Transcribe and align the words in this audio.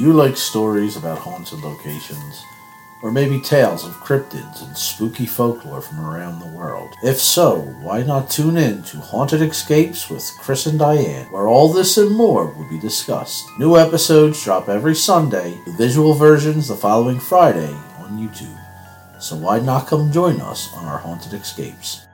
you 0.00 0.14
like 0.14 0.36
stories 0.36 0.96
about 0.96 1.18
haunted 1.18 1.60
locations? 1.60 2.42
Or 3.02 3.12
maybe 3.12 3.38
tales 3.40 3.84
of 3.84 3.92
cryptids 3.94 4.66
and 4.66 4.76
spooky 4.76 5.26
folklore 5.26 5.82
from 5.82 6.00
around 6.00 6.38
the 6.38 6.56
world? 6.56 6.94
If 7.02 7.18
so, 7.18 7.60
why 7.82 8.02
not 8.02 8.30
tune 8.30 8.56
in 8.56 8.82
to 8.84 8.96
Haunted 8.98 9.42
Escapes 9.42 10.08
with 10.08 10.30
Chris 10.38 10.64
and 10.64 10.78
Diane, 10.78 11.26
where 11.30 11.48
all 11.48 11.70
this 11.70 11.98
and 11.98 12.14
more 12.14 12.46
will 12.46 12.68
be 12.68 12.80
discussed. 12.80 13.44
New 13.58 13.76
episodes 13.76 14.42
drop 14.42 14.70
every 14.70 14.94
Sunday, 14.94 15.58
the 15.66 15.72
visual 15.72 16.14
versions 16.14 16.68
the 16.68 16.76
following 16.76 17.20
Friday 17.20 17.72
on 17.98 18.18
YouTube. 18.18 18.58
So 19.20 19.36
why 19.36 19.60
not 19.60 19.86
come 19.86 20.12
join 20.12 20.40
us 20.40 20.72
on 20.74 20.86
our 20.86 20.98
Haunted 20.98 21.34
Escapes? 21.34 22.06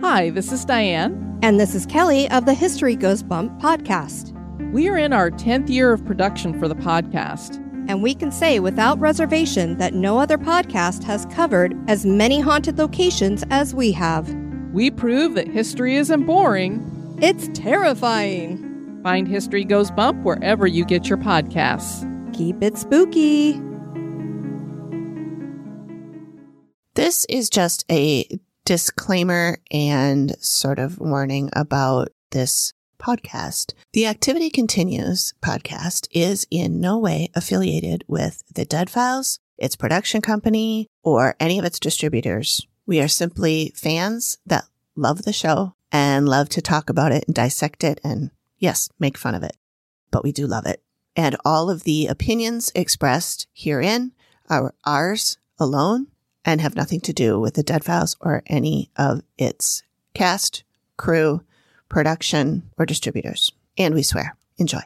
Hi, 0.00 0.30
this 0.30 0.50
is 0.50 0.64
Diane. 0.64 1.38
And 1.42 1.60
this 1.60 1.74
is 1.74 1.84
Kelly 1.84 2.30
of 2.30 2.46
the 2.46 2.54
History 2.54 2.96
Goes 2.96 3.22
Bump 3.22 3.60
podcast. 3.60 4.37
We 4.72 4.88
are 4.88 4.98
in 4.98 5.12
our 5.12 5.30
10th 5.30 5.70
year 5.70 5.92
of 5.92 6.04
production 6.04 6.58
for 6.58 6.68
the 6.68 6.74
podcast. 6.74 7.56
And 7.88 8.02
we 8.02 8.14
can 8.14 8.30
say 8.30 8.60
without 8.60 9.00
reservation 9.00 9.78
that 9.78 9.94
no 9.94 10.18
other 10.18 10.36
podcast 10.36 11.04
has 11.04 11.24
covered 11.26 11.74
as 11.88 12.04
many 12.04 12.40
haunted 12.40 12.76
locations 12.76 13.44
as 13.50 13.74
we 13.74 13.92
have. 13.92 14.28
We 14.72 14.90
prove 14.90 15.34
that 15.34 15.48
history 15.48 15.96
isn't 15.96 16.26
boring, 16.26 17.16
it's 17.22 17.48
terrifying. 17.54 19.00
Find 19.02 19.26
History 19.26 19.64
Goes 19.64 19.90
Bump 19.90 20.22
wherever 20.24 20.66
you 20.66 20.84
get 20.84 21.08
your 21.08 21.18
podcasts. 21.18 22.04
Keep 22.34 22.62
it 22.62 22.76
spooky. 22.76 23.60
This 26.94 27.24
is 27.30 27.48
just 27.48 27.84
a 27.90 28.26
disclaimer 28.64 29.58
and 29.70 30.36
sort 30.40 30.78
of 30.78 30.98
warning 30.98 31.48
about 31.54 32.08
this 32.32 32.74
podcast. 32.98 33.72
The 33.92 34.06
Activity 34.06 34.50
Continues 34.50 35.34
podcast 35.40 36.08
is 36.10 36.46
in 36.50 36.80
no 36.80 36.98
way 36.98 37.30
affiliated 37.34 38.04
with 38.06 38.42
the 38.52 38.64
Dead 38.64 38.90
Files, 38.90 39.38
its 39.56 39.76
production 39.76 40.20
company, 40.20 40.88
or 41.02 41.36
any 41.40 41.58
of 41.58 41.64
its 41.64 41.78
distributors. 41.78 42.66
We 42.86 43.00
are 43.00 43.08
simply 43.08 43.72
fans 43.74 44.38
that 44.46 44.64
love 44.96 45.22
the 45.22 45.32
show 45.32 45.74
and 45.90 46.28
love 46.28 46.48
to 46.50 46.62
talk 46.62 46.90
about 46.90 47.12
it 47.12 47.24
and 47.26 47.34
dissect 47.34 47.84
it 47.84 48.00
and, 48.04 48.30
yes, 48.58 48.88
make 48.98 49.16
fun 49.16 49.34
of 49.34 49.42
it. 49.42 49.56
But 50.10 50.24
we 50.24 50.32
do 50.32 50.46
love 50.46 50.66
it. 50.66 50.82
And 51.16 51.36
all 51.44 51.70
of 51.70 51.84
the 51.84 52.06
opinions 52.06 52.70
expressed 52.74 53.46
herein 53.52 54.12
are 54.48 54.74
ours 54.84 55.38
alone 55.58 56.06
and 56.44 56.60
have 56.60 56.76
nothing 56.76 57.00
to 57.00 57.12
do 57.12 57.38
with 57.38 57.54
the 57.54 57.62
Dead 57.62 57.84
Files 57.84 58.16
or 58.20 58.42
any 58.46 58.90
of 58.96 59.22
its 59.36 59.82
cast, 60.14 60.64
crew, 60.96 61.42
production, 61.88 62.70
or 62.78 62.86
distributors. 62.86 63.52
And 63.76 63.94
we 63.94 64.02
swear. 64.02 64.36
Enjoy. 64.58 64.80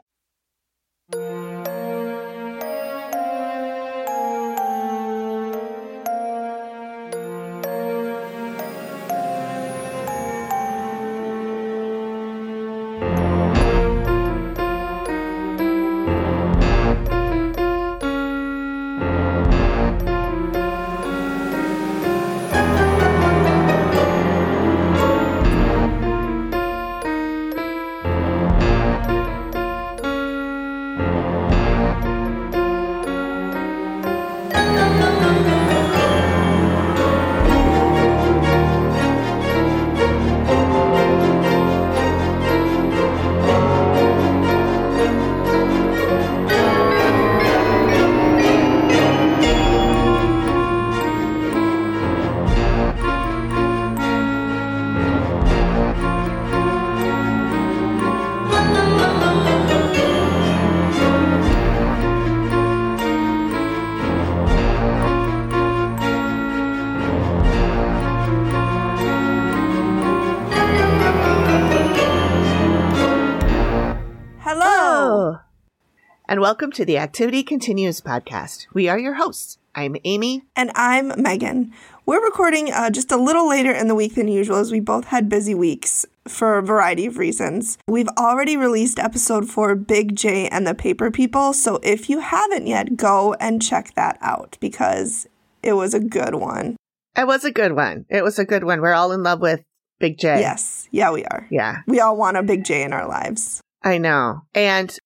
Welcome 76.43 76.73
to 76.73 76.85
the 76.85 76.99
Activity 76.99 77.45
Continues 77.45 78.01
podcast. 78.01 78.67
We 78.75 78.89
are 78.89 78.99
your 78.99 79.15
hosts. 79.15 79.59
I'm 79.77 79.95
Amy. 80.03 80.43
And 80.57 80.73
I'm 80.75 81.13
Megan. 81.17 81.73
We're 82.05 82.21
recording 82.21 82.73
uh, 82.73 82.91
just 82.91 83.13
a 83.13 83.17
little 83.17 83.49
later 83.49 83.71
in 83.71 83.87
the 83.87 83.95
week 83.95 84.17
than 84.17 84.27
usual 84.27 84.57
as 84.57 84.73
we 84.73 84.81
both 84.81 85.05
had 85.05 85.29
busy 85.29 85.55
weeks 85.55 86.05
for 86.27 86.59
a 86.59 86.63
variety 86.63 87.07
of 87.07 87.17
reasons. 87.17 87.79
We've 87.87 88.09
already 88.19 88.57
released 88.57 88.99
episode 88.99 89.49
four, 89.49 89.77
Big 89.77 90.17
J 90.17 90.49
and 90.49 90.67
the 90.67 90.75
Paper 90.75 91.13
People. 91.13 91.53
So 91.53 91.79
if 91.85 92.11
you 92.11 92.19
haven't 92.19 92.67
yet, 92.67 92.97
go 92.97 93.35
and 93.35 93.63
check 93.63 93.95
that 93.95 94.19
out 94.21 94.59
because 94.59 95.29
it 95.63 95.75
was 95.75 95.95
a 95.95 96.01
good 96.01 96.35
one. 96.35 96.75
It 97.17 97.29
was 97.29 97.45
a 97.45 97.53
good 97.53 97.75
one. 97.75 98.05
It 98.09 98.25
was 98.25 98.41
a 98.41 98.45
good 98.45 98.65
one. 98.65 98.81
We're 98.81 98.95
all 98.95 99.13
in 99.13 99.23
love 99.23 99.41
with 99.41 99.63
Big 100.01 100.19
J. 100.19 100.41
Yes. 100.41 100.89
Yeah, 100.91 101.13
we 101.13 101.25
are. 101.25 101.47
Yeah, 101.53 101.83
We 101.87 102.01
all 102.01 102.17
want 102.17 102.37
a 102.37 102.43
Big 102.43 102.65
J 102.65 102.83
in 102.83 102.93
our 102.93 103.07
lives. 103.07 103.61
I 103.85 103.99
know. 103.99 104.43
And 104.57 104.99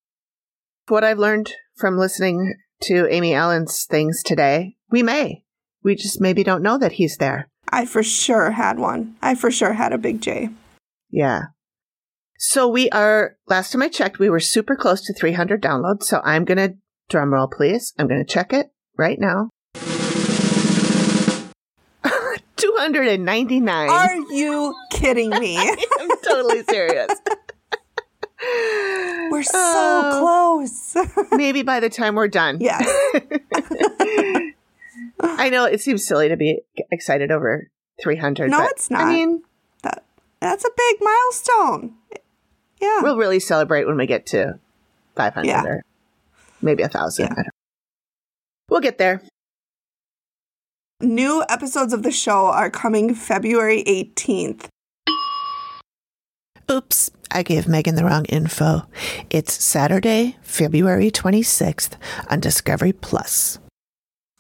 what 0.89 1.05
I've 1.05 1.19
learned 1.19 1.53
from 1.75 1.99
listening 1.99 2.55
to 2.83 3.09
Amy 3.13 3.35
Allan's 3.35 3.85
things 3.85 4.23
today, 4.23 4.77
we 4.91 5.03
may. 5.03 5.43
We 5.83 5.95
just 5.95 6.21
maybe 6.21 6.45
don't 6.45 6.63
know 6.63 6.79
that 6.79 6.93
he's 6.93 7.17
there. 7.17 7.49
I 7.69 7.87
for 7.87 8.03
sure 8.03 8.53
had 8.53 8.79
one. 8.79 9.17
I 9.21 9.35
for 9.35 9.51
sure 9.51 9.73
had 9.73 9.93
a 9.93 9.99
Big 9.99 10.21
J. 10.21 10.51
Yeah. 11.11 11.47
So 12.39 12.69
we 12.69 12.91
are, 12.91 13.37
last 13.47 13.73
time 13.73 13.83
I 13.83 13.89
checked, 13.89 14.19
we 14.19 14.31
were 14.31 14.41
super 14.41 14.77
close 14.77 15.01
to 15.03 15.15
300 15.15 15.63
downloads. 15.63 16.05
So 16.05 16.21
I'm 16.25 16.45
going 16.45 16.59
to, 16.59 16.77
drum 17.09 17.33
roll 17.33 17.49
please. 17.49 17.93
I'm 17.99 18.09
going 18.09 18.25
to 18.25 18.33
check 18.33 18.53
it 18.53 18.71
right 18.97 19.19
now. 19.19 19.51
299. 22.57 23.91
Are 23.91 24.17
you 24.33 24.75
kidding 24.91 25.31
me? 25.31 25.59
I'm 26.01 26.11
totally 26.23 26.63
serious. 26.65 27.11
We're 29.31 29.43
so 29.43 29.53
Oh. 29.59 30.61
close. 30.65 30.97
Maybe 31.33 31.63
by 31.63 31.81
the 31.81 31.89
time 31.89 32.15
we're 32.15 32.29
done. 32.29 32.59
yes. 32.61 32.85
I 35.21 35.49
know 35.51 35.65
it 35.65 35.81
seems 35.81 36.07
silly 36.07 36.29
to 36.29 36.37
be 36.37 36.61
excited 36.91 37.31
over 37.31 37.69
300. 38.03 38.51
No, 38.51 38.63
it's 38.65 38.91
not. 38.91 39.03
I 39.03 39.13
mean, 39.13 39.43
That 39.83 40.05
that's 40.41 40.65
a 40.65 40.71
big 40.77 40.97
milestone. 41.01 41.95
Yeah. 42.81 43.01
we'll 43.03 43.17
really 43.17 43.41
celebrate 43.41 43.87
when 43.87 43.97
we 43.97 44.07
get 44.07 44.27
to 44.27 44.59
500 45.17 45.47
Yeah. 45.49 45.65
or 45.65 45.83
maybe 46.61 46.83
a 46.83 46.89
thousand. 46.89 47.27
Yeah. 47.27 47.33
I 47.33 47.37
don't 47.37 47.49
We'll 48.69 48.81
get 48.81 48.99
there. 48.99 49.23
New 51.01 51.45
episodes 51.49 51.93
of 51.93 52.03
the 52.03 52.11
show 52.11 52.47
are 52.47 52.71
coming 52.71 53.15
February 53.15 53.83
18th. 53.85 54.67
Oops, 56.71 57.11
I 57.31 57.43
gave 57.43 57.69
Megan 57.69 57.95
the 57.95 58.05
wrong 58.05 58.25
info. 58.25 58.83
It's 59.31 59.63
Saturday, 59.63 60.37
February 60.43 61.11
26th 61.11 61.93
on 62.29 62.41
Discovery 62.41 62.93
Plus. 62.93 63.59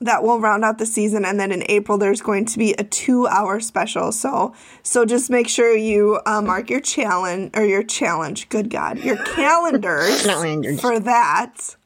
That 0.00 0.22
will 0.22 0.40
round 0.40 0.64
out 0.64 0.78
the 0.78 0.86
season 0.86 1.24
and 1.24 1.38
then 1.40 1.52
in 1.52 1.62
April 1.70 1.96
there's 1.96 2.20
going 2.20 2.44
to 2.46 2.58
be 2.58 2.72
a 2.74 2.84
2-hour 2.84 3.60
special. 3.60 4.12
So 4.12 4.54
so 4.82 5.06
just 5.06 5.30
make 5.30 5.48
sure 5.48 5.74
you 5.74 6.20
uh, 6.26 6.42
mark 6.42 6.68
your 6.68 6.80
challenge 6.80 7.52
or 7.56 7.64
your 7.64 7.82
challenge, 7.82 8.48
good 8.48 8.68
god, 8.70 8.98
your 8.98 9.16
calendars 9.24 10.80
for 10.80 10.98
that. 11.00 11.76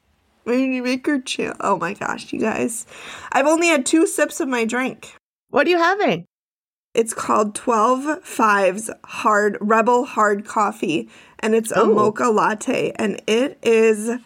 When 0.44 0.72
you 0.72 0.82
make 0.82 1.06
your 1.06 1.20
cha- 1.20 1.54
Oh 1.60 1.76
my 1.76 1.92
gosh, 1.94 2.32
you 2.32 2.40
guys. 2.40 2.86
I've 3.30 3.46
only 3.46 3.68
had 3.68 3.84
2 3.86 4.06
sips 4.06 4.40
of 4.40 4.48
my 4.48 4.64
drink. 4.64 5.14
What 5.50 5.66
are 5.66 5.70
you 5.70 5.78
having? 5.78 6.24
It's 6.94 7.14
called 7.14 7.54
12 7.54 8.24
Fives 8.24 8.90
Hard 9.04 9.56
Rebel 9.60 10.04
Hard 10.04 10.44
Coffee 10.44 11.08
and 11.38 11.54
it's 11.54 11.70
a 11.70 11.82
Oh. 11.82 11.94
mocha 11.94 12.24
latte 12.30 12.92
and 12.96 13.22
it 13.26 13.58
is 13.62 14.18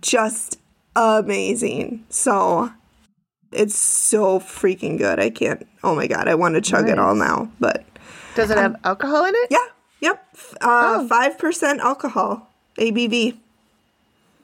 just 0.00 0.58
amazing. 0.96 2.04
So 2.08 2.72
it's 3.52 3.76
so 3.78 4.40
freaking 4.40 4.96
good. 4.98 5.20
I 5.20 5.30
can't. 5.30 5.66
Oh 5.84 5.94
my 5.94 6.06
god, 6.06 6.28
I 6.28 6.34
want 6.34 6.54
to 6.54 6.60
chug 6.60 6.88
it 6.88 6.98
all 6.98 7.14
now, 7.14 7.50
but 7.60 7.84
Does 8.34 8.50
it 8.50 8.56
have 8.58 8.76
alcohol 8.84 9.24
in 9.24 9.34
it? 9.34 9.48
yeah. 9.50 9.66
Yep. 10.00 10.24
Uh, 10.60 11.06
5% 11.08 11.78
alcohol 11.80 12.48
ABV. 12.78 13.36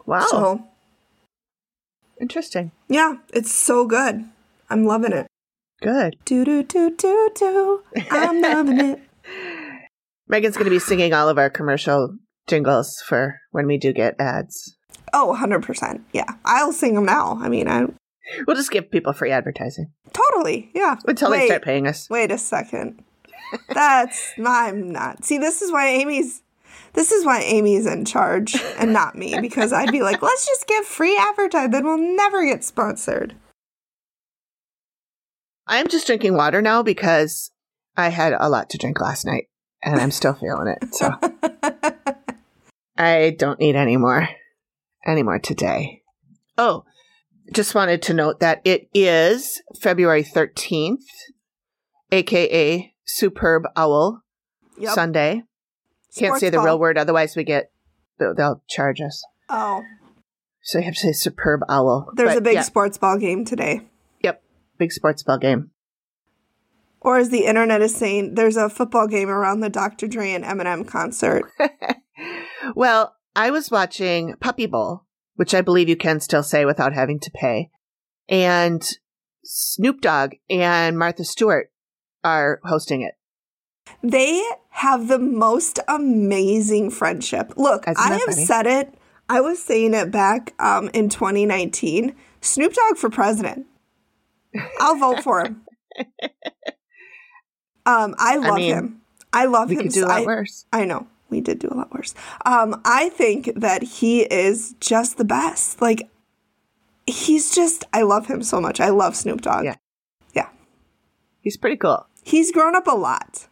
Wow. 0.04 0.26
So 0.30 0.64
Interesting. 2.20 2.70
Yeah, 2.88 3.16
it's 3.32 3.52
so 3.52 3.86
good. 3.86 4.24
I'm 4.70 4.84
loving 4.84 5.12
it. 5.12 5.26
Good. 5.84 6.16
Do 6.24 6.46
do 6.46 6.62
do 6.62 6.90
do 6.96 7.30
do. 7.34 7.82
I'm 8.10 8.40
loving 8.40 8.80
it. 8.80 9.00
Megan's 10.28 10.56
going 10.56 10.64
to 10.64 10.70
be 10.70 10.78
singing 10.78 11.12
all 11.12 11.28
of 11.28 11.36
our 11.36 11.50
commercial 11.50 12.16
jingles 12.46 13.02
for 13.06 13.40
when 13.50 13.66
we 13.66 13.76
do 13.76 13.92
get 13.92 14.18
ads. 14.18 14.78
Oh, 15.12 15.36
100%. 15.38 16.00
Yeah. 16.14 16.24
I'll 16.46 16.72
sing 16.72 16.94
them 16.94 17.04
now. 17.04 17.38
I 17.40 17.50
mean, 17.50 17.68
I 17.68 17.86
We'll 18.46 18.56
just 18.56 18.70
give 18.70 18.90
people 18.90 19.12
free 19.12 19.30
advertising 19.30 19.92
totally. 20.14 20.70
Yeah. 20.74 20.96
until 21.06 21.30
Wait, 21.30 21.40
they 21.40 21.46
start 21.46 21.62
paying 21.62 21.86
us. 21.86 22.08
Wait 22.08 22.30
a 22.30 22.38
second. 22.38 23.04
That's 23.68 24.32
I'm 24.44 24.90
not. 24.90 25.24
See, 25.24 25.36
this 25.36 25.60
is 25.60 25.70
why 25.70 25.88
Amy's 25.88 26.42
this 26.94 27.12
is 27.12 27.26
why 27.26 27.42
Amy's 27.42 27.86
in 27.86 28.04
charge 28.04 28.56
and 28.78 28.92
not 28.92 29.16
me 29.16 29.38
because 29.40 29.72
I'd 29.72 29.92
be 29.92 30.02
like, 30.02 30.22
let's 30.22 30.46
just 30.46 30.66
give 30.66 30.86
free 30.86 31.18
advertising, 31.18 31.72
then 31.72 31.84
we'll 31.84 31.98
never 31.98 32.46
get 32.46 32.64
sponsored. 32.64 33.34
I'm 35.66 35.88
just 35.88 36.06
drinking 36.06 36.34
water 36.36 36.60
now 36.62 36.82
because 36.82 37.50
I 37.96 38.08
had 38.08 38.34
a 38.38 38.48
lot 38.48 38.70
to 38.70 38.78
drink 38.78 39.00
last 39.00 39.24
night 39.24 39.48
and 39.82 40.00
I'm 40.00 40.10
still 40.10 40.34
feeling 40.34 40.68
it. 40.68 40.94
So 40.94 41.10
I 42.96 43.34
don't 43.38 43.58
need 43.60 43.76
any 43.76 43.96
more 43.96 44.28
anymore 45.06 45.38
today. 45.38 46.02
Oh, 46.56 46.84
just 47.52 47.74
wanted 47.74 48.02
to 48.02 48.14
note 48.14 48.40
that 48.40 48.60
it 48.64 48.88
is 48.94 49.60
February 49.80 50.22
13th, 50.24 51.02
aka 52.12 52.94
Superb 53.04 53.64
Owl 53.76 54.22
Yep. 54.78 54.92
Sunday. 54.94 55.42
Can't 56.16 56.30
Sports 56.30 56.40
say 56.40 56.50
the 56.50 56.56
ball. 56.58 56.66
real 56.66 56.78
word, 56.78 56.98
otherwise 56.98 57.36
we 57.36 57.44
get 57.44 57.70
they'll, 58.18 58.34
they'll 58.34 58.62
charge 58.68 59.00
us. 59.00 59.24
Oh, 59.48 59.82
So 60.62 60.78
you 60.78 60.84
have 60.84 60.94
to 60.94 61.00
say 61.00 61.12
Superb 61.12 61.60
Owl. 61.68 62.10
there's 62.14 62.30
But 62.30 62.38
a 62.38 62.40
big 62.40 62.54
yeah, 62.54 62.62
sports 62.62 62.98
ball 62.98 63.18
game 63.18 63.44
today. 63.44 63.82
Big 64.78 64.92
sports 64.92 65.22
ball 65.22 65.38
game. 65.38 65.70
Or 67.00 67.18
as 67.18 67.28
the 67.28 67.44
internet 67.44 67.82
is 67.82 67.94
saying, 67.94 68.34
there's 68.34 68.56
a 68.56 68.70
football 68.70 69.06
game 69.06 69.28
around 69.28 69.60
the 69.60 69.68
Dr. 69.68 70.08
Dre 70.08 70.30
and 70.32 70.42
Eminem 70.44 70.88
concert. 70.88 71.44
well, 72.74 73.14
I 73.36 73.50
was 73.50 73.70
watching 73.70 74.34
Puppy 74.40 74.64
Bowl, 74.66 75.04
which 75.36 75.54
I 75.54 75.60
believe 75.60 75.88
you 75.88 75.96
can 75.96 76.20
still 76.20 76.42
say 76.42 76.64
without 76.64 76.94
having 76.94 77.20
to 77.20 77.30
pay. 77.30 77.70
And 78.28 78.82
Snoop 79.44 80.00
Dogg 80.00 80.32
and 80.48 80.98
Martha 80.98 81.24
Stewart 81.24 81.70
are 82.22 82.60
hosting 82.64 83.02
it. 83.02 83.14
They 84.02 84.42
have 84.70 85.08
the 85.08 85.18
most 85.18 85.78
amazing 85.86 86.90
friendship. 86.90 87.52
Look, 87.56 87.86
Isn't 87.86 87.98
I 87.98 88.14
have 88.14 88.22
funny? 88.22 88.44
said 88.46 88.66
it. 88.66 88.94
I 89.28 89.42
was 89.42 89.62
saying 89.62 89.92
it 89.94 90.10
back 90.10 90.54
um, 90.58 90.90
in 90.94 91.10
2019. 91.10 92.14
Snoop 92.40 92.72
Dogg 92.72 92.96
for 92.96 93.10
president. 93.10 93.66
I'll 94.80 94.96
vote 94.96 95.22
for 95.22 95.44
him. 95.44 95.62
Um, 97.86 98.14
I 98.18 98.36
love 98.36 98.56
mean, 98.56 98.74
him. 98.74 99.00
I 99.32 99.46
love 99.46 99.68
We 99.68 99.76
him. 99.76 99.82
could 99.82 99.92
do 99.92 100.04
a 100.04 100.08
lot 100.08 100.22
I, 100.22 100.24
worse. 100.24 100.64
I 100.72 100.84
know 100.84 101.06
we 101.28 101.40
did 101.40 101.58
do 101.58 101.68
a 101.70 101.74
lot 101.76 101.92
worse. 101.92 102.14
Um, 102.46 102.80
I 102.84 103.10
think 103.10 103.50
that 103.56 103.82
he 103.82 104.22
is 104.22 104.74
just 104.80 105.18
the 105.18 105.24
best. 105.24 105.82
Like 105.82 106.08
he's 107.06 107.54
just. 107.54 107.84
I 107.92 108.02
love 108.02 108.26
him 108.26 108.42
so 108.42 108.60
much. 108.60 108.80
I 108.80 108.88
love 108.88 109.16
Snoop 109.16 109.42
Dogg. 109.42 109.64
Yeah. 109.64 109.76
yeah. 110.32 110.48
He's 111.40 111.56
pretty 111.56 111.76
cool. 111.76 112.06
He's 112.22 112.50
grown 112.52 112.74
up 112.74 112.86
a 112.86 112.96
lot. 112.96 113.48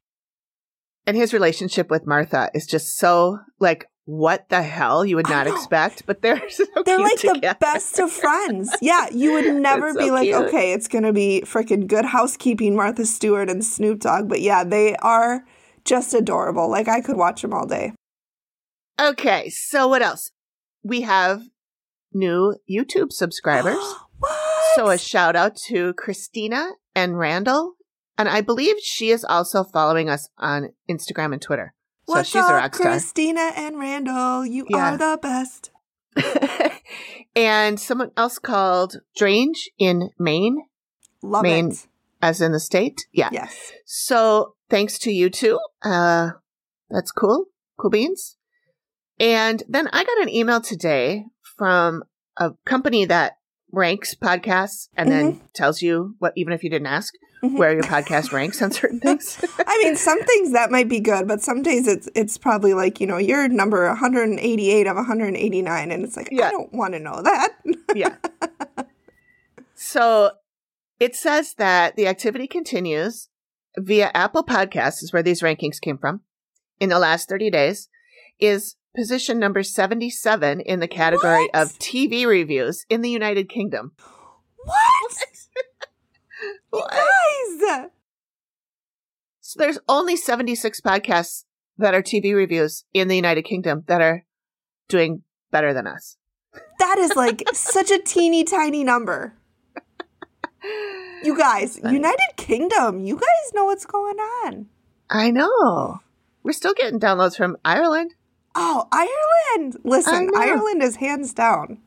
And 1.07 1.17
his 1.17 1.35
relationship 1.35 1.91
with 1.91 2.07
Martha 2.07 2.49
is 2.55 2.65
just 2.67 2.97
so 2.97 3.41
like, 3.59 3.87
what 4.05 4.49
the 4.49 4.63
hell 4.63 5.05
you 5.05 5.17
would 5.17 5.29
not 5.29 5.47
expect, 5.47 6.07
but 6.07 6.23
they're 6.23 6.43
so 6.51 6.65
They're 6.85 6.99
like 6.99 7.21
the 7.21 7.57
best 7.61 7.99
of 7.99 8.11
friends. 8.25 8.75
Yeah, 8.81 9.07
you 9.13 9.33
would 9.33 9.55
never 9.55 9.89
It's 9.89 9.99
be 9.99 10.09
so 10.09 10.13
like, 10.15 10.25
cute. 10.25 10.43
okay, 10.49 10.73
it's 10.73 10.89
gonna 10.89 11.13
be 11.13 11.43
freaking 11.45 11.87
good 11.87 12.05
housekeeping, 12.07 12.75
Martha 12.75 13.07
Stewart 13.07 13.49
and 13.49 13.65
Snoop 13.65 14.01
Dogg. 14.01 14.29
But 14.29 14.41
yeah, 14.41 14.65
they 14.65 14.97
are 14.97 15.45
just 15.85 16.15
adorable. 16.15 16.69
Like 16.71 16.89
I 16.89 17.01
could 17.01 17.17
watch 17.17 17.43
them 17.43 17.53
all 17.53 17.67
day. 17.67 17.93
Okay, 19.01 19.49
so 19.51 19.89
what 19.89 20.03
else? 20.03 20.31
We 20.83 21.03
have 21.03 21.43
new 22.13 22.57
YouTube 22.71 23.13
subscribers. 23.13 23.77
what? 24.19 24.39
So 24.75 24.89
a 24.89 24.99
shout 24.99 25.37
out 25.37 25.57
to 25.69 25.95
Christina 25.95 26.71
and 26.95 27.19
Randall. 27.19 27.75
And 28.19 28.29
I 28.29 28.41
believe 28.43 28.77
she 28.83 29.11
is 29.11 29.25
also 29.25 29.65
following 29.65 30.09
us 30.11 30.29
on 30.39 30.71
Instagram 30.91 31.33
and 31.33 31.41
Twitter. 31.41 31.75
So 32.09 32.15
What's 32.15 32.29
she's 32.31 32.43
up, 32.43 32.51
a 32.51 32.55
rock 32.55 32.75
star. 32.75 32.91
Christina 32.93 33.53
and 33.57 33.79
Randall? 33.79 34.45
You 34.45 34.67
Yeah. 34.69 34.95
are 34.95 34.97
the 34.99 35.19
best. 35.23 35.71
and 37.37 37.79
someone 37.81 38.11
else 38.17 38.39
called 38.39 38.97
Strange 39.15 39.71
in 39.79 40.11
Maine, 40.19 40.59
Love 41.23 41.43
Maine. 41.45 41.71
it. 41.73 41.87
as 42.21 42.41
in 42.41 42.53
the 42.53 42.61
state. 42.61 43.07
Yeah. 43.13 43.31
Yes. 43.33 43.73
So 43.87 44.55
thanks 44.69 44.99
to 45.01 45.13
you 45.13 45.31
two. 45.31 45.59
Uh, 45.83 46.31
that's 46.91 47.11
cool. 47.13 47.47
Cool 47.79 47.91
beans. 47.91 48.37
And 49.19 49.63
then 49.69 49.89
I 49.93 50.05
got 50.05 50.21
an 50.23 50.29
email 50.29 50.61
today 50.61 51.25
from 51.57 52.03
a 52.37 52.53
company 52.65 53.05
that 53.07 53.37
ranks 53.71 54.15
podcasts 54.15 54.89
and 54.97 55.11
then 55.11 55.41
tells 55.55 55.81
you 55.83 56.17
what, 56.19 56.33
even 56.37 56.53
if 56.53 56.63
you 56.65 56.71
didn't 56.71 56.87
ask, 56.89 57.15
Mhm. 57.43 57.59
where 57.59 57.73
your 57.73 57.83
podcast 57.83 58.31
ranks 58.33 58.63
on 58.63 58.71
certain 58.71 59.01
things. 59.01 59.45
I 59.67 59.79
mean, 59.83 59.97
some 59.97 60.23
things 60.23 60.53
that 60.53 60.71
might 60.71 60.89
be 60.89 61.01
good, 61.01 61.27
but 61.27 61.41
some 61.43 61.63
days 61.63 61.89
it's 61.89 62.09
it's 62.15 62.39
probably 62.39 62.73
like 62.73 63.01
you 63.01 63.07
know 63.07 63.17
you're 63.19 63.49
number 63.49 63.87
188 63.89 64.87
of 64.87 64.97
189, 64.97 65.91
and 65.91 66.05
it's 66.05 66.17
like 66.17 66.29
Yeah. 66.31 66.49
I 66.49 66.51
don't 66.53 66.73
want 66.73 66.95
to 66.95 67.01
know 67.01 67.21
that. 67.23 67.51
yeah. 67.97 68.15
So 69.75 70.31
it 71.01 71.17
says 71.17 71.55
that 71.59 71.97
the 71.97 72.07
activity 72.07 72.47
continues 72.47 73.29
via 73.77 74.11
Apple 74.15 74.45
Podcasts, 74.45 75.03
is 75.03 75.13
where 75.13 75.23
these 75.23 75.43
rankings 75.43 75.81
came 75.81 75.99
from, 75.99 76.21
in 76.79 76.91
the 76.91 76.99
last 76.99 77.29
30 77.29 77.51
days, 77.51 77.89
is 78.39 78.77
position 78.95 79.39
number 79.39 79.63
77 79.63 80.61
in 80.61 80.79
the 80.81 80.87
category 80.89 81.49
What? 81.53 81.63
of 81.63 81.79
TV 81.79 82.27
reviews 82.27 82.85
in 82.91 83.01
the 83.01 83.11
United 83.11 83.49
Kingdom. 83.49 83.93
what? 84.65 84.92
Guys, 86.73 87.89
So 89.41 89.59
there's 89.59 89.79
only 89.89 90.17
76 90.17 90.81
podcasts 90.81 91.45
that 91.79 91.95
are 91.95 92.03
TV 92.03 92.35
reviews 92.35 92.85
in 92.95 93.09
the 93.09 93.17
United 93.17 93.43
Kingdom 93.43 93.85
that 93.87 94.01
are 94.01 94.25
doing 94.89 95.23
better 95.51 95.75
than 95.75 95.87
us. 95.87 96.17
that 96.79 96.99
is 96.99 97.15
like 97.17 97.43
such 97.53 97.91
a 97.91 97.99
teeny 97.99 98.45
tiny 98.45 98.85
number. 98.85 99.35
You 101.25 101.37
guys, 101.37 101.79
Funny. 101.79 101.95
United 101.95 102.37
Kingdom, 102.37 103.05
you 103.05 103.15
guys 103.17 103.53
know 103.55 103.65
what's 103.65 103.87
going 103.87 104.17
on. 104.19 104.67
I 105.11 105.31
know. 105.31 106.01
We're 106.43 106.53
still 106.53 106.75
getting 106.75 106.99
downloads 106.99 107.37
from 107.37 107.57
Ireland. 107.65 108.15
Oh, 108.55 108.89
Ireland! 108.93 109.77
Listen. 109.85 110.31
Ireland 110.35 110.83
is 110.83 110.97
hands 110.97 111.33
down 111.33 111.79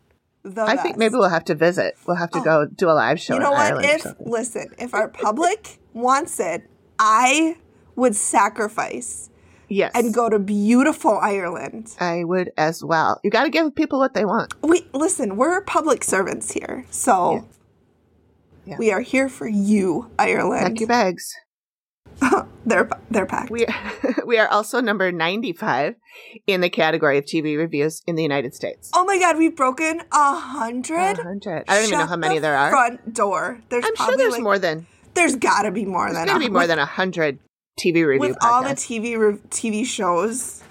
I 0.58 0.78
think 0.78 0.98
maybe 0.98 1.16
we'll 1.16 1.30
have 1.30 1.46
to 1.46 1.56
visit. 1.56 1.96
We'll 2.06 2.18
have 2.18 2.32
to 2.32 2.40
Oh. 2.40 2.44
go 2.44 2.66
do 2.66 2.90
a 2.90 2.94
live 2.94 3.20
show 3.20 3.34
You 3.34 3.40
know 3.40 3.52
what? 3.52 3.60
Ireland 3.74 3.86
If 4.06 4.06
listen, 4.20 4.68
if 4.78 4.94
our 4.94 5.08
public 5.08 5.80
wants 5.94 6.40
it, 6.40 6.70
I 7.00 7.58
would 7.96 8.16
sacrifice 8.16 9.30
Yes. 9.68 9.92
and 9.96 10.14
go 10.14 10.30
to 10.30 10.38
beautiful 10.38 11.18
Ireland. 11.18 11.96
I 12.00 12.24
would 12.24 12.52
as 12.58 12.84
well. 12.84 13.20
You 13.24 13.32
got 13.32 13.44
to 13.46 13.50
give 13.50 13.74
people 13.76 13.98
what 14.00 14.14
they 14.14 14.24
want. 14.26 14.54
We 14.62 14.88
listen, 14.94 15.36
we're 15.38 15.60
public 15.62 16.04
servants 16.04 16.52
here. 16.52 16.86
So 16.92 17.46
Yeah. 18.66 18.78
we 18.78 18.92
are 18.92 19.02
here 19.02 19.30
for 19.30 19.48
you, 19.48 20.12
Pack 20.18 20.28
Ireland. 20.28 20.80
your 20.80 20.88
bags. 20.88 21.34
they're 22.66 22.90
they're 23.12 23.26
packed. 23.26 23.52
We 23.52 23.66
we 24.26 24.38
are 24.38 24.48
also 24.48 24.80
number 24.82 25.12
95 25.12 25.96
in 26.48 26.62
the 26.62 26.70
category 26.70 27.18
of 27.18 27.26
TV 27.26 27.58
reviews 27.58 28.02
in 28.08 28.16
the 28.16 28.24
United 28.24 28.54
States. 28.54 28.90
oh 28.94 29.04
my 29.06 29.20
god, 29.20 29.38
we've 29.38 29.56
broken 29.56 30.02
a 30.12 30.36
hundred. 30.36 31.18
100. 31.18 31.66
I 31.68 31.76
don't 31.76 31.88
even 31.88 32.00
know 32.00 32.06
how 32.06 32.16
many 32.16 32.36
the 32.36 32.42
there 32.42 32.56
are. 32.58 32.70
Front 32.72 33.14
door. 33.14 33.62
There's 33.70 33.86
I'm 33.86 33.96
sure 33.96 34.18
there's 34.18 34.34
like- 34.34 34.44
more 34.44 34.60
than 34.60 34.88
There's 35.14 35.36
got 35.36 35.64
to 35.64 35.72
be 35.72 35.86
more 35.86 36.06
there's 36.12 36.26
than 36.26 36.30
a- 36.36 36.40
to 36.40 36.46
be 36.46 36.50
more 36.50 36.68
than 36.68 36.78
100 36.80 37.40
TV 37.80 38.06
review 38.06 38.20
with 38.20 38.38
all 38.42 38.64
the. 38.64 38.70
TV 38.70 39.18
re- 39.18 39.40
TV 39.50 39.86
shows. 39.86 40.64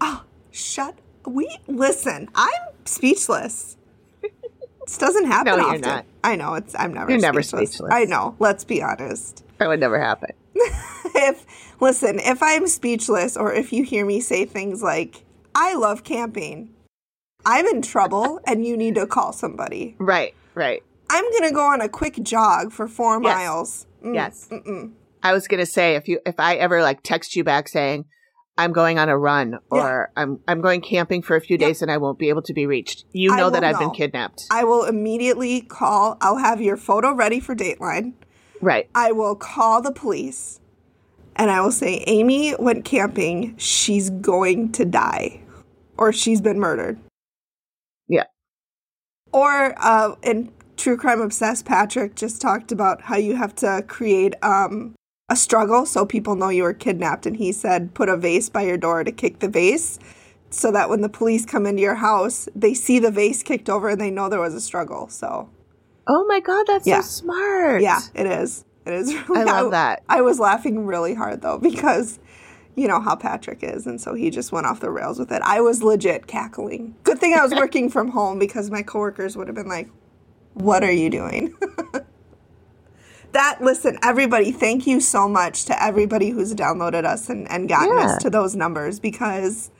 Oh, 0.00 0.22
shut. 0.50 0.96
We 1.26 1.58
listen. 1.66 2.28
I'm 2.34 2.50
speechless. 2.84 3.76
This 4.86 4.98
doesn't 4.98 5.26
happen 5.34 5.52
No, 5.52 5.56
you're 5.58 5.66
often. 5.66 5.80
not. 5.82 6.04
I 6.24 6.36
know 6.36 6.54
it's. 6.54 6.74
I'm 6.76 6.92
never. 6.94 7.10
You're 7.10 7.20
never 7.20 7.42
speechless. 7.42 7.70
speechless. 7.72 7.92
I 7.92 8.04
know. 8.04 8.36
Let's 8.38 8.64
be 8.64 8.82
honest. 8.82 9.44
that 9.58 9.68
would 9.68 9.80
never 9.80 10.00
happen. 10.00 10.30
if 11.14 11.46
listen, 11.80 12.18
if 12.18 12.42
I'm 12.42 12.66
speechless, 12.66 13.36
or 13.36 13.52
if 13.52 13.72
you 13.72 13.84
hear 13.84 14.04
me 14.04 14.20
say 14.20 14.44
things 14.44 14.82
like 14.82 15.24
"I 15.54 15.74
love 15.74 16.04
camping," 16.04 16.70
I'm 17.44 17.66
in 17.66 17.82
trouble, 17.82 18.40
and 18.46 18.64
you 18.64 18.76
need 18.76 18.94
to 18.96 19.06
call 19.06 19.32
somebody. 19.32 19.96
Right, 19.98 20.34
right. 20.54 20.82
I'm 21.10 21.24
gonna 21.32 21.52
go 21.52 21.66
on 21.66 21.80
a 21.80 21.88
quick 21.88 22.22
jog 22.22 22.72
for 22.72 22.88
four 22.88 23.14
Yes. 23.22 23.22
miles. 23.22 23.86
Mm, 24.04 24.14
Yes. 24.14 24.48
Mm-mm. 24.50 24.92
I 25.22 25.32
was 25.32 25.46
going 25.46 25.60
to 25.60 25.66
say 25.66 25.94
if 25.94 26.08
you 26.08 26.18
if 26.26 26.34
I 26.38 26.56
ever 26.56 26.82
like 26.82 27.02
text 27.02 27.36
you 27.36 27.44
back 27.44 27.68
saying 27.68 28.06
I'm 28.58 28.72
going 28.72 28.98
on 28.98 29.08
a 29.08 29.16
run 29.16 29.58
or 29.70 30.10
I'm 30.16 30.40
I'm 30.48 30.60
going 30.60 30.80
camping 30.80 31.22
for 31.22 31.36
a 31.36 31.40
few 31.40 31.56
Yep. 31.56 31.68
days 31.68 31.82
and 31.82 31.90
I 31.92 31.98
won't 31.98 32.18
be 32.18 32.28
able 32.28 32.42
to 32.42 32.52
be 32.52 32.66
reached. 32.66 33.04
You 33.12 33.34
know 33.36 33.48
that 33.50 33.62
I've 33.62 33.78
been 33.78 33.92
kidnapped. 33.92 34.42
I 34.50 34.64
will 34.64 34.84
immediately 34.84 35.60
call. 35.60 36.18
I'll 36.20 36.38
have 36.38 36.60
your 36.60 36.76
photo 36.76 37.12
ready 37.14 37.38
for 37.38 37.54
Dateline. 37.54 38.14
Right. 38.62 38.88
I 38.94 39.12
will 39.12 39.36
call 39.36 39.82
the 39.82 39.92
police 39.92 40.60
and 41.36 41.50
I 41.50 41.60
will 41.60 41.72
say, 41.72 42.02
Amy 42.06 42.54
went 42.58 42.84
camping. 42.84 43.56
She's 43.58 44.10
going 44.10 44.72
to 44.72 44.84
die 44.84 45.40
or 45.98 46.12
she's 46.12 46.40
been 46.40 46.58
murdered. 46.58 46.98
Yeah. 48.08 48.24
Or 49.32 49.74
uh, 49.78 50.14
in 50.22 50.52
True 50.76 50.96
Crime 50.96 51.20
Obsessed, 51.20 51.64
Patrick 51.64 52.14
just 52.14 52.40
talked 52.40 52.72
about 52.72 53.02
how 53.02 53.16
you 53.16 53.36
have 53.36 53.54
to 53.56 53.84
create 53.86 54.34
um, 54.42 54.94
a 55.28 55.36
struggle 55.36 55.86
so 55.86 56.04
people 56.04 56.34
know 56.34 56.48
you 56.48 56.62
were 56.62 56.74
kidnapped. 56.74 57.26
And 57.26 57.36
he 57.36 57.52
said, 57.52 57.94
put 57.94 58.08
a 58.08 58.16
vase 58.16 58.48
by 58.48 58.62
your 58.62 58.76
door 58.76 59.04
to 59.04 59.12
kick 59.12 59.38
the 59.38 59.48
vase 59.48 59.98
so 60.50 60.70
that 60.72 60.90
when 60.90 61.00
the 61.00 61.08
police 61.08 61.46
come 61.46 61.64
into 61.66 61.80
your 61.80 61.94
house, 61.94 62.48
they 62.54 62.74
see 62.74 62.98
the 62.98 63.10
vase 63.10 63.42
kicked 63.42 63.70
over 63.70 63.88
and 63.88 64.00
they 64.00 64.10
know 64.10 64.28
there 64.28 64.40
was 64.40 64.54
a 64.54 64.60
struggle. 64.60 65.08
So, 65.08 65.48
Oh 66.06 66.24
my 66.26 66.40
god, 66.40 66.66
that's 66.66 66.86
Yeah. 66.86 67.00
so 67.00 67.22
smart. 67.22 67.82
yeah, 67.82 68.00
it 68.14 68.26
is. 68.26 68.64
It 68.86 68.94
is. 68.94 69.14
Really, 69.28 69.40
I 69.50 69.60
love 69.60 69.70
that. 69.70 70.02
I 70.08 70.20
was 70.22 70.40
laughing 70.40 70.84
really 70.86 71.14
hard 71.14 71.42
though 71.42 71.58
because 71.58 72.18
you 72.74 72.88
know 72.88 73.00
how 73.00 73.14
Patrick 73.14 73.62
is, 73.62 73.86
and 73.86 74.00
so 74.00 74.14
he 74.14 74.30
just 74.30 74.50
went 74.50 74.66
off 74.66 74.80
the 74.80 74.90
rails 74.90 75.18
with 75.18 75.30
it. 75.30 75.42
I 75.44 75.60
was 75.60 75.82
legit 75.82 76.26
cackling. 76.26 76.94
Good 77.04 77.18
thing 77.18 77.34
I 77.34 77.42
was 77.42 77.54
working 77.54 77.88
from 77.90 78.08
home 78.08 78.38
because 78.38 78.70
my 78.70 78.82
coworkers 78.82 79.36
would 79.36 79.46
have 79.46 79.54
been 79.54 79.68
like, 79.68 79.88
"What 80.54 80.82
are 80.82 80.90
you 80.92 81.10
doing?" 81.10 81.54
that 83.32 83.58
listen, 83.62 83.98
everybody, 84.02 84.52
thank 84.52 84.86
you 84.86 85.00
so 85.00 85.28
much 85.28 85.64
to 85.66 85.82
everybody 85.82 86.30
who's 86.30 86.54
downloaded 86.54 87.04
us 87.04 87.28
and, 87.30 87.50
and 87.50 87.68
gotten 87.68 87.96
Yeah. 87.96 88.04
us 88.06 88.22
to 88.22 88.30
those 88.30 88.54
numbers 88.56 89.00
because 89.00 89.70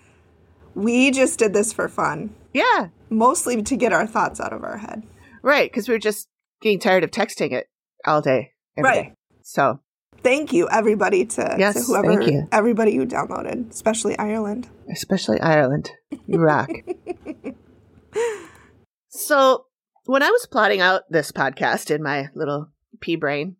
we 0.74 1.10
just 1.10 1.38
did 1.38 1.52
this 1.52 1.72
for 1.72 1.88
fun, 1.88 2.34
Yeah. 2.54 2.88
mostly 3.10 3.62
to 3.62 3.76
get 3.76 3.92
our 3.92 4.06
thoughts 4.06 4.40
out 4.40 4.52
of 4.54 4.64
our 4.64 4.78
head. 4.78 5.02
Right, 5.42 5.70
because 5.70 5.88
we 5.88 5.94
were 5.94 5.98
just 5.98 6.28
getting 6.60 6.78
tired 6.78 7.04
of 7.04 7.10
texting 7.10 7.52
it 7.52 7.68
all 8.06 8.22
day. 8.22 8.52
Right. 8.76 9.10
day. 9.10 9.14
So 9.42 9.80
Thank 10.22 10.52
you, 10.52 10.68
everybody, 10.70 11.24
to, 11.26 11.56
Yes, 11.58 11.74
to 11.74 11.82
whoever, 11.82 12.16
thank 12.22 12.30
you. 12.30 12.48
everybody 12.52 12.94
who 12.94 13.06
downloaded, 13.06 13.70
especially 13.70 14.16
Ireland. 14.18 14.68
especially 14.90 15.40
Ireland. 15.40 15.90
You 16.26 16.38
rock. 16.38 16.70
so, 19.08 19.66
when 20.04 20.22
I 20.22 20.30
was 20.30 20.46
plotting 20.46 20.80
out 20.80 21.02
this 21.10 21.32
podcast 21.32 21.92
in 21.92 22.02
my 22.02 22.28
little 22.34 22.70
pea 23.00 23.16
brain, 23.16 23.56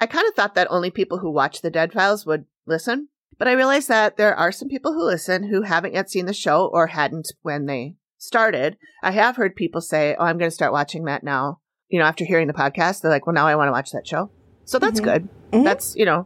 I 0.00 0.06
kind 0.06 0.26
of 0.26 0.34
thought 0.34 0.54
that 0.54 0.68
only 0.70 0.90
people 0.90 1.18
who 1.18 1.30
watch 1.30 1.60
the 1.60 1.70
Dead 1.70 1.92
Files 1.92 2.24
would 2.24 2.46
listen. 2.66 3.08
But 3.38 3.48
I 3.48 3.52
realized 3.52 3.88
that 3.88 4.16
there 4.16 4.34
are 4.34 4.52
some 4.52 4.68
people 4.68 4.94
who 4.94 5.04
listen 5.04 5.44
who 5.44 5.62
haven't 5.62 5.92
yet 5.92 6.10
seen 6.10 6.24
the 6.24 6.32
show 6.32 6.66
or 6.72 6.86
hadn't 6.88 7.32
when 7.42 7.66
they 7.66 7.96
started. 8.26 8.76
I 9.02 9.10
have 9.12 9.36
heard 9.36 9.56
people 9.56 9.80
say, 9.80 10.14
Oh, 10.18 10.24
I'm 10.24 10.38
going 10.38 10.50
to 10.50 10.54
start 10.54 10.72
watching 10.72 11.04
that 11.04 11.22
now. 11.24 11.60
You 11.88 11.98
know, 11.98 12.04
after 12.04 12.24
hearing 12.24 12.46
the 12.48 12.52
podcast, 12.52 13.00
they're 13.00 13.10
like, 13.10 13.26
Well, 13.26 13.34
now 13.34 13.46
I 13.46 13.56
want 13.56 13.68
to 13.68 13.72
watch 13.72 13.90
that 13.92 14.06
show. 14.06 14.30
So 14.64 14.78
that's 14.78 15.00
Mhm. 15.00 15.04
good. 15.04 15.28
Mhm. 15.52 15.64
That's, 15.64 15.94
you 15.96 16.04
know, 16.04 16.24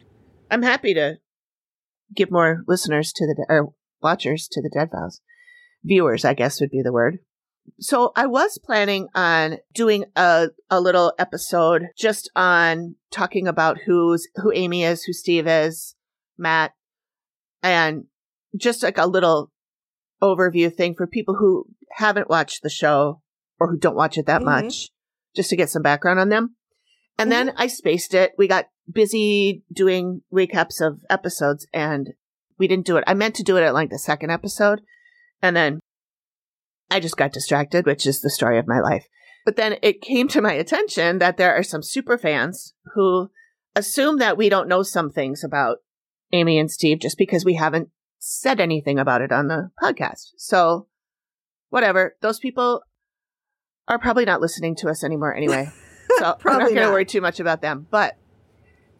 I'm 0.50 0.62
happy 0.62 0.94
to 0.94 1.18
give 2.14 2.30
more 2.30 2.64
listeners 2.66 3.12
to 3.12 3.26
the, 3.26 3.46
or 3.48 3.72
watchers 4.02 4.48
to 4.52 4.62
the 4.62 4.70
Dead 4.72 4.90
Files. 4.90 5.20
Viewers, 5.84 6.24
I 6.24 6.34
guess 6.34 6.60
would 6.60 6.70
be 6.70 6.82
the 6.82 6.92
word. 6.92 7.18
So 7.78 8.12
I 8.16 8.26
was 8.26 8.58
planning 8.58 9.08
on 9.14 9.58
doing 9.74 10.06
a, 10.16 10.48
a 10.70 10.80
little 10.80 11.12
episode 11.18 11.88
just 11.96 12.30
on 12.34 12.96
talking 13.10 13.46
about 13.46 13.78
who's, 13.86 14.26
who 14.36 14.50
Amy 14.52 14.82
is, 14.82 15.04
who 15.04 15.12
Steve 15.12 15.46
is, 15.46 15.94
Matt, 16.38 16.72
and 17.62 18.04
just 18.56 18.82
like 18.82 18.98
a 18.98 19.06
little 19.06 19.52
overview 20.22 20.72
thing 20.72 20.94
for 20.94 21.06
people 21.06 21.36
who 21.36 21.66
haven't 21.92 22.28
watched 22.30 22.62
the 22.62 22.70
show 22.70 23.22
or 23.58 23.70
who 23.70 23.78
don't 23.78 23.96
watch 23.96 24.16
it 24.18 24.26
that 24.26 24.42
Mhm. 24.42 24.44
much, 24.44 24.90
just 25.34 25.50
to 25.50 25.56
get 25.56 25.70
some 25.70 25.82
background 25.82 26.18
on 26.20 26.28
them. 26.28 26.56
And 27.18 27.30
then 27.30 27.52
I 27.56 27.66
spaced 27.66 28.14
it. 28.14 28.32
We 28.38 28.48
got 28.48 28.68
busy 28.90 29.62
doing 29.72 30.22
recaps 30.32 30.80
of 30.80 31.04
episodes 31.10 31.66
and 31.72 32.14
we 32.58 32.66
didn't 32.66 32.86
do 32.86 32.96
it. 32.96 33.04
I 33.06 33.14
meant 33.14 33.34
to 33.36 33.42
do 33.42 33.56
it 33.56 33.62
at 33.62 33.74
like 33.74 33.90
the 33.90 33.98
second 33.98 34.30
episode. 34.30 34.80
And 35.42 35.54
then 35.54 35.80
I 36.90 36.98
just 37.00 37.16
got 37.16 37.32
distracted, 37.32 37.86
which 37.86 38.06
is 38.06 38.20
the 38.20 38.30
story 38.30 38.58
of 38.58 38.66
my 38.66 38.80
life. 38.80 39.06
But 39.44 39.56
then 39.56 39.76
it 39.82 40.00
came 40.00 40.28
to 40.28 40.42
my 40.42 40.52
attention 40.52 41.18
that 41.18 41.36
there 41.36 41.54
are 41.54 41.62
some 41.62 41.82
super 41.82 42.18
fans 42.18 42.74
who 42.94 43.30
assume 43.76 44.18
that 44.18 44.36
we 44.36 44.48
don't 44.48 44.68
know 44.68 44.82
some 44.82 45.10
things 45.10 45.44
about 45.44 45.78
Amy 46.32 46.58
and 46.58 46.70
Steve 46.70 47.00
just 47.00 47.18
because 47.18 47.44
we 47.44 47.54
haven't 47.54 47.90
said 48.20 48.60
anything 48.60 48.98
about 48.98 49.22
it 49.22 49.32
on 49.32 49.48
the 49.48 49.70
podcast. 49.82 50.28
So, 50.36 50.86
whatever. 51.70 52.16
Those 52.20 52.38
people 52.38 52.82
are 53.88 53.98
probably 53.98 54.24
not 54.24 54.40
listening 54.40 54.76
to 54.76 54.88
us 54.88 55.02
anymore 55.02 55.34
anyway. 55.34 55.68
So, 56.18 56.24
I'm 56.24 56.30
not 56.30 56.40
Probably 56.40 56.74
going 56.74 56.86
to 56.88 56.92
worry 56.92 57.04
too 57.04 57.20
much 57.20 57.38
about 57.38 57.62
them. 57.62 57.86
But 57.88 58.18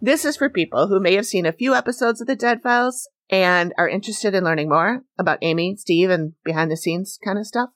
this 0.01 0.25
is 0.25 0.37
for 0.37 0.49
people 0.49 0.87
who 0.87 1.01
may 1.01 1.15
have 1.17 1.27
seen 1.27 1.45
a 1.45 1.53
few 1.53 1.75
episodes 1.75 2.21
of 2.21 2.29
The 2.29 2.37
Dead 2.37 2.63
Files 2.63 3.11
and 3.29 3.75
are 3.77 3.89
interested 3.89 4.33
in 4.33 4.45
learning 4.45 4.69
more 4.69 5.03
about 5.19 5.41
Amy, 5.43 5.75
Steve, 5.77 6.09
and 6.09 6.35
behind 6.45 6.71
the 6.71 6.77
scenes 6.77 7.19
kind 7.23 7.37
of 7.37 7.47
stuff. 7.47 7.71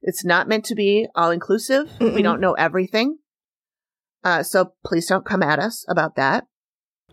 It's 0.00 0.24
not 0.24 0.48
meant 0.48 0.64
to 0.64 0.74
be 0.74 1.06
all 1.14 1.30
inclusive. 1.30 1.92
We 2.00 2.22
don't 2.22 2.40
know 2.40 2.54
everything. 2.54 3.18
Uh, 4.24 4.42
so 4.42 4.72
please 4.84 5.06
don't 5.06 5.26
come 5.26 5.42
at 5.42 5.58
us 5.58 5.84
about 5.86 6.16
that. 6.16 6.46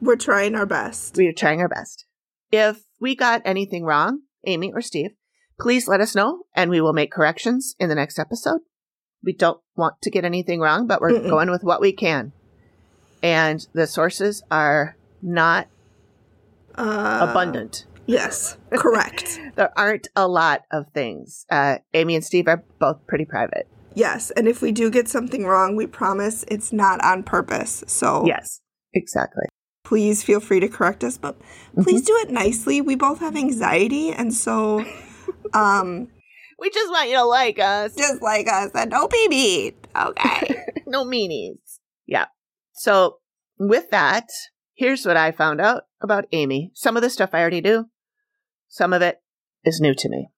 We're 0.01 0.15
trying 0.15 0.55
our 0.55 0.65
best. 0.65 1.17
We 1.17 1.27
are 1.27 1.33
trying 1.33 1.59
our 1.61 1.67
best. 1.67 2.05
If 2.51 2.83
we 2.99 3.15
got 3.15 3.41
anything 3.45 3.83
wrong, 3.83 4.21
Amy 4.45 4.71
or 4.73 4.81
Steve, 4.81 5.11
please 5.59 5.87
let 5.87 6.01
us 6.01 6.15
know 6.15 6.43
and 6.55 6.69
we 6.69 6.81
will 6.81 6.93
make 6.93 7.11
corrections 7.11 7.75
in 7.79 7.89
the 7.89 7.95
next 7.95 8.17
episode. 8.19 8.61
We 9.23 9.33
don't 9.33 9.59
want 9.75 10.01
to 10.03 10.09
get 10.09 10.23
anything 10.25 10.59
wrong, 10.61 10.87
but 10.87 11.01
we're 11.01 11.11
Mm-mm. 11.11 11.29
going 11.29 11.51
with 11.51 11.63
what 11.63 11.81
we 11.81 11.91
can. 11.91 12.31
And 13.21 13.65
the 13.73 13.85
sources 13.87 14.41
are 14.49 14.95
not 15.21 15.67
Uh, 16.75 17.27
abundant. 17.29 17.85
Yes, 18.05 18.57
correct. 18.71 19.39
There 19.55 19.77
aren't 19.77 20.07
a 20.15 20.27
lot 20.27 20.61
of 20.71 20.85
things. 20.93 21.45
Uh, 21.51 21.79
Amy 21.93 22.15
and 22.15 22.23
Steve 22.23 22.47
are 22.47 22.63
both 22.79 23.05
pretty 23.07 23.25
private. 23.25 23.67
yes, 23.93 24.31
and 24.31 24.47
if 24.47 24.61
we 24.61 24.71
do 24.71 24.89
get 24.89 25.09
something 25.09 25.45
wrong, 25.45 25.75
we 25.75 25.85
promise 25.85 26.45
it's 26.47 26.71
not 26.71 27.03
on 27.03 27.23
purpose. 27.23 27.83
So 27.87 28.23
Yes, 28.25 28.61
exactly. 28.93 29.43
Please 29.89 30.21
feel 30.21 30.39
free 30.39 30.59
to 30.59 30.67
correct 30.67 31.03
us, 31.03 31.17
but 31.17 31.35
please 31.81 32.03
do 32.03 32.15
it 32.21 32.29
nicely. 32.29 32.79
We 32.79 32.93
both 32.93 33.19
have 33.21 33.35
anxiety, 33.35 34.11
and 34.11 34.31
so 34.31 34.85
um, 35.51 36.09
We 36.59 36.69
just 36.69 36.91
want 36.91 37.09
you 37.09 37.15
to 37.15 37.23
like 37.23 37.57
us. 37.57 37.95
just 37.95 38.21
like 38.21 38.47
us, 38.47 38.69
and 38.75 38.91
no 38.91 39.07
baby. 39.07 39.75
Okay. 39.95 40.65
no 40.85 41.03
meanies. 41.03 41.79
Yeah. 42.05 42.25
So 42.73 43.17
with 43.57 43.89
that, 43.89 44.27
here's 44.75 45.07
what 45.07 45.17
I 45.17 45.31
found 45.31 45.59
out 45.59 45.85
about 46.01 46.27
Amy. 46.33 46.69
Some 46.75 46.95
of 46.95 47.01
the 47.01 47.09
stuff 47.09 47.31
I 47.33 47.41
already 47.41 47.61
knew. 47.61 47.89
Some 48.67 48.93
of 48.93 49.01
it 49.01 49.23
is 49.65 49.81
new 49.81 49.95
to 49.95 50.07
me. 50.07 50.29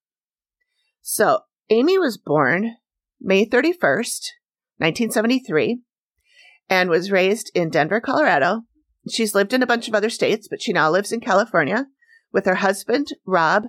So 1.01 1.41
Amy 1.69 1.97
was 1.97 2.17
born 2.17 2.77
May 3.19 3.45
31st, 3.45 4.31
1973, 4.77 5.81
and 6.69 6.89
was 6.89 7.11
raised 7.11 7.51
in 7.53 7.69
Denver, 7.69 7.99
Colorado. 7.99 8.61
She's 9.09 9.33
lived 9.33 9.53
in 9.53 9.63
a 9.63 9.67
bunch 9.67 9.87
of 9.87 9.95
other 9.95 10.09
states, 10.09 10.47
but 10.47 10.61
she 10.61 10.73
now 10.73 10.89
lives 10.91 11.11
in 11.11 11.21
California 11.21 11.87
with 12.31 12.45
her 12.45 12.55
husband, 12.55 13.07
Rob. 13.25 13.65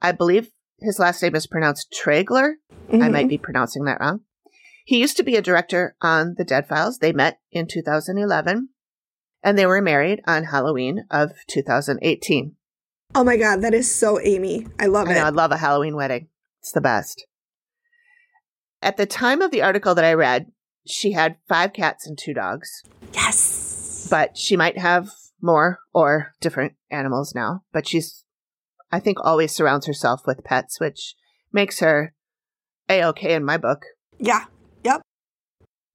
I 0.00 0.12
believe 0.12 0.50
his 0.80 0.98
last 0.98 1.22
name 1.22 1.34
is 1.34 1.46
pronounced 1.46 1.92
Tragler. 1.92 2.54
I 2.90 2.96
Mhm. 2.96 3.12
might 3.12 3.28
be 3.28 3.36
pronouncing 3.38 3.84
that 3.84 4.00
wrong. 4.00 4.20
He 4.84 4.98
used 4.98 5.16
to 5.18 5.22
be 5.22 5.36
a 5.36 5.42
director 5.42 5.94
on 6.00 6.34
The 6.38 6.44
Dead 6.44 6.66
Files. 6.66 6.98
They 6.98 7.12
met 7.12 7.38
in 7.52 7.66
2011 7.66 8.70
and 9.42 9.58
they 9.58 9.66
were 9.66 9.82
married 9.82 10.22
on 10.26 10.44
Halloween 10.44 11.04
of 11.10 11.32
2018. 11.48 12.56
Oh 13.14 13.22
my 13.24 13.36
god, 13.36 13.60
that 13.60 13.74
is 13.74 13.94
so 13.94 14.18
Amy. 14.20 14.66
I 14.78 14.86
love 14.86 15.08
I 15.08 15.14
know, 15.14 15.24
I 15.24 15.28
love 15.30 15.52
a 15.52 15.58
Halloween 15.58 15.96
wedding. 15.96 16.28
It's 16.60 16.72
the 16.72 16.80
best. 16.80 17.26
At 18.82 18.96
the 18.96 19.06
time 19.06 19.42
of 19.42 19.50
the 19.50 19.62
article 19.62 19.94
that 19.94 20.04
I 20.04 20.14
read, 20.14 20.50
she 20.86 21.12
had 21.12 21.36
five 21.48 21.72
cats 21.74 22.06
and 22.06 22.16
two 22.18 22.32
dogs, 22.32 22.82
Yes. 23.12 23.79
But 24.08 24.36
she 24.36 24.56
might 24.56 24.78
have 24.78 25.10
more 25.42 25.80
or 25.92 26.32
different 26.40 26.74
animals 26.90 27.34
now. 27.34 27.62
But 27.72 27.86
she's, 27.88 28.24
I 28.92 29.00
think, 29.00 29.18
always 29.22 29.52
surrounds 29.52 29.86
herself 29.86 30.22
with 30.26 30.44
pets, 30.44 30.80
which 30.80 31.14
makes 31.52 31.80
her 31.80 32.14
a 32.88 33.02
okay 33.04 33.34
in 33.34 33.44
my 33.44 33.56
book. 33.56 33.84
Yeah. 34.18 34.44
Yep. 34.84 35.02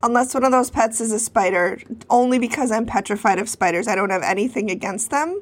Unless 0.03 0.33
one 0.33 0.43
of 0.43 0.51
those 0.51 0.69
pets 0.69 1.01
is 1.01 1.11
a 1.11 1.19
spider, 1.19 1.79
only 2.09 2.37
because 2.39 2.71
I'm 2.71 2.85
petrified 2.85 3.39
of 3.39 3.49
spiders. 3.49 3.87
I 3.87 3.95
don't 3.95 4.09
have 4.11 4.21
anything 4.23 4.69
against 4.69 5.09
them. 5.11 5.41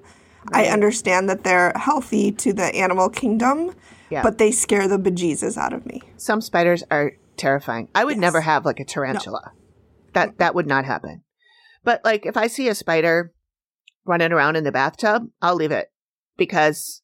I 0.52 0.66
understand 0.66 1.30
that 1.30 1.44
they're 1.44 1.72
healthy 1.76 2.32
to 2.34 2.52
the 2.54 2.66
animal 2.76 3.10
kingdom, 3.10 3.74
Yeah. 4.10 4.24
but 4.24 4.38
they 4.38 4.52
scare 4.52 4.88
the 4.88 4.98
bejesus 5.00 5.58
out 5.58 5.72
of 5.74 5.86
me. 5.86 6.02
Some 6.18 6.42
spiders 6.42 6.84
are 6.92 7.14
terrifying. 7.38 7.88
I 7.96 8.04
would 8.04 8.18
Yes. 8.18 8.22
never 8.22 8.42
have 8.42 8.66
like 8.66 8.80
a 8.80 8.86
tarantula. 8.86 9.54
That 10.14 10.38
that 10.40 10.54
would 10.54 10.68
not 10.68 10.86
happen. 10.86 11.24
But 11.84 12.02
like 12.04 12.26
if 12.26 12.38
I 12.38 12.48
see 12.48 12.68
a 12.68 12.76
spider 12.76 13.34
running 14.06 14.32
around 14.32 14.56
in 14.56 14.64
the 14.64 14.72
bathtub, 14.72 15.30
I'll 15.42 15.56
leave 15.56 15.72
it 15.72 15.92
because 16.38 17.02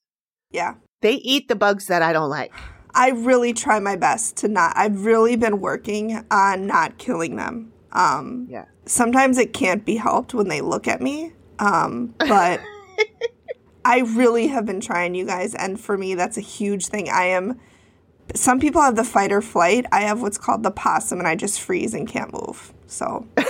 Yeah. 0.52 0.76
They 1.02 1.14
eat 1.14 1.48
the 1.48 1.56
bugs 1.56 1.88
that 1.88 2.02
I 2.02 2.12
don't 2.12 2.30
like. 2.30 2.52
I 2.94 3.12
really 3.12 3.54
try 3.54 3.80
my 3.80 3.96
best 3.96 4.36
to 4.38 4.48
not. 4.48 4.74
I've 4.76 5.06
really 5.06 5.36
been 5.36 5.62
working 5.62 6.26
on 6.32 6.68
not 6.68 6.98
killing 6.98 7.36
them. 7.38 7.72
Um, 7.92 8.48
Yeah. 8.50 8.66
sometimes 8.86 9.38
it 9.38 9.54
can't 9.54 9.86
be 9.86 9.96
helped 9.96 10.34
when 10.34 10.48
they 10.50 10.62
look 10.62 10.88
at 10.88 11.02
me. 11.02 11.34
Um, 11.60 12.16
but 12.18 12.60
I 13.86 14.00
really 14.00 14.48
have 14.48 14.66
been 14.66 14.82
trying, 14.82 15.16
you 15.16 15.26
guys. 15.26 15.56
And 15.56 15.80
for 15.80 15.98
me, 15.98 16.16
that's 16.16 16.38
a 16.38 16.42
huge 16.42 16.88
thing. 16.88 17.10
I 17.10 17.26
am. 17.26 17.60
Some 18.36 18.60
people 18.60 18.82
have 18.82 18.96
the 18.96 19.04
fight 19.04 19.32
or 19.32 19.42
flight. 19.42 19.86
I 19.92 20.02
have 20.02 20.22
what's 20.22 20.38
called 20.38 20.64
the 20.64 20.72
possum, 20.72 21.20
and 21.20 21.28
I 21.28 21.36
just 21.36 21.62
freeze 21.62 21.94
and 21.94 22.08
can't 22.08 22.32
move. 22.32 22.74
So, 22.88 23.28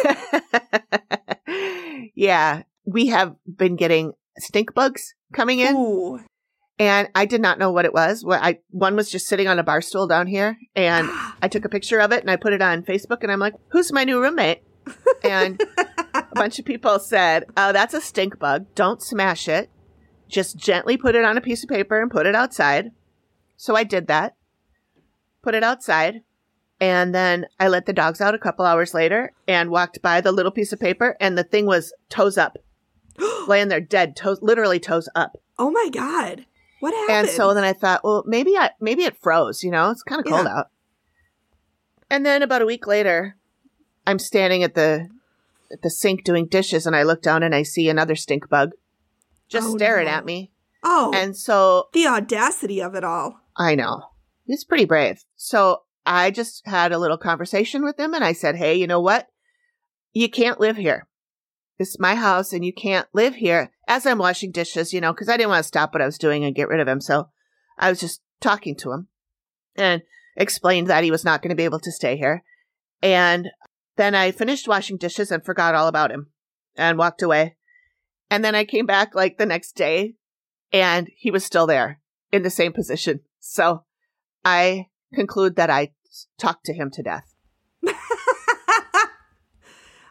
yeah. 2.15 2.63
We 2.86 3.07
have 3.07 3.36
been 3.45 3.75
getting 3.75 4.13
stink 4.38 4.74
bugs 4.74 5.13
coming 5.33 5.59
in. 5.59 5.75
ooh, 5.75 6.19
and 6.79 7.09
I 7.13 7.25
did 7.25 7.41
not 7.41 7.59
know 7.59 7.71
what 7.71 7.86
it 7.86 7.93
was. 7.93 8.24
What 8.24 8.41
I 8.41 8.59
one 8.71 8.95
was 8.95 9.12
just 9.12 9.27
sitting 9.27 9.48
on 9.48 9.59
a 9.59 9.63
bar 9.63 9.81
stool 9.81 10.07
down 10.07 10.27
here, 10.27 10.57
and 10.75 11.09
I 11.41 11.48
took 11.50 11.65
a 11.65 11.69
picture 11.69 12.00
of 12.00 12.12
it 12.12 12.21
and 12.21 12.31
I 12.31 12.38
put 12.38 12.53
it 12.53 12.62
on 12.62 12.83
Facebook, 12.83 13.21
and 13.21 13.31
I'm 13.31 13.39
like, 13.39 13.53
"Who's 13.71 13.91
my 13.91 14.05
new 14.05 14.21
roommate?" 14.21 14.63
And 15.24 15.62
a 16.13 16.25
bunch 16.33 16.57
of 16.57 16.65
people 16.65 16.98
said, 17.00 17.45
"Oh, 17.57 17.74
that's 17.74 17.93
a 17.93 18.01
stink 18.01 18.39
bug. 18.39 18.65
Don't 18.74 19.03
smash 19.03 19.48
it. 19.48 19.69
Just 20.29 20.57
gently 20.57 20.98
put 20.98 21.15
it 21.15 21.25
on 21.25 21.38
a 21.38 21.41
piece 21.41 21.63
of 21.63 21.69
paper 21.69 22.01
and 22.01 22.09
put 22.09 22.25
it 22.25 22.33
outside." 22.33 22.91
So 23.57 23.75
I 23.75 23.83
did 23.83 24.07
that. 24.07 24.36
Put 25.50 25.56
it 25.56 25.63
outside. 25.63 26.22
And 26.79 27.13
then 27.15 27.48
I 27.60 27.70
let 27.70 27.88
the 27.88 27.91
dogs 27.94 28.22
out 28.22 28.36
a 28.36 28.38
couple 28.38 28.68
hours 28.68 28.94
later 28.94 29.32
and 29.48 29.72
walked 29.72 30.00
by 30.00 30.22
the 30.22 30.32
little 30.32 30.51
piece 30.51 30.72
of 30.72 30.79
paper 30.79 31.18
and 31.20 31.36
the 31.36 31.44
thing 31.44 31.65
was 31.65 31.91
toes 32.08 32.38
up. 32.38 32.60
laying 33.48 33.68
there 33.68 33.82
dead, 33.82 34.15
toes 34.15 34.38
literally 34.44 34.79
toes 34.79 35.10
up. 35.15 35.38
oh 35.58 35.72
my 35.72 35.89
god, 35.91 36.46
what 36.82 36.94
happened? 36.94 37.18
And 37.29 37.29
so 37.36 37.56
then 37.56 37.63
I 37.63 37.74
thought, 37.74 38.03
well, 38.03 38.24
maybe 38.27 38.56
I 38.56 38.70
maybe 38.79 39.06
it 39.06 39.18
froze. 39.18 39.63
You 39.63 39.72
know, 39.72 39.89
it's 39.89 40.03
kind 40.03 40.20
of 40.20 40.32
cold 40.32 40.46
Yeah. 40.46 40.56
out. 40.60 40.68
And 42.12 42.24
then 42.24 42.44
about 42.44 42.62
a 42.62 42.65
week 42.68 42.86
later, 42.86 43.36
I'm 44.06 44.20
standing 44.20 44.62
at 44.62 44.75
the 44.75 45.10
at 45.72 45.82
the 45.82 45.89
sink 45.89 46.24
doing 46.24 46.46
dishes, 46.46 46.86
and 46.86 46.96
I 46.96 47.01
look 47.01 47.24
down 47.24 47.41
and 47.41 47.56
I 47.56 47.63
see 47.63 47.89
another 47.89 48.15
stink 48.15 48.48
bug 48.50 48.74
just 49.48 49.68
Oh, 49.68 49.77
staring 49.77 50.06
no. 50.06 50.12
at 50.12 50.25
me. 50.25 50.51
oh, 50.84 51.12
And 51.15 51.36
so 51.36 51.89
the 51.94 52.06
audacity 52.06 52.82
of 52.82 52.94
it 52.94 53.03
all. 53.03 53.39
I 53.58 53.74
know 53.74 54.03
he's 54.46 54.63
pretty 54.63 54.86
brave. 54.86 55.25
So 55.41 55.84
I 56.05 56.31
just 56.31 56.67
had 56.67 56.91
a 56.91 57.00
little 57.00 57.17
conversation 57.17 57.81
with 57.81 57.98
him, 57.98 58.13
and 58.13 58.25
I 58.25 58.34
said, 58.34 58.58
"Hey, 58.58 58.75
you 58.75 58.86
know 58.86 59.00
what? 59.00 59.27
You 60.12 60.29
can't 60.29 60.60
live 60.60 60.75
here. 60.75 61.08
It's 61.77 61.98
my 61.98 62.15
house, 62.15 62.51
and 62.51 62.65
you 62.65 62.74
can't 62.74 63.08
live 63.13 63.36
here." 63.36 63.72
As 63.88 64.05
I'm 64.05 64.17
washing 64.17 64.51
dishes, 64.51 64.93
you 64.93 65.00
know, 65.00 65.13
because 65.13 65.29
I 65.29 65.38
didn't 65.38 65.51
want 65.51 65.63
to 65.63 65.67
stop 65.67 65.93
what 65.93 66.01
I 66.01 66.05
was 66.05 66.17
doing 66.17 66.43
and 66.43 66.53
get 66.53 66.67
rid 66.67 66.81
of 66.81 66.89
him, 66.89 67.00
so 67.00 67.29
I 67.77 67.89
was 67.89 68.01
just 68.01 68.22
talking 68.41 68.75
to 68.75 68.91
him 68.91 69.08
and 69.77 70.01
explained 70.36 70.88
that 70.88 71.05
he 71.05 71.10
was 71.10 71.24
not 71.24 71.41
going 71.41 71.51
to 71.51 71.55
be 71.55 71.63
able 71.63 71.79
to 71.79 71.91
stay 71.91 72.17
here. 72.17 72.43
And 73.01 73.48
then 73.96 74.15
I 74.15 74.31
finished 74.31 74.67
washing 74.67 74.98
dishes 74.98 75.31
and 75.31 75.43
forgot 75.43 75.74
all 75.74 75.88
about 75.88 76.12
him 76.12 76.34
and 76.75 76.98
walked 76.98 77.22
away. 77.22 77.55
And 78.29 78.43
then 78.43 78.55
I 78.55 78.65
came 78.65 78.86
back 78.86 79.15
like 79.15 79.38
the 79.38 79.46
next 79.46 79.77
day, 79.77 80.15
and 80.74 81.10
he 81.15 81.31
was 81.31 81.46
still 81.46 81.65
there 81.65 82.01
in 82.29 82.43
the 82.43 82.50
same 82.50 82.74
position. 82.74 83.22
So 83.39 83.86
I 84.43 84.88
conclude 85.13 85.56
that 85.56 85.70
I 85.70 85.92
talked 86.38 86.66
to 86.66 86.74
him 86.74 86.89
to 86.92 87.04
death. 87.04 87.34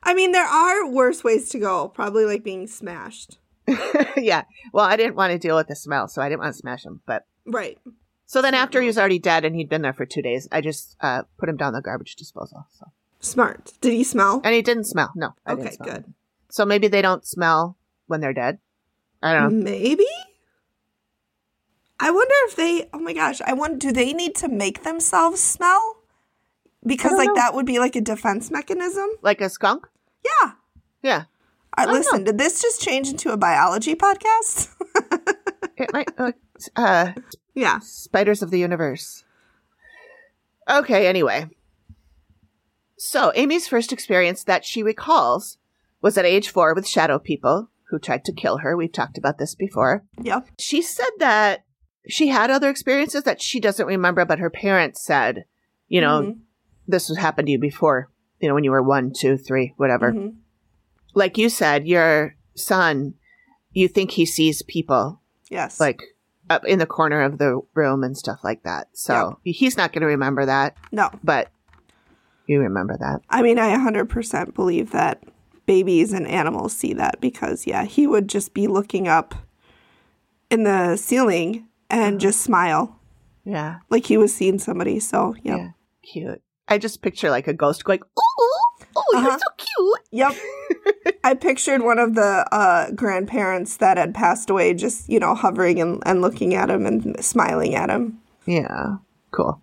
I 0.02 0.14
mean, 0.14 0.32
there 0.32 0.46
are 0.46 0.88
worse 0.90 1.22
ways 1.24 1.48
to 1.50 1.58
go. 1.58 1.88
Probably 1.88 2.24
like 2.24 2.42
being 2.44 2.66
smashed. 2.66 3.38
yeah. 4.16 4.44
Well, 4.72 4.84
I 4.86 4.96
didn't 4.96 5.16
want 5.16 5.32
to 5.32 5.38
deal 5.38 5.56
with 5.56 5.66
the 5.68 5.76
smell, 5.76 6.08
so 6.08 6.22
I 6.22 6.28
didn't 6.28 6.40
want 6.40 6.54
to 6.54 6.58
smash 6.58 6.84
him. 6.86 7.02
But 7.06 7.26
Right. 7.44 7.78
so 8.26 8.40
then 8.40 8.54
after 8.54 8.80
he 8.80 8.86
was 8.86 8.96
already 8.98 9.18
dead 9.18 9.44
and 9.44 9.54
he'd 9.54 9.68
been 9.68 9.82
there 9.82 9.92
for 9.92 10.06
two 10.06 10.22
days, 10.22 10.48
I 10.50 10.60
just 10.60 10.96
uh, 11.00 11.22
put 11.38 11.48
him 11.48 11.56
down 11.56 11.72
the 11.74 11.82
garbage 11.82 12.16
disposal. 12.16 12.66
So 12.78 12.86
Smart. 13.20 13.72
Did 13.80 13.92
he 13.92 14.04
smell? 14.04 14.40
and 14.44 14.54
he 14.54 14.62
didn't 14.62 14.84
smell. 14.84 15.10
No. 15.16 15.34
I 15.44 15.52
Okay, 15.52 15.72
smell. 15.72 15.88
good. 15.88 16.14
So 16.50 16.64
maybe 16.64 16.88
they 16.88 17.02
don't 17.02 17.26
smell 17.26 17.76
when 18.06 18.20
they're 18.20 18.32
dead. 18.32 18.58
I 19.22 19.34
don't 19.34 19.58
know. 19.58 19.64
Maybe. 19.64 20.06
I 22.00 22.10
wonder 22.10 22.34
if 22.46 22.56
they. 22.56 22.88
Oh 22.92 22.98
my 22.98 23.12
gosh! 23.12 23.40
I 23.44 23.52
wonder. 23.52 23.78
Do 23.78 23.92
they 23.92 24.12
need 24.12 24.34
to 24.36 24.48
make 24.48 24.84
themselves 24.84 25.40
smell? 25.40 25.96
Because 26.86 27.12
like 27.12 27.28
know. 27.28 27.34
that 27.34 27.54
would 27.54 27.66
be 27.66 27.78
like 27.78 27.96
a 27.96 28.00
defense 28.00 28.50
mechanism. 28.50 29.08
Like 29.20 29.40
a 29.40 29.48
skunk? 29.48 29.86
Yeah. 30.24 30.52
Yeah. 31.02 31.24
Uh, 31.76 31.86
listen, 31.90 32.20
know. 32.20 32.26
did 32.26 32.38
this 32.38 32.62
just 32.62 32.80
change 32.80 33.08
into 33.08 33.30
a 33.30 33.36
biology 33.36 33.94
podcast? 33.94 34.74
It 35.78 35.92
might. 35.92 36.10
Uh, 36.18 36.32
uh, 36.76 37.12
yeah. 37.54 37.78
Spiders 37.78 38.42
of 38.42 38.50
the 38.50 38.58
Universe. 38.58 39.24
Okay, 40.68 41.06
anyway. 41.06 41.46
So, 42.96 43.32
Amy's 43.34 43.68
first 43.68 43.92
experience 43.92 44.42
that 44.44 44.64
she 44.64 44.82
recalls 44.82 45.58
was 46.02 46.18
at 46.18 46.24
age 46.24 46.48
four 46.48 46.74
with 46.74 46.86
shadow 46.86 47.18
people 47.18 47.70
who 47.90 47.98
tried 47.98 48.24
to 48.24 48.32
kill 48.32 48.58
her. 48.58 48.76
We've 48.76 48.92
talked 48.92 49.16
about 49.16 49.38
this 49.38 49.54
before. 49.54 50.04
Yep. 50.20 50.48
She 50.58 50.82
said 50.82 51.10
that 51.18 51.64
she 52.08 52.28
had 52.28 52.50
other 52.50 52.68
experiences 52.70 53.22
that 53.24 53.40
she 53.42 53.60
doesn't 53.60 53.86
remember, 53.86 54.24
but 54.24 54.38
her 54.38 54.50
parents 54.50 55.02
said, 55.04 55.44
you 55.88 56.00
know, 56.00 56.22
Mhm. 56.22 56.38
this 56.86 57.08
has 57.08 57.16
happened 57.18 57.46
to 57.46 57.52
you 57.52 57.58
before, 57.58 58.10
you 58.40 58.48
know, 58.48 58.54
when 58.54 58.64
you 58.64 58.70
were 58.70 58.82
one, 58.82 59.12
two, 59.12 59.36
three, 59.36 59.74
whatever. 59.76 60.12
Mhm. 60.12 60.36
Like 61.14 61.36
you 61.38 61.48
said, 61.48 61.86
your 61.86 62.34
son, 62.54 63.14
you 63.72 63.88
think 63.88 64.12
he 64.12 64.24
sees 64.26 64.62
people 64.62 65.20
Yes. 65.50 65.78
like 65.80 66.00
up 66.50 66.64
in 66.64 66.78
the 66.78 66.86
corner 66.86 67.20
of 67.20 67.38
the 67.38 67.60
room 67.74 68.02
and 68.02 68.16
stuff 68.16 68.40
like 68.42 68.62
that. 68.62 68.88
So 68.94 69.38
he's 69.44 69.76
not 69.76 69.92
going 69.92 70.00
to 70.00 70.06
remember 70.06 70.46
that, 70.46 70.76
no. 70.90 71.10
but 71.22 71.50
you 72.46 72.60
remember 72.60 72.96
that. 72.98 73.20
I 73.28 73.42
mean, 73.42 73.58
I 73.58 73.68
100% 73.74 74.54
believe 74.54 74.90
that 74.92 75.22
babies 75.66 76.14
and 76.14 76.26
animals 76.26 76.72
see 76.72 76.94
that 76.94 77.20
because, 77.20 77.66
yeah, 77.66 77.84
he 77.84 78.06
would 78.06 78.28
just 78.28 78.54
be 78.54 78.66
looking 78.66 79.06
up 79.06 79.34
in 80.50 80.64
the 80.64 80.96
ceiling 80.96 81.67
and 81.90 82.20
just 82.20 82.40
smile 82.40 83.00
Yeah. 83.44 83.78
like 83.90 84.06
he 84.06 84.16
was 84.16 84.34
seeing 84.34 84.58
somebody. 84.58 85.00
So, 85.00 85.34
yep. 85.42 85.58
Yeah. 85.58 85.68
Cute. 86.02 86.42
I 86.68 86.78
just 86.78 87.00
picture 87.02 87.30
like 87.30 87.48
a 87.48 87.54
ghost 87.54 87.84
going, 87.84 88.00
ooh, 88.00 88.84
you're 89.12 89.20
Uh-huh. 89.28 89.38
so 89.38 89.46
cute. 89.56 90.00
Yep. 90.10 91.14
I 91.24 91.34
pictured 91.34 91.82
one 91.82 91.98
of 91.98 92.14
the 92.14 92.46
uh, 92.52 92.90
grandparents 92.92 93.78
that 93.78 93.96
had 93.96 94.14
passed 94.14 94.50
away 94.50 94.74
just, 94.74 95.08
you 95.08 95.18
know, 95.18 95.34
hovering 95.34 95.80
and, 95.80 96.02
and 96.06 96.20
looking 96.20 96.54
at 96.54 96.70
him 96.70 96.84
and 96.86 97.22
smiling 97.24 97.74
at 97.74 97.88
him. 97.90 98.18
Yeah. 98.46 98.96
Cool. 99.30 99.60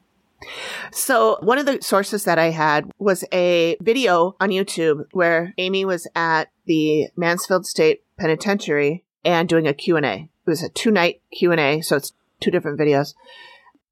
So 0.91 1.37
one 1.41 1.57
of 1.57 1.65
the 1.65 1.79
sources 1.81 2.23
that 2.25 2.37
I 2.37 2.51
had 2.51 2.91
was 2.99 3.23
a 3.31 3.77
video 3.81 4.35
on 4.39 4.49
YouTube 4.49 5.05
where 5.11 5.53
Amy 5.57 5.85
was 5.85 6.07
at 6.15 6.49
the 6.65 7.07
Mansfield 7.15 7.65
State 7.65 8.03
Penitentiary 8.19 9.03
and 9.23 9.49
doing 9.49 9.67
a 9.67 9.73
Q&A. 9.73 10.29
It 10.45 10.49
was 10.49 10.63
a 10.63 10.69
two-night 10.69 11.21
Q&A, 11.31 11.81
so 11.81 11.95
it's 11.95 12.13
two 12.39 12.51
different 12.51 12.79
videos. 12.79 13.13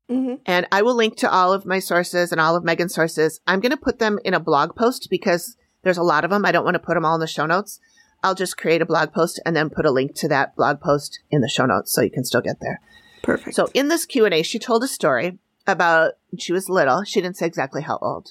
hmm 0.10 0.36
And 0.46 0.68
I 0.72 0.82
will 0.82 0.96
link 0.96 1.18
to 1.18 1.32
all 1.32 1.54
of 1.54 1.66
my 1.66 1.80
sources 1.80 2.32
and 2.32 2.39
all 2.39 2.56
of 2.56 2.63
Megan's 2.63 2.94
sources. 2.94 3.39
I'm 3.48 3.60
going 3.60 3.72
to 3.72 3.78
put 3.78 4.00
them 4.00 4.20
in 4.24 4.34
a 4.34 4.39
blog 4.39 4.76
post 4.76 5.08
because 5.10 5.58
there's 5.84 5.98
a 5.98 6.04
lot 6.04 6.24
of 6.24 6.30
them. 6.30 6.46
I 6.46 6.52
don't 6.52 6.66
want 6.66 6.76
to 6.76 6.80
put 6.80 6.94
them 6.94 7.06
all 7.06 7.16
in 7.16 7.22
the 7.22 7.28
show 7.28 7.46
notes. 7.46 7.80
I'll 8.24 8.36
just 8.36 8.58
create 8.58 8.82
a 8.82 8.86
blog 8.86 9.12
post 9.12 9.42
and 9.46 9.56
then 9.56 9.70
put 9.70 9.86
a 9.86 9.92
link 9.92 10.16
to 10.16 10.28
that 10.30 10.56
blog 10.56 10.80
post 10.80 11.20
in 11.30 11.42
the 11.42 11.50
show 11.50 11.66
notes 11.66 11.92
so 11.92 12.02
you 12.02 12.12
can 12.12 12.24
still 12.24 12.42
get 12.42 12.58
there. 12.62 12.80
Perfect. 13.22 13.56
So 13.56 13.70
in 13.74 13.89
this 13.89 14.06
Q&A, 14.06 14.44
she 14.44 14.60
told 14.60 14.84
a 14.84 14.88
story 14.88 15.39
about 15.68 16.13
when 16.30 16.39
she 16.39 16.54
was 16.54 16.70
little. 16.70 17.04
She 17.04 17.22
didn't 17.22 17.38
say 17.38 17.46
exactly 17.46 17.82
how 17.82 17.98
old. 18.02 18.30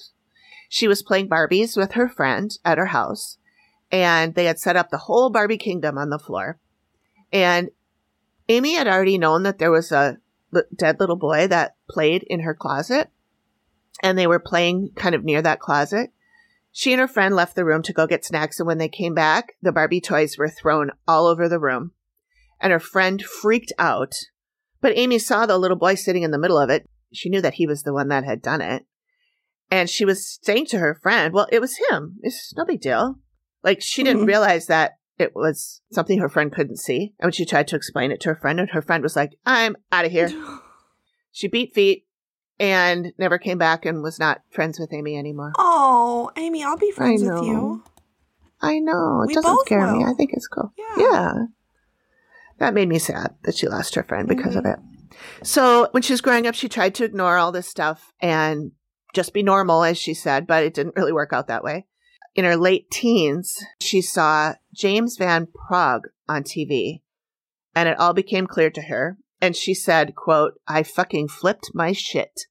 She 0.69 0.87
was 0.87 1.03
playing 1.03 1.29
Barbies 1.29 1.77
with 1.77 1.91
her 1.91 2.09
friend 2.09 2.57
at 2.65 2.79
her 2.79 2.87
house 2.87 3.37
and 3.91 4.33
they 4.33 4.45
had 4.45 4.59
set 4.59 4.75
up 4.75 4.89
the 4.89 4.97
whole 4.97 5.29
Barbie 5.29 5.57
kingdom 5.57 5.99
on 5.99 6.09
the 6.09 6.17
floor. 6.17 6.59
And 7.31 7.69
Amy 8.49 8.73
had 8.73 8.87
already 8.87 9.17
known 9.17 9.43
that 9.43 9.57
there 9.57 9.71
was 9.71 9.91
a 9.91 10.17
dead 10.75 10.99
little 10.99 11.15
boy 11.15 11.47
that 11.47 11.75
played 11.89 12.23
in 12.23 12.41
her 12.41 12.53
closet 12.53 13.09
and 14.01 14.17
they 14.17 14.27
were 14.27 14.39
playing 14.39 14.91
kind 14.95 15.15
of 15.15 15.23
near 15.23 15.41
that 15.41 15.59
closet. 15.59 16.11
She 16.71 16.91
and 16.91 16.99
her 16.99 17.07
friend 17.07 17.35
left 17.35 17.55
the 17.55 17.65
room 17.65 17.83
to 17.83 17.93
go 17.93 18.07
get 18.07 18.25
snacks 18.25 18.59
and 18.59 18.67
when 18.67 18.79
they 18.79 18.89
came 18.89 19.13
back, 19.13 19.53
the 19.61 19.71
Barbie 19.71 20.01
toys 20.01 20.37
were 20.37 20.49
thrown 20.49 20.91
all 21.07 21.27
over 21.27 21.47
the 21.47 21.59
room 21.59 21.91
and 22.59 22.71
her 22.71 22.79
friend 22.79 23.23
freaked 23.23 23.71
out. 23.77 24.13
But 24.81 24.97
Amy 24.97 25.19
saw 25.19 25.45
the 25.45 25.57
little 25.57 25.77
boy 25.77 25.95
sitting 25.95 26.23
in 26.23 26.31
the 26.31 26.39
middle 26.39 26.57
of 26.57 26.69
it. 26.69 26.89
She 27.13 27.29
knew 27.29 27.41
that 27.41 27.55
he 27.55 27.67
was 27.67 27.83
the 27.83 27.93
one 27.93 28.09
that 28.09 28.25
had 28.25 28.41
done 28.41 28.61
it. 28.61 28.85
And 29.71 29.89
she 29.89 30.05
was 30.05 30.39
saying 30.41 30.67
to 30.67 30.79
her 30.79 30.99
friend, 31.01 31.33
well, 31.33 31.47
it 31.51 31.59
was 31.59 31.79
him. 31.89 32.17
It's 32.21 32.53
no 32.55 32.65
big 32.65 32.81
deal. 32.81 33.15
Like 33.63 33.81
she 33.81 34.03
didn't 34.03 34.23
Mhm. 34.23 34.27
realize 34.27 34.65
that 34.67 34.97
it 35.19 35.35
was 35.35 35.81
something 35.91 36.19
her 36.19 36.29
friend 36.29 36.51
couldn't 36.51 36.77
see. 36.77 37.13
And 37.19 37.27
when 37.27 37.31
she 37.31 37.45
tried 37.45 37.67
to 37.69 37.75
explain 37.75 38.11
it 38.11 38.19
to 38.21 38.29
her 38.29 38.35
friend, 38.35 38.59
and 38.59 38.69
her 38.71 38.81
friend 38.81 39.03
was 39.03 39.15
like, 39.15 39.31
I'm 39.45 39.75
out 39.91 40.05
of 40.05 40.11
here. 40.11 40.29
She 41.35 41.47
beat 41.47 41.73
feet 41.73 42.05
and 42.59 43.11
never 43.17 43.39
came 43.39 43.57
back 43.57 43.87
and 43.87 44.03
was 44.03 44.19
not 44.19 44.41
friends 44.51 44.77
with 44.79 44.93
Amy 44.93 45.17
anymore. 45.17 45.51
Oh, 45.57 46.29
Amy, 46.35 46.63
I'll 46.63 46.77
be 46.77 46.91
friends 46.91 47.23
with 47.23 47.41
you. 47.41 47.83
I 48.61 48.77
know. 48.77 49.23
It 49.23 49.29
We 49.29 49.33
doesn't 49.33 49.61
scare 49.65 49.91
me. 49.91 50.03
I 50.03 50.13
think 50.13 50.29
it's 50.33 50.47
cool. 50.47 50.71
Yeah. 50.77 50.95
Yeah. 51.11 51.33
That 52.59 52.75
made 52.75 52.87
me 52.87 52.99
sad 52.99 53.33
that 53.45 53.55
she 53.55 53.67
lost 53.67 53.95
her 53.95 54.03
friend 54.03 54.27
because 54.27 54.55
of 54.55 54.63
Mhm. 54.63 54.73
it. 54.73 54.79
So 55.41 55.87
when 55.89 56.03
she 56.03 56.13
was 56.13 56.21
growing 56.21 56.45
up, 56.45 56.53
she 56.53 56.69
tried 56.69 56.93
to 56.95 57.03
ignore 57.03 57.37
all 57.37 57.51
this 57.51 57.67
stuff 57.67 58.13
and 58.19 58.73
just 59.15 59.33
be 59.33 59.41
normal, 59.41 59.83
as 59.83 59.97
she 59.97 60.13
said, 60.13 60.45
but 60.45 60.63
it 60.63 60.75
didn't 60.75 60.95
really 60.95 61.13
work 61.13 61.33
out 61.33 61.47
that 61.47 61.63
way. 61.63 61.87
In 62.35 62.45
her 62.45 62.57
late 62.57 62.89
teens, 62.89 63.63
she 63.79 64.01
saw 64.01 64.53
James 64.73 65.17
Van 65.17 65.47
Praagh 65.47 66.01
on 66.27 66.43
TV 66.43 67.01
and 67.75 67.87
it 67.87 67.99
all 67.99 68.13
became 68.13 68.47
clear 68.47 68.69
to 68.71 68.81
her. 68.83 69.17
And 69.41 69.55
she 69.55 69.73
said, 69.73 70.15
quote, 70.15 70.53
I 70.67 70.83
fucking 70.83 71.27
flipped 71.27 71.71
my 71.73 71.91
shit 71.91 72.41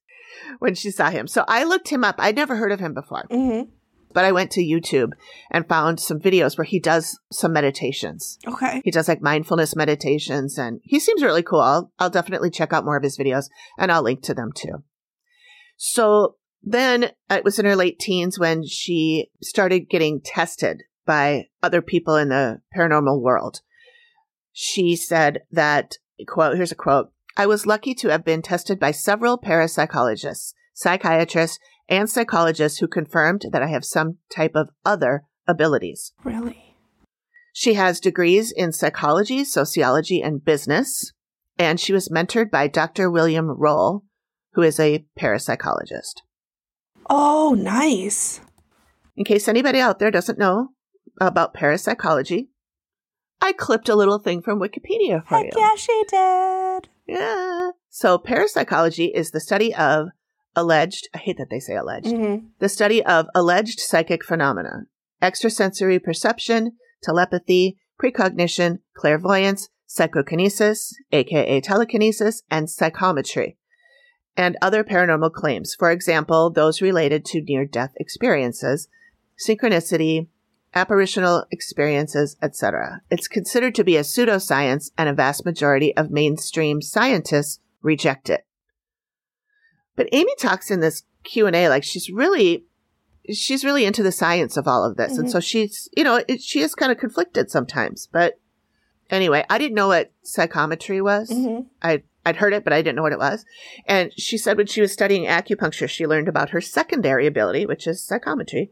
when 0.59 0.75
she 0.75 0.91
saw 0.91 1.09
him. 1.09 1.27
So 1.27 1.43
I 1.47 1.63
looked 1.63 1.89
him 1.89 2.03
up. 2.03 2.15
I'd 2.19 2.35
never 2.35 2.55
heard 2.55 2.71
of 2.71 2.79
him 2.79 2.93
before, 2.93 3.25
Mm-hmm. 3.31 3.69
but 4.13 4.23
I 4.25 4.31
went 4.31 4.51
to 4.51 4.61
YouTube 4.61 5.11
and 5.51 5.67
found 5.67 5.99
some 5.99 6.19
videos 6.19 6.57
where 6.57 6.65
he 6.65 6.79
does 6.79 7.19
some 7.31 7.51
meditations. 7.51 8.37
Okay. 8.47 8.81
He 8.85 8.91
does 8.91 9.07
like 9.07 9.21
mindfulness 9.21 9.75
meditations 9.75 10.57
and 10.57 10.79
he 10.83 10.99
seems 10.99 11.23
really 11.23 11.43
cool. 11.43 11.61
I'll, 11.61 11.91
I'll 11.99 12.09
definitely 12.11 12.51
check 12.51 12.71
out 12.73 12.85
more 12.85 12.95
of 12.97 13.03
his 13.03 13.17
videos 13.17 13.45
and 13.77 13.91
I'll 13.91 14.03
link 14.03 14.21
to 14.23 14.33
them 14.35 14.51
too. 14.55 14.83
So 15.77 16.35
then 16.63 17.11
it 17.29 17.43
was 17.43 17.59
in 17.59 17.65
her 17.65 17.75
late 17.75 17.99
teens 17.99 18.39
when 18.39 18.65
she 18.65 19.29
started 19.41 19.89
getting 19.89 20.21
tested 20.21 20.83
by 21.05 21.47
other 21.61 21.81
people 21.81 22.15
in 22.15 22.29
the 22.29 22.61
paranormal 22.75 23.21
world. 23.21 23.61
She 24.53 24.95
said 24.95 25.41
that, 25.51 25.97
quote, 26.27 26.55
here's 26.55 26.71
a 26.71 26.75
quote. 26.75 27.11
I 27.35 27.47
was 27.47 27.65
lucky 27.65 27.93
to 27.95 28.09
have 28.09 28.23
been 28.23 28.41
tested 28.41 28.79
by 28.79 28.91
several 28.91 29.37
parapsychologists, 29.37 30.53
psychiatrists, 30.73 31.59
and 31.89 32.09
psychologists 32.09 32.79
who 32.79 32.87
confirmed 32.87 33.45
that 33.51 33.61
I 33.61 33.67
have 33.67 33.83
some 33.83 34.19
type 34.33 34.55
of 34.55 34.69
other 34.85 35.25
abilities. 35.47 36.13
Really? 36.23 36.75
She 37.51 37.73
has 37.73 37.99
degrees 37.99 38.51
in 38.51 38.71
psychology, 38.71 39.43
sociology, 39.43 40.21
and 40.21 40.43
business, 40.43 41.11
and 41.57 41.79
she 41.79 41.91
was 41.91 42.09
mentored 42.09 42.49
by 42.49 42.67
Dr. 42.67 43.11
William 43.11 43.49
Roll, 43.49 44.05
who 44.53 44.61
is 44.61 44.79
a 44.79 45.05
parapsychologist. 45.19 46.21
Oh, 47.09 47.55
nice. 47.57 48.41
In 49.15 49.25
case 49.25 49.47
anybody 49.47 49.79
out 49.79 49.99
there 49.99 50.11
doesn't 50.11 50.39
know 50.39 50.69
about 51.21 51.53
parapsychology, 51.53 52.49
I 53.41 53.51
clipped 53.53 53.89
a 53.89 53.95
little 53.95 54.19
thing 54.19 54.41
from 54.41 54.59
Wikipedia 54.59 55.25
for 55.25 55.35
Heck 55.37 55.45
you. 55.45 55.51
yeah, 55.61 55.75
she 55.75 56.03
did. 56.07 56.89
Yeah. 57.07 57.71
So 57.89 58.17
parapsychology 58.17 59.11
is 59.13 59.31
the 59.31 59.39
study 59.41 59.75
of 59.75 60.07
alleged, 60.55 61.09
I 61.13 61.17
hate 61.17 61.37
that 61.37 61.47
they 61.49 61.59
say 61.59 61.75
alleged, 61.75 62.07
Mm-hmm. 62.07 62.47
the 62.59 62.69
study 62.69 63.03
of 63.03 63.27
alleged 63.35 63.79
psychic 63.79 64.23
phenomena, 64.23 64.83
extrasensory 65.21 65.99
perception, 65.99 66.73
telepathy, 67.03 67.77
precognition, 68.01 68.79
clairvoyance, 68.95 69.69
psychokinesis, 69.87 70.93
aka 71.11 71.59
telekinesis, 71.61 72.43
and 72.49 72.69
psychometry, 72.69 73.57
and 74.35 74.57
other 74.61 74.83
paranormal 74.83 75.31
claims. 75.31 75.75
For 75.75 75.91
example, 75.91 76.49
those 76.49 76.81
related 76.81 77.25
to 77.25 77.41
near 77.41 77.65
death 77.65 77.93
experiences, 77.97 78.87
synchronicity, 79.37 80.27
apparitional 80.73 81.45
experiences, 81.51 82.35
etc. 82.41 83.01
It's 83.11 83.27
considered 83.27 83.75
to 83.75 83.83
be 83.83 83.95
a 83.97 84.01
pseudoscience, 84.01 84.91
and 84.97 85.07
a 85.07 85.13
vast 85.13 85.45
majority 85.45 85.95
of 85.95 86.09
mainstream 86.09 86.81
scientists 86.81 87.59
reject 87.81 88.29
it. 88.29 88.45
But 89.95 90.09
Amy 90.11 90.33
talks 90.39 90.71
in 90.71 90.79
this 90.79 91.03
Q&A 91.23 91.69
like 91.69 91.83
she's 91.83 92.09
really 92.09 92.65
she's 93.31 93.63
really 93.63 93.85
into 93.85 94.03
the 94.03 94.11
science 94.11 94.57
of 94.57 94.67
all 94.67 94.83
of 94.83 94.97
this. 94.97 95.17
And 95.17 95.31
so 95.31 95.39
she's, 95.39 95.87
you 95.95 96.03
know, 96.03 96.21
it, 96.27 96.41
she 96.41 96.59
is 96.59 96.75
kind 96.75 96.91
of 96.91 96.97
conflicted 96.97 97.49
sometimes. 97.49 98.07
But 98.11 98.39
anyway, 99.09 99.45
I 99.49 99.57
didn't 99.57 99.75
know 99.75 99.87
what 99.87 100.11
psychometry 100.23 101.01
was. 101.01 101.29
Mhm. 101.29 101.67
I 101.81 102.03
I'd 102.25 102.37
heard 102.37 102.53
it, 102.53 102.63
but 102.63 102.73
I 102.73 102.81
didn't 102.81 102.95
know 102.95 103.01
what 103.01 103.11
it 103.13 103.19
was. 103.19 103.45
And 103.85 104.11
she 104.17 104.37
said 104.37 104.57
when 104.57 104.67
she 104.67 104.81
was 104.81 104.93
studying 104.93 105.25
acupuncture, 105.25 105.89
she 105.89 106.07
learned 106.07 106.27
about 106.29 106.51
her 106.51 106.61
secondary 106.61 107.27
ability, 107.27 107.65
which 107.65 107.85
is 107.85 108.03
psychometry. 108.03 108.71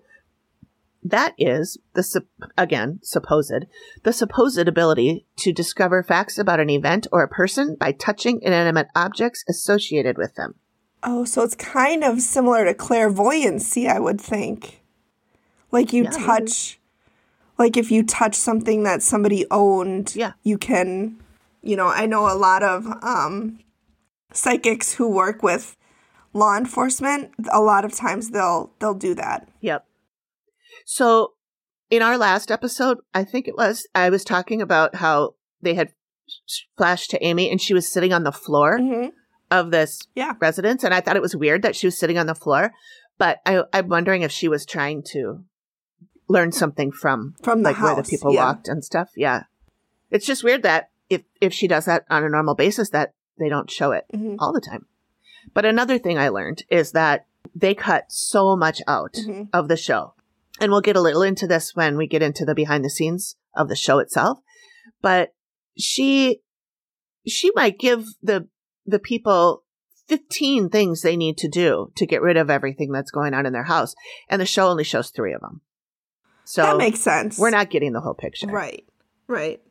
That 1.03 1.33
is 1.37 1.79
the 1.93 2.23
again 2.57 2.99
supposed 3.01 3.65
the 4.03 4.13
supposed 4.13 4.67
ability 4.67 5.25
to 5.37 5.51
discover 5.51 6.03
facts 6.03 6.37
about 6.37 6.59
an 6.59 6.69
event 6.69 7.07
or 7.11 7.23
a 7.23 7.27
person 7.27 7.75
by 7.79 7.91
touching 7.91 8.39
inanimate 8.41 8.87
objects 8.95 9.43
associated 9.49 10.17
with 10.17 10.35
them. 10.35 10.55
Oh, 11.03 11.25
so 11.25 11.41
it's 11.43 11.55
kind 11.55 12.03
of 12.03 12.21
similar 12.21 12.65
to 12.65 12.75
clairvoyancy, 12.75 13.87
I 13.87 13.99
would 13.99 14.21
think. 14.21 14.83
Like 15.71 15.91
you 15.91 16.03
Yeah, 16.03 16.11
touch, 16.11 16.79
like 17.57 17.75
if 17.75 17.89
you 17.91 18.03
touch 18.03 18.35
something 18.35 18.83
that 18.83 19.01
somebody 19.01 19.45
owned, 19.49 20.15
Yeah. 20.15 20.33
you 20.43 20.59
can, 20.59 21.17
you 21.61 21.75
know, 21.75 21.87
I 21.87 22.05
know 22.05 22.31
a 22.31 22.37
lot 22.37 22.63
of 22.63 22.85
um, 23.03 23.59
psychics 24.33 24.93
who 24.93 25.09
work 25.09 25.43
with 25.43 25.75
law 26.33 26.57
enforcement. 26.57 27.31
A 27.51 27.61
lot 27.61 27.85
of 27.85 27.93
times 27.93 28.31
they'll 28.31 28.71
they'll 28.79 28.93
do 28.93 29.13
that. 29.15 29.47
Yep. 29.61 29.85
So 30.85 31.33
in 31.89 32.01
our 32.01 32.17
last 32.17 32.51
episode, 32.51 32.99
I 33.13 33.23
think 33.23 33.47
it 33.47 33.55
was, 33.57 33.85
I 33.93 34.09
was 34.09 34.23
talking 34.23 34.61
about 34.61 34.95
how 34.95 35.35
they 35.61 35.73
had 35.75 35.89
flashed 36.77 37.11
to 37.11 37.23
Amy 37.23 37.51
and 37.51 37.61
she 37.61 37.73
was 37.73 37.91
sitting 37.91 38.13
on 38.13 38.23
the 38.23 38.31
floor 38.31 38.77
hmm 38.79 39.07
of 39.51 39.69
this 39.69 39.99
Yeah. 40.15 40.35
residence. 40.39 40.81
And 40.85 40.93
I 40.93 41.01
thought 41.01 41.17
it 41.17 41.21
was 41.21 41.35
weird 41.35 41.61
that 41.63 41.75
she 41.75 41.85
was 41.85 41.99
sitting 41.99 42.17
on 42.17 42.25
the 42.25 42.33
floor. 42.33 42.71
But 43.17 43.39
I, 43.45 43.63
I'm 43.73 43.89
wondering 43.89 44.21
if 44.21 44.31
she 44.31 44.47
was 44.47 44.65
trying 44.65 45.03
to 45.11 45.43
learn 46.29 46.53
something 46.53 46.93
from 46.93 47.35
From 47.43 47.61
the 47.63 47.71
like 47.71 47.81
where 47.81 47.95
the 47.97 48.03
people 48.03 48.33
yeah. 48.33 48.45
walked 48.45 48.69
and 48.69 48.81
stuff. 48.81 49.09
Yeah. 49.17 49.43
It's 50.09 50.25
just 50.25 50.45
weird 50.45 50.63
that 50.63 50.89
if, 51.11 51.23
if 51.39 51.53
she 51.53 51.67
does 51.67 51.85
that 51.85 52.05
on 52.09 52.23
a 52.23 52.29
normal 52.29 52.55
basis, 52.55 52.89
that 52.91 53.13
they 53.37 53.49
don't 53.49 53.69
show 53.69 53.91
it 53.91 54.05
Mhm. 54.13 54.37
all 54.39 54.53
the 54.53 54.61
time. 54.61 54.85
But 55.53 55.65
another 55.65 55.97
thing 55.97 56.17
I 56.17 56.29
learned 56.29 56.63
is 56.69 56.91
that 56.91 57.25
they 57.55 57.73
cut 57.75 58.05
so 58.11 58.55
much 58.55 58.81
out 58.87 59.13
Mhm. 59.13 59.49
of 59.53 59.67
the 59.67 59.77
show. 59.77 60.13
And 60.59 60.71
we'll 60.71 60.81
get 60.81 60.95
a 60.95 61.01
little 61.01 61.23
into 61.23 61.47
this 61.47 61.75
when 61.75 61.97
we 61.97 62.07
get 62.07 62.21
into 62.21 62.45
the 62.45 62.53
behind 62.55 62.85
the 62.85 62.89
scenes 62.89 63.35
of 63.55 63.67
the 63.67 63.75
show 63.75 63.99
itself. 63.99 64.39
But 65.01 65.33
she 65.77 66.41
she 67.27 67.51
might 67.55 67.77
give 67.79 68.05
the 68.21 68.47
the 68.85 68.99
people 68.99 69.63
15 70.07 70.69
things 70.69 71.01
they 71.01 71.15
need 71.15 71.37
to 71.37 71.47
do 71.47 71.91
to 71.95 72.05
get 72.05 72.21
rid 72.21 72.35
of 72.37 72.49
everything 72.49 72.91
that's 72.91 73.11
going 73.11 73.33
on 73.33 73.45
in 73.45 73.53
their 73.53 73.63
house. 73.63 73.93
And 74.29 74.41
the 74.41 74.45
show 74.45 74.67
only 74.67 74.83
shows 74.83 75.09
3 75.09 75.33
of 75.33 75.41
them. 75.41 75.61
So 76.43 76.63
that 76.63 76.77
makes 76.77 76.99
sense. 76.99 77.37
we're 77.39 77.49
not 77.51 77.69
getting 77.69 77.93
the 77.93 78.01
whole 78.01 78.13
picture. 78.15 78.47
Right. 78.47 78.85
Right. 79.27 79.61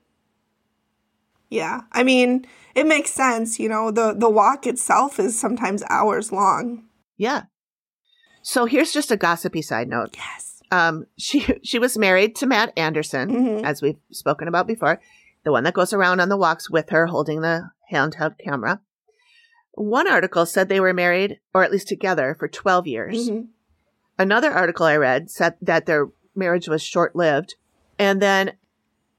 Yeah. 1.51 1.83
I 1.93 2.03
mean, 2.05 2.47
it 2.75 2.87
makes 2.87 3.11
sense, 3.11 3.59
you 3.59 3.69
know, 3.69 3.91
the 3.91 4.15
the 4.17 4.31
walk 4.31 4.67
itself 4.67 5.19
is 5.19 5.39
sometimes 5.39 5.83
hours 5.91 6.33
long. 6.33 6.85
Yeah. 7.17 7.43
So 8.43 8.65
here's 8.65 8.93
just 8.93 9.11
a 9.11 9.17
gossipy 9.17 9.61
side 9.61 9.89
note. 9.89 10.17
Yes. 10.17 10.63
Um, 10.71 11.07
she 11.19 11.41
she 11.65 11.79
was 11.79 11.99
married 11.99 12.37
to 12.37 12.47
Matt 12.47 12.73
Anderson, 12.79 13.31
Mhm. 13.31 13.65
as 13.65 13.83
we've 13.83 13.99
spoken 14.13 14.49
about 14.49 14.67
before, 14.67 15.01
the 15.45 15.53
one 15.53 15.65
that 15.65 15.75
goes 15.75 15.93
around 15.93 16.21
on 16.21 16.29
the 16.29 16.37
walks 16.37 16.71
with 16.71 16.91
her 16.91 17.07
holding 17.09 17.41
the 17.41 17.71
handheld 17.93 18.37
camera. 18.39 18.81
One 19.73 20.09
article 20.11 20.47
said 20.47 20.69
they 20.69 20.81
were 20.81 20.93
married, 20.95 21.41
or 21.55 21.65
at 21.65 21.71
least 21.73 21.89
together, 21.89 22.37
for 22.39 22.49
12 22.49 22.87
years. 22.87 23.29
Mhm. 23.29 23.49
Another 24.19 24.51
article 24.53 24.87
I 24.87 24.97
read 24.97 25.31
said 25.31 25.55
that 25.63 25.87
their 25.87 26.09
marriage 26.35 26.69
was 26.69 26.83
short 26.83 27.17
lived. 27.17 27.55
And 27.99 28.21
then 28.21 28.53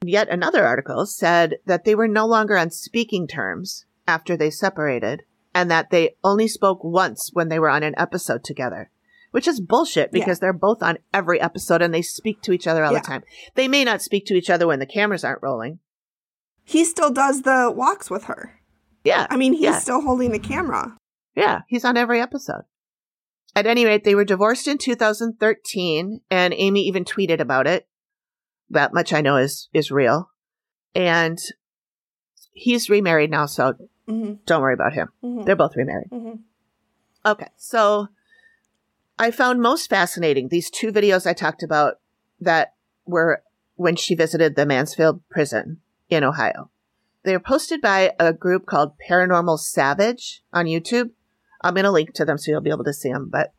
yet 0.08 0.28
another 0.28 0.64
article 0.64 1.06
said 1.06 1.56
that 1.66 1.84
they 1.84 1.94
were 1.94 2.08
no 2.08 2.26
longer 2.26 2.56
on 2.56 2.70
speaking 2.70 3.26
terms 3.26 3.86
after 4.06 4.36
they 4.36 4.50
separated 4.50 5.22
and 5.54 5.70
that 5.70 5.90
they 5.90 6.16
only 6.24 6.48
spoke 6.48 6.82
once 6.82 7.30
when 7.32 7.48
they 7.48 7.58
were 7.58 7.68
on 7.70 7.82
an 7.82 7.94
episode 7.98 8.42
together, 8.44 8.90
which 9.30 9.46
is 9.46 9.60
bullshit 9.60 10.10
Yeah. 10.12 10.20
because 10.20 10.38
they're 10.40 10.52
both 10.52 10.82
on 10.82 10.98
every 11.12 11.40
episode 11.40 11.82
and 11.82 11.92
they 11.92 12.02
speak 12.02 12.42
to 12.42 12.52
each 12.52 12.66
other 12.66 12.84
all 12.84 12.92
Yeah. 12.92 13.00
the 13.00 13.06
time. 13.06 13.22
They 13.54 13.68
may 13.68 13.84
not 13.84 14.02
speak 14.02 14.26
to 14.26 14.34
each 14.34 14.50
other 14.50 14.66
when 14.66 14.78
the 14.78 14.86
cameras 14.86 15.24
aren't 15.24 15.42
rolling. 15.42 15.78
He 16.64 16.84
still 16.84 17.10
does 17.10 17.42
the 17.42 17.72
walks 17.74 18.10
with 18.10 18.24
her. 18.24 18.60
Yeah. 19.04 19.26
I 19.30 19.36
mean, 19.36 19.52
he's 19.52 19.62
yeah. 19.62 19.78
still 19.78 20.00
holding 20.00 20.30
the 20.32 20.38
camera. 20.38 20.96
Yeah, 21.34 21.62
he's 21.66 21.84
on 21.84 21.96
every 21.96 22.20
episode. 22.20 22.62
At 23.54 23.66
any 23.66 23.84
rate, 23.84 24.04
they 24.04 24.14
were 24.14 24.24
divorced 24.24 24.66
in 24.68 24.78
2013, 24.78 26.20
and 26.30 26.54
Amy 26.54 26.82
even 26.82 27.04
tweeted 27.04 27.40
about 27.40 27.66
it. 27.66 27.86
That 28.70 28.94
much 28.94 29.12
I 29.12 29.20
know 29.20 29.36
is 29.36 29.68
is 29.72 29.90
real. 29.90 30.30
And 30.94 31.38
he's 32.52 32.90
remarried 32.90 33.30
now, 33.30 33.46
so 33.46 33.74
hmm 34.06 34.34
don't 34.46 34.60
worry 34.62 34.74
about 34.74 34.92
him. 34.94 35.08
hmm 35.20 35.42
They're 35.42 35.56
both 35.56 35.76
remarried. 35.76 36.08
hmm 36.10 36.32
Okay, 37.24 37.48
so 37.56 38.08
I 39.18 39.30
found 39.30 39.60
most 39.60 39.88
fascinating 39.88 40.48
these 40.48 40.70
two 40.70 40.90
videos 40.90 41.26
I 41.26 41.32
talked 41.34 41.62
about 41.62 42.00
that 42.40 42.74
were 43.06 43.42
when 43.76 43.94
she 43.96 44.14
visited 44.14 44.56
the 44.56 44.66
Mansfield 44.66 45.22
prison 45.30 45.80
in 46.08 46.24
Ohio. 46.24 46.70
They 47.24 47.32
were 47.32 47.40
posted 47.40 47.80
by 47.80 48.12
a 48.18 48.32
group 48.32 48.66
called 48.66 48.94
Paranormal 49.08 49.58
Savage 49.60 50.42
on 50.52 50.66
YouTube. 50.66 51.10
I'm 51.62 51.74
going 51.74 51.84
to 51.84 51.90
link 51.92 52.12
to 52.14 52.24
them 52.24 52.36
so 52.38 52.50
you'll 52.50 52.60
be 52.60 52.70
able 52.70 52.84
to 52.84 52.92
see 52.92 53.12
them, 53.12 53.28
but 53.30 53.52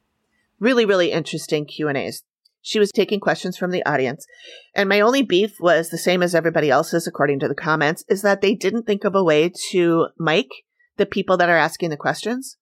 really, 0.59 0.85
really 0.85 1.11
interesting 1.11 1.65
Q 1.65 1.87
and 1.87 1.97
A's. 1.97 2.23
She 2.65 2.79
was 2.79 2.91
taking 2.91 3.19
questions 3.19 3.57
from 3.57 3.71
the 3.71 3.85
audience. 3.85 4.25
And 4.73 4.87
my 4.87 5.01
only 5.01 5.21
beef 5.21 5.59
was 5.59 5.89
the 5.89 5.97
same 5.97 6.23
as 6.23 6.33
everybody 6.33 6.69
else's, 6.69 7.05
according 7.05 7.39
to 7.41 7.49
the 7.49 7.53
comments, 7.53 8.05
is 8.07 8.21
that 8.21 8.39
they 8.39 8.55
didn't 8.55 8.87
think 8.87 9.03
of 9.03 9.13
a 9.13 9.23
way 9.23 9.51
to 9.71 10.07
mic 10.17 10.47
the 10.95 11.05
people 11.05 11.35
that 11.37 11.49
are 11.49 11.57
asking 11.57 11.89
the 11.89 11.97
questions. 11.97 12.57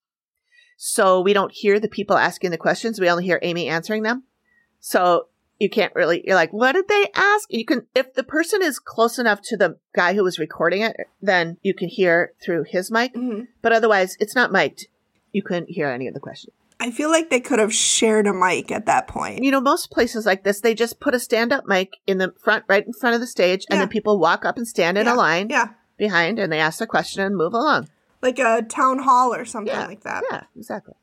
So 0.75 1.21
we 1.21 1.33
don't 1.33 1.51
hear 1.53 1.79
the 1.79 1.87
people 1.87 2.17
asking 2.17 2.49
the 2.49 2.57
questions. 2.57 2.99
We 2.99 3.11
only 3.11 3.25
hear 3.25 3.39
Amy 3.43 3.67
answering 3.67 4.01
them. 4.01 4.23
So 4.79 5.27
you 5.59 5.69
can't 5.69 5.93
really, 5.93 6.23
you're 6.25 6.35
like, 6.35 6.51
what 6.51 6.71
did 6.71 6.87
they 6.87 7.07
ask? 7.13 7.45
You 7.51 7.63
can, 7.63 7.85
if 7.93 8.15
the 8.15 8.23
person 8.23 8.63
is 8.63 8.79
close 8.79 9.19
enough 9.19 9.41
to 9.43 9.57
the 9.57 9.77
guy 9.93 10.15
who 10.15 10.23
was 10.23 10.39
recording 10.39 10.81
it, 10.81 10.97
then 11.21 11.57
you 11.61 11.75
can 11.75 11.87
hear 11.87 12.33
through 12.43 12.63
his 12.67 12.89
mic. 12.89 13.13
Mhm. 13.13 13.49
But 13.61 13.71
otherwise, 13.71 14.17
it's 14.19 14.33
not 14.33 14.51
mic'd. 14.51 14.87
You 15.31 15.43
couldn't 15.43 15.69
hear 15.69 15.89
any 15.89 16.07
of 16.07 16.15
the 16.15 16.19
questions. 16.19 16.55
I 16.81 16.89
feel 16.91 17.09
like 17.11 17.29
they 17.29 17.39
could 17.39 17.59
have 17.59 17.73
shared 17.73 18.25
a 18.25 18.33
mic 18.33 18.71
at 18.71 18.87
that 18.87 19.07
point. 19.07 19.43
You 19.43 19.51
know, 19.51 19.61
most 19.61 19.91
places 19.91 20.25
like 20.25 20.43
this, 20.43 20.61
they 20.61 20.73
just 20.73 20.99
put 20.99 21.13
a 21.13 21.19
stand 21.19 21.53
up 21.53 21.65
mic 21.67 21.91
in 22.07 22.17
the 22.17 22.33
front, 22.43 22.65
right 22.67 22.85
in 22.85 22.91
front 22.93 23.13
of 23.13 23.21
the 23.21 23.27
stage, 23.27 23.65
and 23.69 23.79
then 23.79 23.87
people 23.87 24.17
walk 24.19 24.43
up 24.45 24.57
and 24.57 24.67
stand 24.67 24.97
in 24.97 25.05
Yeah. 25.05 25.13
a 25.13 25.15
line 25.15 25.47
Yeah. 25.49 25.67
behind 25.97 26.39
and 26.39 26.51
they 26.51 26.59
ask 26.59 26.79
their 26.79 26.87
question 26.87 27.21
and 27.23 27.35
move 27.37 27.53
along. 27.53 27.87
Like 28.21 28.39
a 28.39 28.63
town 28.63 28.99
hall 28.99 29.33
or 29.33 29.45
something 29.45 29.73
Yeah. 29.73 29.85
like 29.85 30.01
that. 30.01 30.23
Yeah, 30.31 30.43
exactly. 30.57 30.95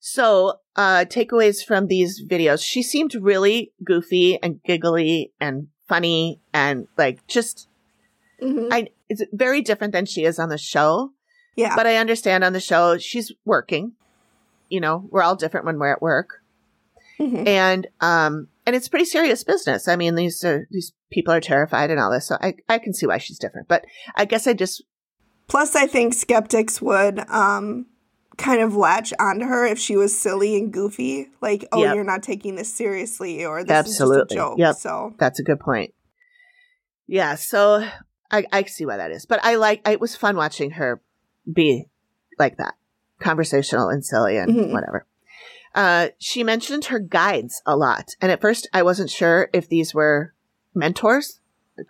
So, 0.00 0.60
uh, 0.76 1.04
takeaways 1.06 1.64
from 1.64 1.88
these 1.88 2.22
videos. 2.22 2.62
She 2.64 2.82
seemed 2.82 3.14
really 3.14 3.72
goofy 3.84 4.38
and 4.42 4.62
giggly 4.64 5.32
and 5.40 5.68
funny 5.88 6.40
and 6.54 6.86
like 6.96 7.26
just, 7.26 7.68
Mhm. 8.42 8.68
I, 8.72 8.88
it's 9.10 9.22
very 9.32 9.60
different 9.60 9.92
than 9.92 10.06
she 10.06 10.24
is 10.24 10.38
on 10.38 10.48
the 10.48 10.58
show. 10.58 11.12
Yeah. 11.56 11.74
But 11.76 11.86
I 11.86 11.96
understand 11.96 12.44
on 12.44 12.52
the 12.54 12.60
show, 12.60 12.96
she's 12.98 13.32
working. 13.44 13.92
You 14.68 14.80
know, 14.80 15.06
we're 15.10 15.22
all 15.22 15.36
different 15.36 15.66
when 15.66 15.78
we're 15.78 15.92
at 15.92 16.02
work. 16.02 16.42
Mhm. 17.18 17.46
And, 17.48 17.86
um, 18.00 18.48
and 18.66 18.76
it's 18.76 18.88
pretty 18.88 19.04
serious 19.04 19.42
business. 19.42 19.88
I 19.88 19.96
mean, 19.96 20.14
these 20.14 20.44
are, 20.44 20.68
these 20.70 20.92
people 21.10 21.34
are 21.34 21.40
terrified 21.40 21.90
and 21.90 21.98
all 21.98 22.10
this. 22.12 22.28
So 22.28 22.36
I, 22.40 22.54
I 22.68 22.78
can 22.78 22.94
see 22.94 23.06
why 23.06 23.18
she's 23.18 23.38
different, 23.38 23.66
but 23.66 23.84
I 24.14 24.24
guess 24.24 24.46
I 24.46 24.52
just, 24.52 24.82
Plus, 25.48 25.74
I 25.74 25.86
think 25.86 26.12
skeptics 26.12 26.82
would 26.82 27.18
um, 27.30 27.86
kind 28.36 28.60
of 28.60 28.76
latch 28.76 29.14
onto 29.18 29.46
her 29.46 29.64
if 29.64 29.78
she 29.78 29.96
was 29.96 30.16
silly 30.16 30.54
and 30.56 30.70
goofy. 30.70 31.28
Like, 31.40 31.66
oh, 31.72 31.82
Yep. 31.82 31.94
you're 31.94 32.04
not 32.04 32.22
taking 32.22 32.54
this 32.54 32.70
seriously, 32.72 33.44
or 33.46 33.64
this 33.64 33.70
Absolutely. 33.72 34.16
is 34.16 34.22
just 34.24 34.32
a 34.32 34.34
joke. 34.34 34.58
Yep. 34.58 34.74
So, 34.76 35.14
that's 35.18 35.40
a 35.40 35.42
good 35.42 35.58
point. 35.58 35.94
Yeah. 37.06 37.34
So 37.36 37.82
I, 38.30 38.44
I 38.52 38.64
see 38.64 38.84
why 38.84 38.98
that 38.98 39.10
is, 39.10 39.24
but 39.24 39.40
I 39.42 39.54
like, 39.54 39.88
it 39.88 40.00
was 40.00 40.14
fun 40.14 40.36
watching 40.36 40.72
her 40.72 41.00
be 41.50 41.86
like 42.38 42.58
that 42.58 42.74
conversational 43.20 43.88
and 43.88 44.04
silly 44.04 44.36
and 44.36 44.54
Mhm. 44.54 44.72
whatever. 44.72 45.06
Uh, 45.74 46.08
she 46.18 46.42
mentioned 46.42 46.86
her 46.86 46.98
guides 46.98 47.62
a 47.66 47.76
lot. 47.76 48.10
And 48.20 48.32
at 48.32 48.40
first 48.40 48.68
I 48.72 48.82
wasn't 48.82 49.10
sure 49.10 49.48
if 49.52 49.68
these 49.68 49.94
were 49.94 50.34
mentors, 50.74 51.40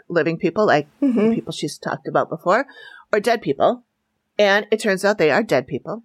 living 0.08 0.36
people 0.38 0.66
like 0.66 0.88
the 1.00 1.06
Mhm. 1.06 1.34
people 1.34 1.52
she's 1.52 1.78
talked 1.78 2.06
about 2.08 2.28
before, 2.28 2.66
or 3.12 3.20
dead 3.20 3.40
people. 3.42 3.84
And 4.38 4.66
it 4.70 4.80
turns 4.80 5.04
out 5.04 5.18
they 5.18 5.30
are 5.30 5.42
dead 5.42 5.66
people. 5.66 6.02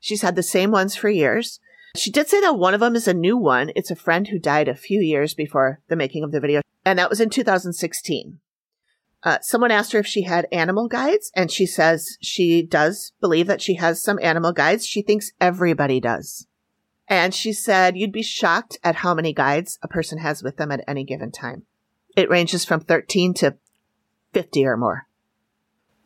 She's 0.00 0.22
had 0.22 0.36
the 0.36 0.42
same 0.42 0.70
ones 0.70 0.94
for 0.94 1.08
years. 1.08 1.60
She 1.96 2.10
did 2.10 2.28
say 2.28 2.40
that 2.42 2.58
one 2.58 2.74
of 2.74 2.80
them 2.80 2.94
is 2.94 3.08
a 3.08 3.14
new 3.14 3.36
one. 3.38 3.72
It's 3.74 3.90
a 3.90 3.96
friend 3.96 4.28
who 4.28 4.38
died 4.38 4.68
a 4.68 4.74
few 4.74 5.00
years 5.00 5.32
before 5.34 5.80
the 5.88 5.96
making 5.96 6.22
of 6.22 6.30
the 6.30 6.40
video, 6.40 6.60
and 6.84 6.98
that 6.98 7.08
was 7.08 7.20
in 7.20 7.30
2016. 7.30 8.38
Uh, 9.26 9.38
someone 9.42 9.72
asked 9.72 9.90
her 9.90 9.98
if 9.98 10.06
she 10.06 10.22
had 10.22 10.46
animal 10.52 10.86
guides, 10.86 11.32
and 11.34 11.50
she 11.50 11.66
says 11.66 12.16
she 12.22 12.62
does 12.62 13.12
believe 13.20 13.48
that 13.48 13.60
she 13.60 13.74
has 13.74 14.00
some 14.00 14.20
animal 14.22 14.52
guides. 14.52 14.86
She 14.86 15.02
thinks 15.02 15.32
everybody 15.40 15.98
does. 15.98 16.46
And 17.08 17.34
she 17.34 17.52
said 17.52 17.96
you'd 17.96 18.12
be 18.12 18.22
shocked 18.22 18.78
at 18.84 18.96
how 18.96 19.14
many 19.14 19.32
guides 19.32 19.80
a 19.82 19.88
person 19.88 20.18
has 20.18 20.44
with 20.44 20.58
them 20.58 20.70
at 20.70 20.84
any 20.86 21.02
given 21.02 21.32
time. 21.32 21.64
It 22.16 22.30
ranges 22.30 22.64
from 22.64 22.78
13 22.78 23.34
to 23.34 23.56
50 24.32 24.64
or 24.64 24.76
more. 24.76 25.02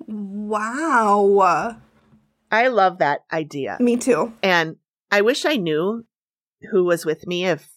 wow. 0.09 1.77
I 2.51 2.69
love 2.69 2.99
that 2.99 3.21
idea. 3.31 3.77
Me 3.81 3.99
too. 3.99 4.33
And 4.43 4.77
I 5.11 5.21
wish 5.21 5.45
I 5.45 5.57
knew 5.57 6.07
who 6.71 6.85
was 6.85 7.05
with 7.05 7.27
me 7.27 7.45
if 7.45 7.69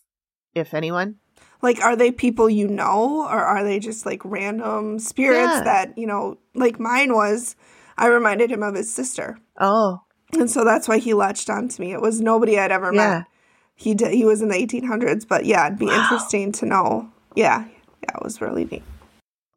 if 0.55 0.73
anyone. 0.73 1.17
Like, 1.63 1.81
are 1.81 1.95
they 1.95 2.11
people 2.11 2.49
you 2.49 2.67
know, 2.67 3.21
or 3.23 3.41
are 3.43 3.63
they 3.63 3.79
just 3.79 4.05
like 4.05 4.21
random 4.23 4.99
spirits 4.99 5.55
Yeah. 5.57 5.63
that, 5.63 5.97
you 5.97 6.05
know, 6.05 6.37
like 6.53 6.79
mine 6.79 7.13
was? 7.13 7.55
I 7.97 8.07
reminded 8.07 8.51
him 8.51 8.61
of 8.61 8.75
his 8.75 8.93
sister. 8.93 9.37
Oh, 9.59 10.01
And 10.37 10.49
so 10.51 10.63
that's 10.65 10.87
why 10.87 10.97
he 10.97 11.13
latched 11.13 11.49
onto 11.49 11.81
me. 11.81 11.93
It 11.93 12.01
was 12.01 12.19
nobody 12.19 12.59
I'd 12.59 12.71
ever 12.71 12.91
Yeah. 12.93 13.19
met. 13.19 13.27
He 13.75 13.93
did, 13.95 14.13
he 14.13 14.25
was 14.25 14.41
in 14.41 14.49
the 14.49 14.55
1800s, 14.57 15.25
but 15.27 15.45
yeah, 15.45 15.65
it'd 15.67 15.79
be 15.79 15.85
Wow. 15.85 16.01
interesting 16.03 16.51
to 16.53 16.65
know. 16.65 17.09
Yeah, 17.35 17.65
yeah, 18.03 18.15
it 18.17 18.23
was 18.23 18.41
really 18.41 18.65
neat. 18.65 18.83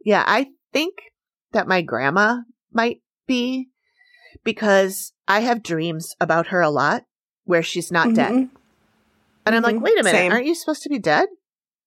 yeah, 0.05 0.23
I 0.27 0.49
think 0.73 0.95
that 1.53 1.66
my 1.66 1.83
grandma 1.83 2.38
might 2.73 3.01
be 3.27 3.69
because 4.45 5.12
I 5.27 5.40
have 5.40 5.62
dreams 5.62 6.14
about 6.21 6.49
her 6.49 6.61
a 6.61 6.71
lot 6.71 7.03
where 7.45 7.62
she's 7.62 7.90
not 7.90 8.14
dead. 8.14 8.33
Mhm. 8.33 8.51
And 9.45 9.55
I'm 9.57 9.62
like, 9.62 9.77
Mhm. 9.77 9.83
wait 9.83 9.99
a 9.99 10.05
minute, 10.05 10.19
Same. 10.19 10.33
aren't 10.33 10.47
you 10.47 10.55
supposed 10.55 10.83
to 10.83 10.88
be 10.88 10.99
dead? 10.99 11.29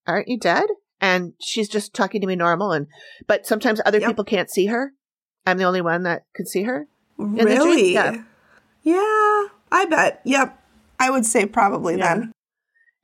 Aren't 0.09 0.27
you 0.27 0.37
dead? 0.39 0.65
And 1.01 1.33
she's 1.39 1.69
just 1.69 1.93
talking 1.93 2.19
to 2.21 2.27
me 2.27 2.35
normal 2.35 2.71
and 2.73 2.87
but 3.27 3.45
sometimes 3.45 3.79
other 3.85 3.99
Yep. 3.99 4.09
people 4.09 4.25
can't 4.25 4.49
see 4.49 4.65
her. 4.67 4.91
I'm 5.45 5.57
the 5.57 5.63
only 5.63 5.81
one 5.81 6.03
that 6.03 6.23
can 6.35 6.45
see 6.45 6.63
her. 6.63 6.87
Really? 7.17 7.93
Yeah. 7.93 8.23
Yeah, 8.83 9.45
I 9.71 9.85
bet. 9.89 10.21
Yep. 10.25 10.57
I 10.99 11.09
would 11.09 11.25
say 11.25 11.45
probably 11.45 11.97
Yeah. 11.97 12.15
then. 12.15 12.31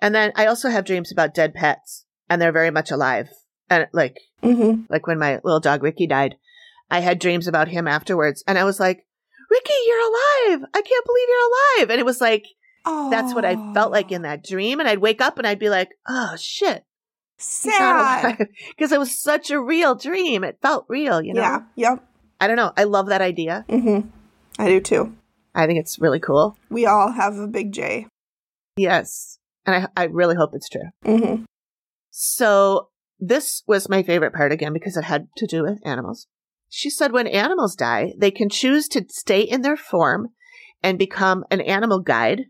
And 0.02 0.13
then 0.13 0.32
I 0.36 0.46
also 0.48 0.70
have 0.70 0.86
dreams 0.86 1.12
about 1.12 1.34
dead 1.34 1.54
pets 1.54 2.06
and 2.30 2.41
they're 2.41 2.52
very 2.52 2.72
much 2.72 2.91
alive. 2.91 3.30
And 3.70 3.88
like 3.94 4.20
Mm-hmm. 4.44 4.84
like 4.89 5.08
when 5.08 5.18
my 5.18 5.39
little 5.44 5.60
dog 5.60 5.82
Ricky 5.82 6.06
died, 6.08 6.36
I 6.91 7.00
had 7.00 7.18
dreams 7.20 7.48
about 7.48 7.68
him 7.70 7.88
afterwards 7.88 8.44
and 8.48 8.58
I 8.60 8.63
was 8.63 8.80
like, 8.80 9.06
Ricky, 9.50 9.74
you're 9.88 10.00
alive. 10.02 10.70
I 10.74 10.82
can't 10.82 11.06
believe 11.06 11.28
you're 11.30 11.50
alive. 11.82 11.89
And 11.91 12.00
it 12.00 12.06
was 12.06 12.22
like, 12.22 12.46
Oh, 12.88 13.10
that's 13.10 13.34
what 13.34 13.46
I 13.46 13.56
felt 13.74 13.91
like 13.91 14.12
in 14.12 14.22
that 14.22 14.44
dream. 14.44 14.80
And 14.80 14.88
I'd 14.88 15.00
wake 15.00 15.20
up 15.22 15.39
and 15.39 15.48
I'd 15.48 15.58
be 15.58 15.70
like, 15.70 15.89
oh 16.08 16.36
shit, 16.38 16.84
sad. 17.38 18.48
Because 18.69 18.91
it 18.91 19.00
was 19.00 19.19
such 19.19 19.52
a 19.52 19.62
real 19.62 19.95
dream. 19.95 20.43
It 20.43 20.60
felt 20.62 20.86
real, 20.89 21.21
you 21.21 21.34
know? 21.34 21.41
Yeah. 21.41 21.60
Yep. 21.76 22.04
I 22.39 22.48
don't 22.48 22.58
know. 22.58 22.74
I 22.76 22.84
love 22.84 23.08
that 23.08 23.21
idea. 23.21 23.65
Mm-hmm. 23.69 24.08
I 24.60 24.67
do 24.67 24.80
too. 24.82 25.15
I 25.54 25.65
think 25.65 25.80
it's 25.80 26.00
really 26.00 26.19
cool. 26.19 26.58
We 26.69 26.86
all 26.86 27.12
have 27.12 27.38
a 27.38 27.48
big 27.48 27.71
J. 27.71 28.08
Yes. 28.78 29.39
And 29.65 29.88
I, 29.95 30.02
I 30.02 30.06
really 30.06 30.36
hope 30.36 30.52
it's 30.54 30.69
true. 30.69 30.89
Mm-hmm. 31.06 31.43
So 32.12 32.89
this 33.19 33.63
was 33.67 33.89
my 33.89 34.04
favorite 34.04 34.34
part 34.34 34.52
again 34.52 34.74
because 34.74 34.98
it 34.98 35.06
had 35.06 35.28
to 35.38 35.48
do 35.48 35.63
with 35.63 35.80
animals. 35.86 36.28
She 36.69 36.89
said 36.89 37.12
when 37.12 37.28
animals 37.28 37.76
die, 37.76 38.13
they 38.17 38.32
can 38.32 38.50
choose 38.50 38.88
to 38.89 39.06
stay 39.10 39.41
in 39.41 39.62
their 39.62 39.78
form 39.78 40.30
and 40.84 41.00
become 41.00 41.45
an 41.50 41.62
animal 41.62 42.00
guide, 42.00 42.45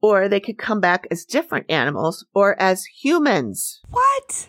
or 0.00 0.28
they 0.28 0.40
could 0.40 0.58
come 0.58 0.80
back 0.80 1.06
as 1.10 1.24
different 1.24 1.66
animals 1.70 2.24
or 2.34 2.60
as 2.60 2.84
humans. 2.84 3.80
What? 3.90 4.48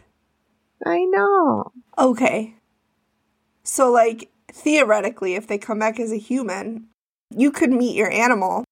I 0.86 1.06
know. 1.06 1.72
Okay. 1.98 2.56
So, 3.64 3.92
like, 3.92 4.30
theoretically, 4.52 5.36
if 5.36 5.48
they 5.48 5.58
come 5.58 5.80
back 5.80 6.00
as 6.00 6.12
a 6.12 6.18
human, 6.18 6.88
you 7.36 7.52
could 7.52 7.72
meet 7.72 7.96
your 7.96 8.12
animal 8.12 8.64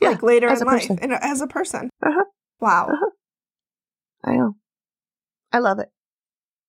Yeah, 0.00 0.10
like 0.10 0.22
later 0.22 0.48
in 0.48 0.58
life 0.60 0.66
person. 0.66 0.98
in 1.00 1.12
a, 1.12 1.18
as 1.22 1.40
a 1.40 1.46
person. 1.46 1.90
Uh-huh. 2.04 2.24
Wow. 2.60 2.88
Uh-huh. 2.90 3.10
I 4.24 4.36
know. 4.36 4.56
I 5.52 5.58
love 5.58 5.78
it. 5.78 5.88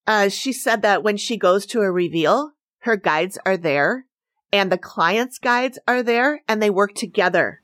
Uh, 0.05 0.29
she 0.29 0.53
said 0.53 0.81
that 0.83 1.03
when 1.03 1.17
she 1.17 1.37
goes 1.37 1.65
to 1.67 1.81
a 1.81 1.91
reveal, 1.91 2.51
her 2.79 2.95
guides 2.95 3.37
are 3.45 3.57
there 3.57 4.05
and 4.53 4.71
the 4.71 4.77
client's 4.77 5.39
guides 5.39 5.79
are 5.87 6.03
there 6.03 6.41
and 6.47 6.61
they 6.61 6.69
work 6.69 6.93
together 6.93 7.61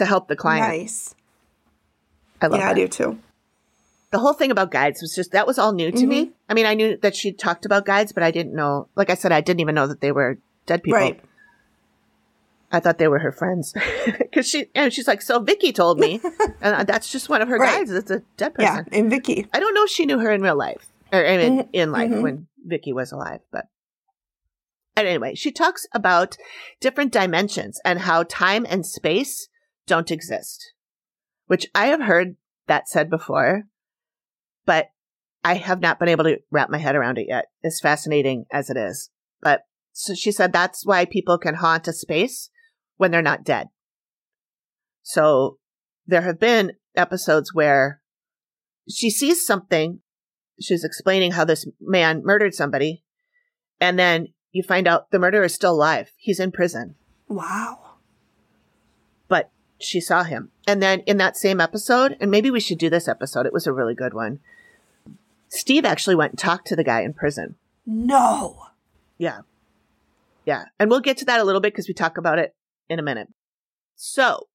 to 0.00 0.06
help 0.06 0.26
the 0.28 0.36
client. 0.36 0.66
Nice. 0.68 1.14
I 2.42 2.48
love 2.48 2.60
yeah, 2.60 2.66
that. 2.66 2.72
I 2.76 2.80
do 2.80 2.88
too. 2.88 3.18
the 4.10 4.18
whole 4.18 4.32
thing 4.32 4.50
about 4.50 4.70
guides 4.72 5.00
was 5.00 5.14
just 5.14 5.30
that 5.32 5.46
was 5.46 5.58
all 5.58 5.72
new 5.72 5.90
to 5.92 5.96
Mm-hmm. 5.98 6.08
me. 6.08 6.30
I 6.48 6.54
mean, 6.54 6.66
I 6.66 6.74
knew 6.74 6.96
that 6.98 7.14
she 7.14 7.32
talked 7.32 7.64
about 7.64 7.84
guides, 7.86 8.12
but 8.12 8.22
I 8.24 8.30
didn't 8.32 8.54
know. 8.54 8.88
Like 8.96 9.08
I 9.10 9.14
said, 9.14 9.30
I 9.32 9.40
didn't 9.40 9.60
even 9.60 9.74
know 9.74 9.86
that 9.86 10.00
they 10.00 10.10
were 10.12 10.38
dead 10.66 10.82
people. 10.82 10.98
Right. 10.98 11.20
I 12.72 12.78
thought 12.80 12.98
they 12.98 13.08
were 13.08 13.18
her 13.18 13.32
friends 13.32 13.74
because 14.06 14.48
she 14.48 14.66
and 14.74 14.92
she's 14.92 15.08
like, 15.08 15.22
so 15.22 15.40
Vicky 15.40 15.72
told 15.72 15.98
me, 15.98 16.20
and 16.60 16.86
that's 16.86 17.10
just 17.10 17.28
one 17.28 17.42
of 17.42 17.48
her 17.48 17.58
Right. 17.58 17.78
guides. 17.78 17.90
It's 17.90 18.10
a 18.10 18.22
dead 18.36 18.54
person. 18.54 18.86
Yeah. 18.90 18.98
And 18.98 19.10
Vicky. 19.10 19.46
I 19.52 19.60
don't 19.60 19.74
know 19.74 19.84
if 19.84 19.90
she 19.90 20.06
knew 20.06 20.18
her 20.18 20.30
in 20.30 20.40
real 20.42 20.56
life 20.56 20.88
or 21.12 21.26
I 21.26 21.36
mean, 21.36 21.58
Mhm. 21.58 21.68
in 21.72 21.90
life 21.92 22.10
Mhm. 22.10 22.22
when 22.22 22.46
Vicky 22.64 22.92
was 22.92 23.12
alive, 23.12 23.40
but. 23.52 23.66
And 24.96 25.06
anyway, 25.08 25.34
she 25.34 25.50
talks 25.50 25.86
about 25.94 26.36
different 26.80 27.12
dimensions 27.12 27.80
and 27.84 28.00
how 28.00 28.22
time 28.24 28.66
and 28.68 28.84
space 28.84 29.48
don't 29.86 30.10
exist, 30.10 30.72
which 31.46 31.66
I 31.74 31.86
have 31.86 32.02
heard 32.02 32.36
that 32.66 32.88
said 32.88 33.10
before, 33.10 33.64
but 34.66 34.90
I 35.42 35.54
have 35.54 35.80
not 35.80 35.98
been 35.98 36.08
able 36.08 36.24
to 36.24 36.38
wrap 36.50 36.70
my 36.70 36.78
head 36.78 36.94
around 36.94 37.18
it 37.18 37.26
yet, 37.28 37.46
as 37.64 37.80
fascinating 37.80 38.44
as 38.52 38.70
it 38.70 38.76
is. 38.76 39.10
But 39.40 39.62
so 39.92 40.14
she 40.14 40.32
said 40.32 40.52
that's 40.52 40.86
why 40.86 41.04
people 41.04 41.38
can 41.38 41.56
haunt 41.56 41.88
a 41.88 41.92
space 41.92 42.50
when 42.96 43.10
they're 43.10 43.22
not 43.22 43.44
dead. 43.44 43.68
So 45.02 45.58
there 46.06 46.22
have 46.22 46.38
been 46.38 46.72
episodes 46.94 47.54
where 47.54 48.00
she 48.88 49.10
sees 49.10 49.44
something. 49.44 50.00
She's 50.60 50.84
explaining 50.84 51.32
how 51.32 51.44
this 51.44 51.66
man 51.80 52.22
murdered 52.22 52.54
somebody. 52.54 53.02
And 53.80 53.98
then 53.98 54.28
you 54.52 54.62
find 54.62 54.86
out 54.86 55.10
the 55.10 55.18
murderer 55.18 55.44
is 55.44 55.54
still 55.54 55.72
alive. 55.72 56.10
He's 56.16 56.40
in 56.40 56.52
prison, 56.52 56.96
Wow. 57.28 57.89
She 59.82 60.00
saw 60.00 60.24
him. 60.24 60.50
And 60.66 60.82
then 60.82 61.00
in 61.00 61.16
that 61.18 61.36
same 61.36 61.60
episode, 61.60 62.16
and 62.20 62.30
maybe 62.30 62.50
we 62.50 62.60
should 62.60 62.78
do 62.78 62.90
this 62.90 63.08
episode, 63.08 63.46
it 63.46 63.52
was 63.52 63.66
a 63.66 63.72
really 63.72 63.94
good 63.94 64.14
one. 64.14 64.40
Steve 65.48 65.84
actually 65.84 66.14
went 66.14 66.32
and 66.32 66.38
talked 66.38 66.66
to 66.68 66.76
the 66.76 66.84
guy 66.84 67.00
in 67.00 67.12
prison. 67.12 67.56
No. 67.84 68.66
Yeah. 69.18 69.40
Yeah. 70.44 70.64
And 70.78 70.90
we'll 70.90 71.00
get 71.00 71.16
to 71.18 71.24
that 71.26 71.40
a 71.40 71.44
little 71.44 71.60
bit 71.60 71.72
because 71.72 71.88
we 71.88 71.94
talk 71.94 72.16
about 72.16 72.38
it 72.38 72.54
in 72.88 72.98
a 72.98 73.02
minute. 73.02 73.28
So, 73.96 74.48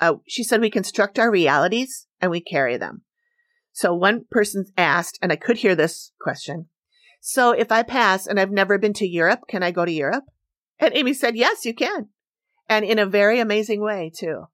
uh, 0.00 0.14
she 0.26 0.44
said 0.44 0.60
we 0.60 0.70
construct 0.70 1.18
our 1.18 1.30
realities 1.30 2.06
and 2.20 2.30
we 2.30 2.40
carry 2.40 2.76
them. 2.76 3.02
So 3.72 3.94
one 3.94 4.26
person 4.30 4.66
asked, 4.76 5.18
and 5.22 5.32
I 5.32 5.36
could 5.36 5.58
hear 5.58 5.74
this 5.74 6.12
question. 6.20 6.68
So 7.20 7.52
if 7.52 7.72
I 7.72 7.82
pass 7.82 8.26
and 8.26 8.38
I've 8.38 8.50
never 8.50 8.78
been 8.78 8.92
to 8.94 9.06
Europe, 9.06 9.40
can 9.48 9.62
I 9.62 9.70
go 9.70 9.84
to 9.84 9.92
Europe? 9.92 10.24
And 10.78 10.94
Amy 10.94 11.14
said, 11.14 11.36
yes, 11.36 11.64
you 11.64 11.72
can. 11.72 12.08
And 12.68 12.84
in 12.84 12.98
a 12.98 13.06
very 13.06 13.38
amazing 13.38 13.80
way 13.80 14.10
too. 14.14 14.48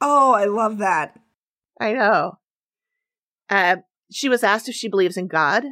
Oh, 0.00 0.32
I 0.32 0.44
love 0.46 0.78
that. 0.78 1.18
I 1.80 1.92
know. 1.92 2.38
Uh, 3.48 3.76
she 4.10 4.28
was 4.28 4.42
asked 4.44 4.68
if 4.68 4.74
she 4.74 4.88
believes 4.88 5.16
in 5.16 5.26
God. 5.28 5.64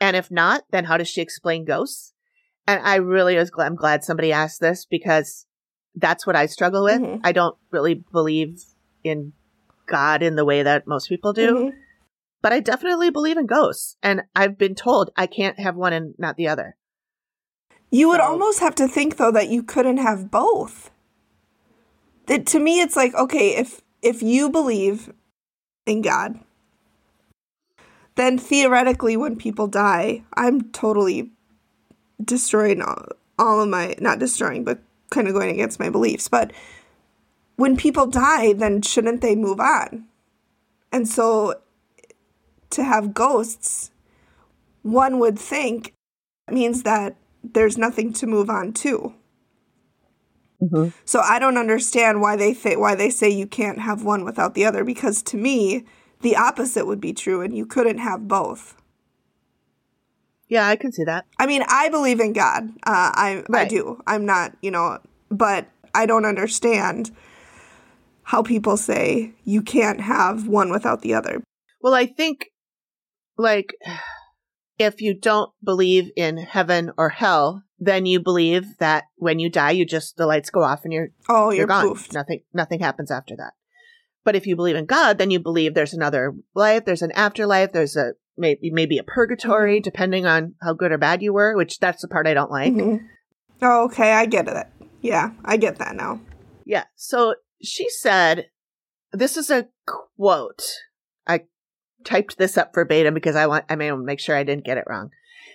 And 0.00 0.16
if 0.16 0.30
not, 0.30 0.64
then 0.70 0.84
how 0.84 0.96
does 0.96 1.08
she 1.08 1.20
explain 1.20 1.64
ghosts? 1.64 2.12
And 2.66 2.80
I 2.84 2.96
really 2.96 3.36
was 3.36 3.50
glad, 3.50 3.66
I'm 3.66 3.74
glad 3.76 4.04
somebody 4.04 4.32
asked 4.32 4.60
this 4.60 4.84
because 4.84 5.46
that's 5.94 6.26
what 6.26 6.36
I 6.36 6.46
struggle 6.46 6.84
with. 6.84 7.00
Mhm. 7.00 7.20
I 7.24 7.32
don't 7.32 7.56
really 7.72 7.94
believe 7.94 8.62
in 9.02 9.32
God 9.86 10.22
in 10.22 10.36
the 10.36 10.44
way 10.44 10.62
that 10.62 10.86
most 10.86 11.08
people 11.08 11.32
do, 11.32 11.54
Mhm. 11.54 11.72
but 12.42 12.52
I 12.52 12.60
definitely 12.60 13.10
believe 13.10 13.36
in 13.38 13.46
ghosts. 13.46 13.96
And 14.02 14.22
I've 14.36 14.58
been 14.58 14.74
told 14.74 15.10
I 15.16 15.26
can't 15.26 15.58
have 15.58 15.76
one 15.76 15.92
and 15.92 16.14
not 16.18 16.36
the 16.36 16.46
other. 16.46 16.76
You 17.90 18.08
would 18.08 18.20
So- 18.20 18.24
almost 18.26 18.60
have 18.60 18.74
to 18.76 18.86
think 18.86 19.16
though 19.16 19.32
that 19.32 19.48
you 19.48 19.62
couldn't 19.62 19.96
have 19.96 20.30
both. 20.30 20.90
To 22.28 22.60
me 22.60 22.80
it's 22.80 22.96
like 22.96 23.14
okay, 23.14 23.56
if 23.56 23.80
if 24.02 24.22
you 24.22 24.50
believe 24.50 25.12
in 25.86 26.02
God, 26.02 26.38
then 28.16 28.38
theoretically 28.38 29.16
when 29.16 29.36
people 29.36 29.66
die, 29.66 30.24
I'm 30.34 30.70
totally 30.70 31.30
destroying 32.22 32.82
all, 32.82 33.06
all 33.38 33.60
of 33.60 33.68
my 33.68 33.94
not 34.00 34.18
destroying, 34.18 34.64
but 34.64 34.80
kind 35.10 35.26
of 35.26 35.34
going 35.34 35.50
against 35.50 35.80
my 35.80 35.88
beliefs. 35.88 36.28
But 36.28 36.52
when 37.56 37.76
people 37.76 38.06
die, 38.06 38.52
then 38.52 38.82
shouldn't 38.82 39.20
they 39.20 39.34
move 39.34 39.60
on? 39.60 40.04
And 40.92 41.08
so 41.08 41.54
to 42.70 42.84
have 42.84 43.14
ghosts, 43.14 43.90
one 44.82 45.18
would 45.18 45.38
think 45.38 45.94
means 46.50 46.82
that 46.82 47.16
there's 47.42 47.78
nothing 47.78 48.12
to 48.14 48.26
move 48.26 48.50
on 48.50 48.72
to. 48.74 49.14
So 51.04 51.20
I 51.20 51.38
don't 51.38 51.56
understand 51.56 52.20
why 52.20 52.36
they 52.36 52.54
th- 52.54 52.78
why 52.78 52.94
they 52.94 53.10
say 53.10 53.28
you 53.28 53.46
can't 53.46 53.80
have 53.80 54.02
one 54.04 54.24
without 54.24 54.54
the 54.54 54.64
other 54.64 54.84
because 54.84 55.22
to 55.24 55.36
me 55.36 55.84
the 56.20 56.36
opposite 56.36 56.86
would 56.86 57.00
be 57.00 57.12
true 57.12 57.42
and 57.42 57.56
you 57.56 57.64
couldn't 57.64 57.98
have 57.98 58.26
both. 58.26 58.74
Yeah, 60.48 60.66
I 60.66 60.76
can 60.76 60.92
see 60.92 61.04
that. 61.04 61.26
I 61.38 61.46
mean, 61.46 61.62
I 61.68 61.90
believe 61.90 62.20
in 62.20 62.32
God. 62.32 62.70
Uh, 62.86 63.12
I 63.14 63.44
I 63.52 63.66
do. 63.66 64.00
I'm 64.06 64.24
not, 64.24 64.56
you 64.62 64.70
know, 64.70 64.98
but 65.30 65.68
I 65.94 66.06
don't 66.06 66.24
understand 66.24 67.10
how 68.22 68.42
people 68.42 68.76
say 68.76 69.32
you 69.44 69.62
can't 69.62 70.00
have 70.00 70.48
one 70.48 70.70
without 70.70 71.02
the 71.02 71.14
other. 71.14 71.42
Well, 71.80 71.94
I 71.94 72.06
think 72.06 72.50
like 73.36 73.74
if 74.78 75.00
you 75.00 75.14
don't 75.14 75.50
believe 75.62 76.10
in 76.16 76.38
heaven 76.38 76.92
or 76.96 77.10
hell, 77.10 77.62
then 77.78 78.06
you 78.06 78.20
believe 78.20 78.78
that 78.78 79.04
when 79.16 79.38
you 79.38 79.48
die, 79.48 79.70
you 79.72 79.84
just 79.84 80.16
the 80.16 80.26
lights 80.26 80.50
go 80.50 80.62
off 80.62 80.80
and 80.84 80.92
you're 80.92 81.08
Oh, 81.28 81.50
you're, 81.50 81.58
you're, 81.58 81.66
gone. 81.66 81.86
poofed. 81.86 82.12
Nothing 82.12 82.42
nothing 82.52 82.80
happens 82.80 83.10
after 83.10 83.36
that. 83.36 83.52
But 84.24 84.36
if 84.36 84.46
you 84.46 84.56
believe 84.56 84.76
in 84.76 84.84
God, 84.86 85.18
then 85.18 85.30
you 85.30 85.38
believe 85.40 85.74
there's 85.74 85.94
another 85.94 86.34
life, 86.54 86.84
there's 86.84 87.02
an 87.02 87.12
afterlife, 87.12 87.72
there's 87.72 87.96
a 87.96 88.12
maybe 88.36 88.70
maybe 88.70 88.98
a 88.98 89.02
purgatory, 89.04 89.80
depending 89.80 90.26
on 90.26 90.54
how 90.62 90.72
good 90.74 90.92
or 90.92 90.98
bad 90.98 91.22
you 91.22 91.32
were. 91.32 91.56
Which 91.56 91.78
that's 91.78 92.02
the 92.02 92.08
part 92.08 92.26
I 92.26 92.34
don't 92.34 92.50
like. 92.50 92.72
Mhm. 92.72 93.00
Oh, 93.62 93.84
okay, 93.84 94.12
I 94.12 94.26
get 94.26 94.46
it. 94.48 94.66
Yeah, 95.00 95.30
I 95.44 95.56
get 95.56 95.78
that 95.78 95.96
now. 95.96 96.20
Yeah. 96.64 96.84
So 96.96 97.34
she 97.62 97.88
said, 97.88 98.46
this 99.12 99.36
is 99.36 99.50
a 99.50 99.68
quote. 100.16 100.62
I 101.26 101.42
typed 102.04 102.38
this 102.38 102.56
up 102.58 102.74
verbatim 102.74 103.14
because 103.14 103.34
I 103.36 103.46
want, 103.46 103.64
I 103.68 103.74
may 103.76 103.90
make 103.92 104.20
sure 104.20 104.36
I 104.36 104.44
didn't 104.44 104.64
get 104.64 104.78
it 104.78 104.84
wrong. 104.88 105.10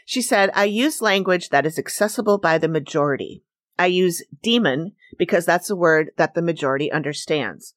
She 0.05 0.21
said, 0.21 0.51
I 0.53 0.65
use 0.65 1.01
language 1.01 1.49
that 1.49 1.65
is 1.65 1.79
accessible 1.79 2.37
by 2.37 2.57
the 2.57 2.67
majority. 2.67 3.43
I 3.77 3.87
use 3.87 4.23
demon 4.41 4.93
because 5.17 5.45
that's 5.45 5.69
a 5.69 5.75
word 5.75 6.11
that 6.17 6.33
the 6.33 6.41
majority 6.41 6.91
understands. 6.91 7.73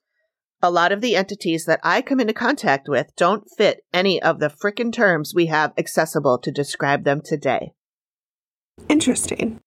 A 0.63 0.71
lot 0.71 0.93
of 0.93 1.01
the 1.01 1.17
entities 1.17 1.67
that 1.67 1.81
I 1.83 2.03
come 2.03 2.19
into 2.19 2.33
contact 2.33 2.89
with 2.89 3.15
don't 3.17 3.49
fit 3.57 3.85
any 3.93 4.21
of 4.21 4.41
the 4.41 4.49
frickin' 4.49 4.93
terms 4.93 5.35
we 5.35 5.47
have 5.47 5.73
accessible 5.79 6.39
to 6.39 6.51
describe 6.51 7.05
them 7.05 7.21
today. 7.25 7.73
Interesting. 8.89 9.61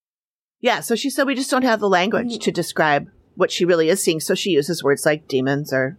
Yeah, 0.62 0.82
so 0.82 0.96
she 0.96 1.10
said 1.10 1.26
we 1.26 1.36
just 1.36 1.52
don't 1.52 1.64
have 1.64 1.80
the 1.80 1.90
language 1.90 2.40
to 2.40 2.52
describe 2.52 3.08
what 3.36 3.52
she 3.52 3.66
really 3.66 3.88
is 3.90 4.04
seeing, 4.04 4.20
so 4.20 4.36
she 4.36 4.50
uses 4.50 4.84
words 4.84 5.06
like 5.06 5.28
demons 5.28 5.72
or 5.72 5.98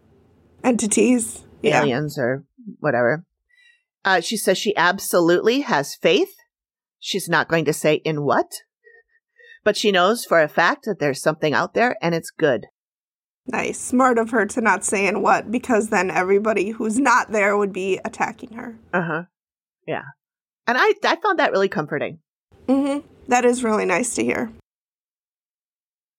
Entities. 0.62 1.44
Yeah. 1.62 1.80
aliens 1.80 2.18
or 2.18 2.44
whatever. 2.78 3.24
Uh, 4.04 4.20
she 4.20 4.36
says 4.36 4.58
she 4.58 4.76
absolutely 4.76 5.60
has 5.60 5.94
faith. 5.94 6.34
She's 7.00 7.28
not 7.28 7.48
going 7.48 7.64
to 7.64 7.72
say 7.72 7.94
in 7.94 8.22
what, 8.22 8.52
but 9.64 9.76
she 9.76 9.90
knows 9.90 10.24
for 10.24 10.40
a 10.40 10.48
fact 10.48 10.84
that 10.84 10.98
there's 11.00 11.20
something 11.20 11.54
out 11.54 11.74
there 11.74 11.96
and 12.00 12.14
it's 12.14 12.30
good. 12.30 12.66
Nice. 13.46 13.80
Smart 13.80 14.18
of 14.18 14.30
her 14.30 14.46
to 14.46 14.60
not 14.60 14.84
say 14.84 15.06
in 15.06 15.22
what, 15.22 15.50
because 15.50 15.88
then 15.88 16.10
everybody 16.10 16.70
who's 16.70 16.98
not 16.98 17.32
there 17.32 17.56
would 17.56 17.72
be 17.72 17.98
attacking 18.04 18.52
her. 18.52 18.78
Uh 18.92 19.02
huh. 19.02 19.22
Yeah. 19.86 20.02
And 20.66 20.76
I, 20.78 20.92
I 21.04 21.16
found 21.16 21.38
that 21.38 21.52
really 21.52 21.68
comforting. 21.68 22.20
Mm-hmm. 22.66 23.06
That 23.28 23.44
is 23.44 23.64
really 23.64 23.86
nice 23.86 24.14
to 24.14 24.24
hear. 24.24 24.52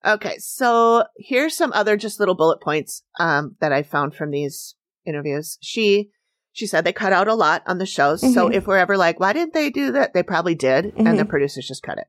Okay, 0.04 0.38
so 0.40 1.06
here's 1.16 1.56
some 1.56 1.72
other 1.74 1.96
just 1.96 2.20
little 2.20 2.34
bullet 2.34 2.60
points 2.60 3.04
um, 3.20 3.56
that 3.62 3.72
I 3.72 3.84
found 3.84 4.16
from 4.16 4.32
these 4.32 4.76
interviews. 5.06 5.60
She 5.62 6.10
she 6.52 6.68
said 6.68 6.84
they 6.84 6.94
cut 6.94 7.14
out 7.14 7.28
a 7.28 7.34
lot 7.36 7.64
on 7.66 7.78
the 7.78 7.86
shows, 7.86 8.22
so 8.22 8.50
Mhm. 8.50 8.54
if 8.56 8.68
we're 8.68 8.78
ever 8.78 8.98
like, 8.98 9.20
why 9.20 9.34
didn't 9.34 9.54
they 9.54 9.70
do 9.70 9.92
that? 9.94 10.14
They 10.14 10.24
probably 10.24 10.56
did, 10.56 10.94
and 10.98 11.18
the 11.18 11.26
producers 11.26 11.68
just 11.68 11.84
cut 11.84 11.98
it. 11.98 12.08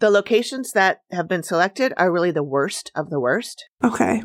The 0.00 0.10
locations 0.10 0.72
that 0.72 1.02
have 1.10 1.28
been 1.28 1.42
selected 1.42 1.92
are 1.96 2.10
really 2.10 2.30
the 2.30 2.42
worst 2.42 2.90
of 2.94 3.10
the 3.10 3.20
worst. 3.20 3.68
Okay. 3.84 4.22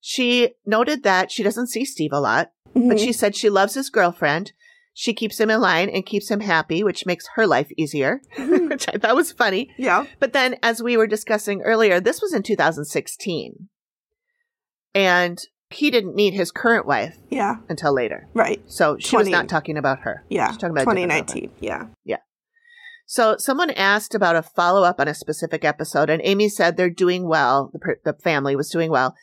She 0.00 0.54
noted 0.66 1.04
that 1.04 1.30
she 1.30 1.42
doesn't 1.44 1.68
see 1.68 1.84
Steve 1.84 2.12
a 2.12 2.18
lot, 2.20 2.50
but 2.74 2.82
Mhm. 2.96 2.98
she 2.98 3.12
said 3.12 3.36
she 3.36 3.48
loves 3.48 3.74
his 3.74 3.90
girlfriend. 3.90 4.52
She 4.94 5.14
keeps 5.14 5.38
him 5.40 5.48
in 5.48 5.60
line 5.60 5.88
and 5.88 6.04
keeps 6.04 6.28
him 6.30 6.40
happy, 6.40 6.82
which 6.82 7.06
makes 7.06 7.24
her 7.36 7.46
life 7.46 7.70
easier, 7.78 8.20
which 8.36 8.86
I 8.88 8.98
thought 8.98 9.14
was 9.16 9.32
funny. 9.32 9.72
yeah. 9.78 10.04
But 10.18 10.32
then, 10.32 10.56
as 10.62 10.82
we 10.82 10.96
were 10.96 11.06
discussing 11.06 11.62
earlier, 11.62 12.00
this 12.00 12.20
was 12.20 12.34
in 12.34 12.42
2016. 12.42 13.68
And 14.94 15.38
he 15.72 15.90
didn't 15.90 16.14
meet 16.14 16.34
his 16.34 16.50
current 16.50 16.86
wife 16.86 17.18
Yeah. 17.30 17.56
until 17.68 17.94
later. 17.94 18.28
Right. 18.34 18.62
So 18.66 18.96
she 18.98 19.16
was 19.16 19.28
not 19.28 19.48
talking 19.48 19.76
about 19.76 20.00
her. 20.00 20.24
Yeah. 20.28 20.48
She's 20.48 20.56
talking 20.58 20.70
about 20.70 20.82
a 20.82 20.96
2019. 20.96 21.50
Yeah. 21.60 21.86
Yeah 22.04 22.18
so 23.12 23.36
someone 23.38 23.68
asked 23.72 24.14
about 24.14 24.36
a 24.36 24.42
follow 24.42 24.84
up 24.84 24.98
on 24.98 25.06
a 25.06 25.14
specific 25.14 25.66
episode, 25.66 26.08
and 26.08 26.22
Amy 26.24 26.48
said 26.48 26.78
they're 26.78 26.88
doing 26.88 27.28
well. 27.28 27.68
The, 27.70 27.78
per- 27.78 28.00
the 28.06 28.14
family 28.14 28.56
was 28.56 28.70
doing 28.70 28.90
well. 28.90 29.14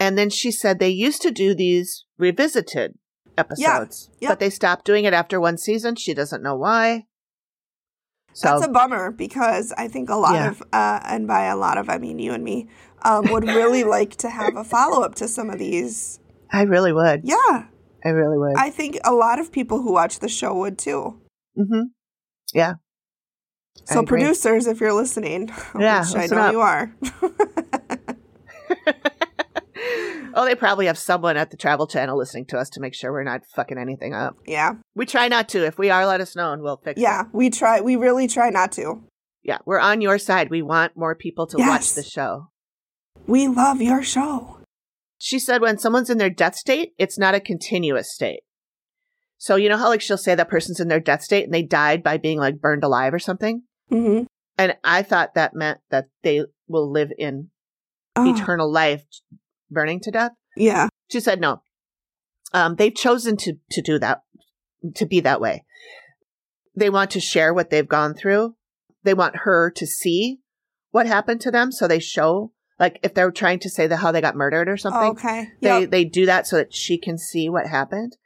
And 0.00 0.18
then 0.18 0.30
she 0.30 0.50
said 0.50 0.80
they 0.80 0.88
used 0.88 1.22
to 1.22 1.30
do 1.30 1.54
these 1.54 2.06
revisited 2.18 2.98
episodes, 3.38 4.10
yeah. 4.20 4.30
but 4.30 4.40
they 4.40 4.50
stopped 4.50 4.84
doing 4.84 5.04
it 5.04 5.14
after 5.14 5.40
one 5.40 5.58
season. 5.58 5.94
She 5.94 6.12
doesn't 6.12 6.42
know 6.42 6.56
why. 6.56 7.04
So 8.36 8.48
That's 8.48 8.66
a 8.66 8.70
bummer 8.70 9.12
because 9.12 9.72
I 9.78 9.88
think 9.88 10.10
a 10.10 10.14
lot 10.14 10.34
Yeah. 10.34 10.50
of, 10.50 10.62
uh, 10.70 11.00
and 11.04 11.26
by 11.26 11.44
a 11.44 11.56
lot 11.56 11.78
of, 11.78 11.88
I 11.88 11.96
mean 11.96 12.18
you 12.18 12.34
and 12.34 12.44
me, 12.44 12.68
um, 13.02 13.32
would 13.32 13.44
really 13.44 13.82
like 13.96 14.16
to 14.16 14.28
have 14.28 14.56
a 14.56 14.62
follow 14.62 15.02
up 15.02 15.14
to 15.16 15.26
some 15.26 15.48
of 15.48 15.58
these. 15.58 16.20
I 16.52 16.62
really 16.64 16.92
would. 16.92 17.22
Yeah. 17.24 17.64
I 18.04 18.10
really 18.10 18.36
would. 18.36 18.52
I 18.58 18.68
think 18.68 18.98
a 19.04 19.14
lot 19.14 19.38
of 19.38 19.50
people 19.50 19.80
who 19.80 19.90
watch 19.90 20.18
the 20.18 20.28
show 20.28 20.52
would 20.54 20.76
too. 20.76 21.18
mm-hmm. 21.58 21.84
Yeah. 22.52 22.74
So, 23.86 24.02
producers, 24.04 24.66
if 24.66 24.80
you're 24.80 24.92
listening, 24.92 25.48
Yeah, 25.78 26.00
which 26.04 26.30
I 26.30 26.34
know 26.34 26.42
up. 26.42 26.52
you 26.52 26.60
are, 26.60 26.94
oh, 30.36 30.44
they 30.44 30.54
probably 30.54 30.86
have 30.86 30.98
someone 30.98 31.36
at 31.36 31.50
the 31.50 31.56
Travel 31.56 31.86
Channel 31.88 32.16
listening 32.16 32.46
to 32.46 32.58
us 32.58 32.68
to 32.70 32.80
make 32.80 32.94
sure 32.94 33.10
we're 33.10 33.24
not 33.24 33.40
fucking 33.54 33.78
anything 33.78 34.14
up. 34.14 34.36
yeah, 34.46 34.74
We 34.94 35.06
try 35.06 35.26
not 35.28 35.48
to. 35.50 35.64
If 35.66 35.78
we 35.78 35.90
are, 35.90 36.06
let 36.06 36.20
us 36.20 36.36
know 36.36 36.52
and 36.52 36.62
we'll 36.62 36.76
fix 36.76 37.00
it. 37.00 37.02
yeah, 37.02 37.24
we 37.32 37.50
try, 37.50 37.80
we 37.80 37.96
really 37.96 38.28
try 38.28 38.50
not 38.50 38.70
to. 38.72 39.02
Yeah, 39.42 39.58
we're 39.66 39.80
on 39.80 40.00
your 40.00 40.18
side. 40.18 40.50
We 40.50 40.62
want 40.62 40.96
more 40.96 41.14
people 41.14 41.46
to 41.48 41.56
watch 41.58 41.94
the 41.94 42.02
show. 42.02 42.48
We 43.26 43.48
love 43.48 43.80
your 43.80 44.02
show. 44.02 44.58
She 45.18 45.38
said 45.38 45.60
when 45.62 45.78
someone's 45.78 46.10
in 46.10 46.18
their 46.18 46.30
death 46.30 46.54
state, 46.56 46.92
it's 46.98 47.18
not 47.18 47.34
a 47.34 47.40
continuous 47.40 48.12
state. 48.12 48.40
So 49.38 49.56
you 49.56 49.68
know 49.68 49.76
how 49.76 49.88
like 49.88 50.00
she'll 50.00 50.18
say 50.18 50.34
that 50.34 50.48
person's 50.48 50.80
in 50.80 50.88
their 50.88 51.00
death 51.00 51.22
state 51.22 51.44
and 51.44 51.52
they 51.54 51.62
died 51.62 52.02
by 52.02 52.16
being 52.18 52.38
like 52.38 52.60
burned 52.60 52.84
alive 52.84 53.14
or 53.14 53.18
something? 53.18 53.62
Mm-hmm. 53.90 54.24
And 54.58 54.76
I 54.82 55.02
thought 55.02 55.34
that 55.34 55.54
meant 55.54 55.78
that 55.90 56.06
they 56.22 56.42
will 56.68 56.90
live 56.90 57.10
in 57.18 57.50
Oh, 58.18 58.34
eternal 58.34 58.70
life 58.72 59.04
burning 59.70 60.00
to 60.00 60.10
death. 60.10 60.32
yeah. 60.56 60.88
She 61.10 61.20
said 61.20 61.40
no. 61.40 61.62
Um, 62.52 62.74
they've 62.76 62.94
chosen 62.94 63.36
to, 63.38 63.54
to 63.70 63.82
do 63.82 63.98
that, 64.00 64.22
to 64.96 65.06
be 65.06 65.20
that 65.20 65.40
way. 65.40 65.64
They 66.74 66.90
want 66.90 67.10
to 67.12 67.20
share 67.20 67.54
what 67.54 67.70
they've 67.70 67.86
gone 67.88 68.14
through. 68.14 68.56
They 69.04 69.14
want 69.14 69.36
her 69.44 69.70
to 69.70 69.86
see 69.86 70.38
what 70.90 71.06
happened 71.06 71.40
to 71.42 71.50
them. 71.50 71.70
So 71.70 71.86
they 71.86 72.00
show, 72.00 72.52
like, 72.80 72.98
if 73.04 73.14
they're 73.14 73.30
trying 73.30 73.60
to 73.60 73.70
say 73.70 73.86
the, 73.86 73.98
how 73.98 74.10
they 74.12 74.20
got 74.20 74.34
murdered 74.36 74.68
or 74.68 74.76
something, 74.76 75.10
okay. 75.10 75.48
they, 75.62 75.80
Yep. 75.82 75.90
they 75.90 76.04
do 76.04 76.26
that 76.26 76.46
so 76.46 76.56
that 76.56 76.74
she 76.74 76.98
can 76.98 77.18
see 77.18 77.48
what 77.48 77.66
happened. 77.68 78.16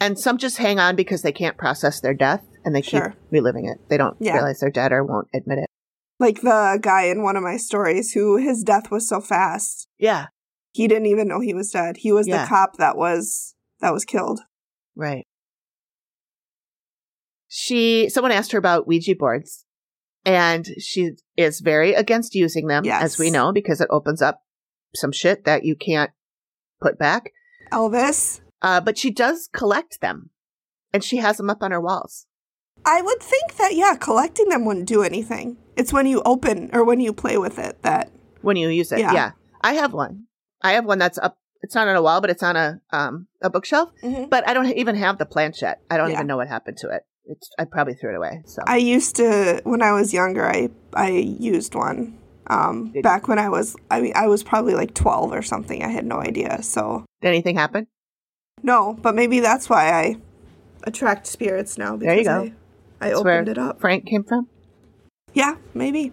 And 0.00 0.18
some 0.18 0.38
just 0.38 0.58
hang 0.58 0.78
on 0.78 0.96
because 0.96 1.22
they 1.22 1.32
can't 1.32 1.56
process 1.56 2.00
their 2.00 2.14
death 2.14 2.44
and 2.64 2.74
they 2.74 2.82
Sure. 2.82 3.10
keep 3.10 3.18
reliving 3.30 3.66
it. 3.66 3.78
They 3.88 3.96
don't 3.96 4.16
Yeah. 4.20 4.34
realize 4.34 4.58
they're 4.60 4.70
dead 4.70 4.92
or 4.92 5.04
won't 5.04 5.28
admit 5.34 5.58
it. 5.58 5.67
Like 6.18 6.40
the 6.40 6.78
guy 6.82 7.04
in 7.04 7.22
one 7.22 7.36
of 7.36 7.42
my 7.42 7.56
stories 7.56 8.12
who 8.12 8.36
his 8.36 8.62
death 8.62 8.90
was 8.90 9.08
so 9.08 9.20
fast 9.20 9.88
Yeah. 9.98 10.26
he 10.72 10.88
didn't 10.88 11.06
even 11.06 11.28
know 11.28 11.40
he 11.40 11.54
was 11.54 11.70
dead. 11.70 11.98
He 11.98 12.12
was 12.12 12.26
Yeah. 12.28 12.42
the 12.44 12.48
cop 12.48 12.76
that 12.78 12.96
was 12.96 13.54
that 13.80 13.92
was 13.92 14.04
killed. 14.04 14.40
Right. 14.96 15.24
She, 17.46 18.08
someone 18.10 18.32
asked 18.32 18.52
her 18.52 18.58
about 18.58 18.86
Ouija 18.86 19.14
boards 19.16 19.64
and 20.24 20.66
she 20.78 21.12
is 21.36 21.60
very 21.60 21.94
against 21.94 22.34
using 22.34 22.66
them, 22.66 22.84
Yes. 22.84 23.02
as 23.02 23.18
we 23.18 23.30
know, 23.30 23.52
because 23.52 23.80
it 23.80 23.88
opens 23.90 24.20
up 24.20 24.42
some 24.94 25.12
shit 25.12 25.44
that 25.44 25.64
you 25.64 25.74
can't 25.76 26.10
put 26.80 26.98
back. 26.98 27.30
Elvis. 27.72 28.40
Uh, 28.60 28.80
but 28.80 28.98
she 28.98 29.10
does 29.10 29.48
collect 29.52 30.00
them 30.00 30.30
and 30.92 31.02
she 31.04 31.18
has 31.18 31.36
them 31.36 31.48
up 31.48 31.62
on 31.62 31.70
her 31.70 31.80
walls. 31.80 32.26
I 32.84 33.02
would 33.02 33.20
think 33.20 33.56
that 33.56 33.74
yeah, 33.74 33.94
collecting 33.96 34.48
them 34.48 34.64
wouldn't 34.64 34.86
do 34.86 35.02
anything. 35.02 35.56
It's 35.76 35.92
when 35.92 36.06
you 36.06 36.22
open 36.24 36.70
or 36.72 36.84
when 36.84 37.00
you 37.00 37.12
play 37.12 37.38
with 37.38 37.58
it 37.58 37.82
that 37.82 38.10
when 38.42 38.56
you 38.56 38.68
use 38.68 38.92
it. 38.92 38.98
Yeah. 39.00 39.12
Yeah. 39.12 39.30
I 39.60 39.74
have 39.74 39.92
one. 39.92 40.24
I 40.62 40.72
have 40.72 40.84
one 40.84 40.98
that's 40.98 41.18
up. 41.18 41.38
It's 41.60 41.74
not 41.74 41.88
on 41.88 41.96
a 41.96 42.02
wall, 42.02 42.20
but 42.20 42.30
it's 42.30 42.42
on 42.42 42.56
a 42.56 42.80
um 42.90 43.26
a 43.42 43.50
bookshelf. 43.50 43.90
Mhm. 44.02 44.30
But 44.30 44.48
I 44.48 44.54
don't 44.54 44.66
even 44.72 44.96
have 44.96 45.18
the 45.18 45.26
planchette. 45.26 45.80
I 45.90 45.96
don't 45.96 46.10
Yeah. 46.10 46.16
even 46.16 46.26
know 46.26 46.36
what 46.36 46.48
happened 46.48 46.78
to 46.78 46.88
it. 46.88 47.02
It's 47.26 47.50
I 47.58 47.64
probably 47.64 47.94
threw 47.94 48.10
it 48.14 48.16
away. 48.16 48.42
So 48.46 48.62
I 48.66 48.76
used 48.78 49.16
to 49.16 49.60
when 49.64 49.82
I 49.82 49.92
was 49.92 50.14
younger. 50.14 50.46
I 50.46 50.70
I 50.94 51.10
used 51.10 51.74
one. 51.74 52.16
Um, 52.50 52.92
Did 52.94 53.02
back 53.02 53.28
when 53.28 53.38
I 53.38 53.50
was, 53.50 53.76
I 53.90 54.00
mean, 54.00 54.12
I 54.16 54.26
was 54.26 54.42
probably 54.42 54.74
like 54.74 54.94
twelve 54.94 55.32
or 55.32 55.42
something. 55.42 55.82
I 55.84 55.88
had 55.88 56.06
no 56.06 56.18
idea. 56.20 56.62
So 56.62 57.04
did 57.20 57.28
anything 57.28 57.56
happen? 57.56 57.86
no, 58.62 58.94
but 59.02 59.14
maybe 59.14 59.40
that's 59.40 59.68
why 59.68 59.92
I 59.92 60.16
attract 60.84 61.26
spirits 61.26 61.76
now. 61.76 61.96
Because 61.96 62.06
There 62.06 62.18
you 62.18 62.24
go. 62.24 62.40
I, 62.44 62.52
I 63.00 63.08
That's 63.08 63.20
opened 63.20 63.48
it 63.48 63.58
up. 63.58 63.80
Frank 63.80 64.06
came 64.06 64.24
from. 64.24 64.48
Yeah, 65.34 65.56
maybe. 65.74 66.12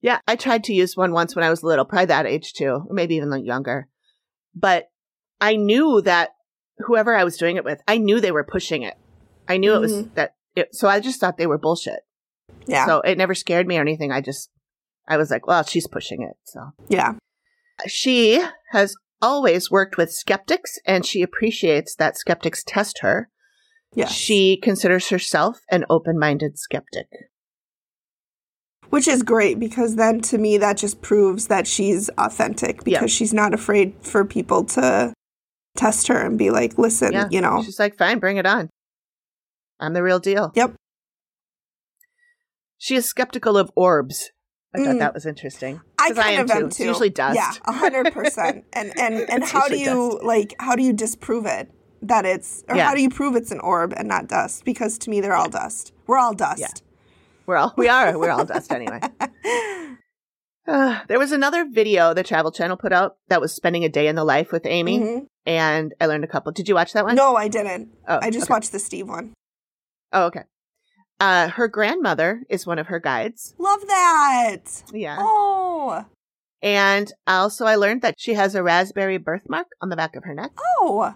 Yeah, 0.00 0.20
I 0.28 0.36
tried 0.36 0.64
to 0.64 0.72
use 0.72 0.96
one 0.96 1.12
once 1.12 1.34
when 1.34 1.44
I 1.44 1.50
was 1.50 1.62
little, 1.62 1.84
probably 1.84 2.06
that 2.06 2.26
age 2.26 2.52
too, 2.52 2.84
or 2.88 2.94
maybe 2.94 3.16
even 3.16 3.30
like 3.30 3.44
younger. 3.44 3.88
But 4.54 4.88
I 5.40 5.56
knew 5.56 6.00
that 6.02 6.30
whoever 6.78 7.14
I 7.16 7.24
was 7.24 7.36
doing 7.36 7.56
it 7.56 7.64
with, 7.64 7.80
I 7.88 7.98
knew 7.98 8.20
they 8.20 8.32
were 8.32 8.44
pushing 8.44 8.82
it. 8.82 8.94
I 9.48 9.56
knew 9.56 9.74
it 9.74 9.80
was 9.80 9.92
Mhm. 9.92 10.14
that. 10.14 10.34
It, 10.54 10.74
so 10.74 10.88
I 10.88 11.00
just 11.00 11.20
thought 11.20 11.36
they 11.36 11.46
were 11.46 11.58
bullshit. 11.58 12.00
Yeah, 12.66 12.86
So 12.86 13.00
it 13.00 13.18
never 13.18 13.34
scared 13.34 13.66
me 13.66 13.78
or 13.78 13.80
anything. 13.80 14.12
I 14.12 14.20
just, 14.20 14.50
I 15.08 15.16
was 15.16 15.30
like, 15.30 15.46
well, 15.46 15.62
she's 15.64 15.86
pushing 15.86 16.22
it. 16.22 16.36
So 16.44 16.72
yeah. 16.88 17.14
she 17.86 18.44
has 18.72 18.94
always 19.22 19.70
worked 19.70 19.96
with 19.96 20.12
skeptics 20.12 20.78
and 20.84 21.04
she 21.04 21.22
appreciates 21.22 21.94
that 21.96 22.16
skeptics 22.16 22.62
test 22.64 23.00
her. 23.00 23.30
Yes. 23.94 24.12
She 24.12 24.56
considers 24.58 25.08
herself 25.08 25.60
an 25.70 25.84
open 25.90 26.18
minded 26.18 26.58
skeptic. 26.58 27.06
Which 28.90 29.06
is 29.08 29.22
great 29.22 29.58
because 29.58 29.96
then 29.96 30.20
to 30.22 30.38
me 30.38 30.56
that 30.58 30.76
just 30.78 31.02
proves 31.02 31.48
that 31.48 31.66
she's 31.66 32.08
authentic 32.18 32.84
because 32.84 33.02
Yeah. 33.02 33.06
she's 33.06 33.34
not 33.34 33.52
afraid 33.52 33.94
for 34.00 34.24
people 34.24 34.64
to 34.66 35.12
test 35.76 36.08
her 36.08 36.16
and 36.24 36.38
be 36.38 36.50
like, 36.50 36.78
listen, 36.78 37.12
Yeah. 37.12 37.28
you 37.30 37.40
know. 37.40 37.62
She's 37.62 37.78
like, 37.78 37.96
fine, 37.98 38.18
bring 38.18 38.38
it 38.38 38.46
on. 38.46 38.70
I'm 39.78 39.92
the 39.92 40.02
real 40.02 40.18
deal. 40.18 40.52
Yep. 40.54 40.74
She 42.78 42.94
is 42.94 43.06
skeptical 43.06 43.56
of 43.58 43.70
orbs. 43.76 44.30
I 44.74 44.78
thought 44.84 44.96
Mm. 44.96 44.98
that 45.00 45.14
was 45.14 45.26
interesting. 45.26 45.80
I 45.98 46.10
kind 46.12 46.36
am 46.36 46.44
of 46.44 46.50
am 46.50 46.56
too. 46.56 46.60
too. 46.60 46.66
It's 46.66 46.80
usually 46.80 47.10
dust. 47.10 47.36
Yeah, 47.36 47.52
a 47.64 47.72
hundred 47.72 48.12
percent. 48.12 48.64
And 48.72 48.92
and 48.98 49.14
and 49.30 49.44
how 49.44 49.66
do 49.68 49.78
you 49.78 50.12
dust. 50.12 50.22
like 50.24 50.54
how 50.58 50.76
do 50.76 50.82
you 50.82 50.92
disprove 50.92 51.46
it 51.46 51.70
that 52.02 52.24
it's 52.24 52.64
or 52.68 52.76
Yeah. 52.76 52.86
how 52.88 52.94
do 52.94 53.02
you 53.02 53.10
prove 53.10 53.36
it's 53.36 53.50
an 53.50 53.60
orb 53.60 53.92
and 53.96 54.06
not 54.08 54.28
dust? 54.28 54.64
Because 54.64 54.98
to 54.98 55.10
me 55.10 55.20
they're 55.20 55.34
all 55.36 55.48
dust. 55.48 55.92
We're 56.06 56.18
all 56.18 56.34
dust. 56.34 56.60
Yeah. 56.60 56.68
We're 57.46 57.56
all 57.56 57.74
we 57.76 57.88
are. 57.88 58.18
We're 58.18 58.30
all 58.30 58.44
dust 58.44 58.72
anyway. 58.72 59.00
Uh, 60.66 61.00
there 61.08 61.18
was 61.18 61.32
another 61.32 61.64
video 61.68 62.12
the 62.14 62.22
Travel 62.22 62.52
Channel 62.52 62.76
put 62.76 62.92
out 62.92 63.16
that 63.28 63.40
was 63.40 63.52
spending 63.54 63.84
a 63.84 63.88
day 63.88 64.06
in 64.06 64.16
the 64.16 64.24
life 64.24 64.52
with 64.52 64.66
Amy, 64.66 64.98
Mhm. 65.00 65.26
and 65.46 65.94
I 66.00 66.06
learned 66.06 66.24
a 66.24 66.28
couple. 66.28 66.52
Did 66.52 66.68
you 66.68 66.74
watch 66.74 66.92
that 66.92 67.04
one? 67.04 67.14
No, 67.14 67.36
I 67.36 67.48
didn't. 67.48 67.88
Oh, 68.06 68.18
I 68.20 68.30
just 68.30 68.44
okay. 68.44 68.52
watched 68.54 68.72
the 68.72 68.78
Steve 68.78 69.08
one. 69.08 69.32
Oh, 70.12 70.24
okay. 70.26 70.42
Uh, 71.20 71.48
her 71.48 71.66
grandmother 71.68 72.42
is 72.48 72.66
one 72.66 72.78
of 72.78 72.86
her 72.86 73.00
guides. 73.00 73.54
Love 73.58 73.80
that. 73.88 74.64
Yeah. 74.92 75.16
Oh. 75.20 76.04
And 76.62 77.12
also, 77.26 77.64
I 77.66 77.74
learned 77.76 78.02
that 78.02 78.14
she 78.18 78.34
has 78.34 78.54
a 78.54 78.62
raspberry 78.62 79.16
birthmark 79.18 79.66
on 79.80 79.88
the 79.88 79.96
back 79.96 80.16
of 80.16 80.24
her 80.24 80.34
neck. 80.34 80.50
Oh. 80.80 81.14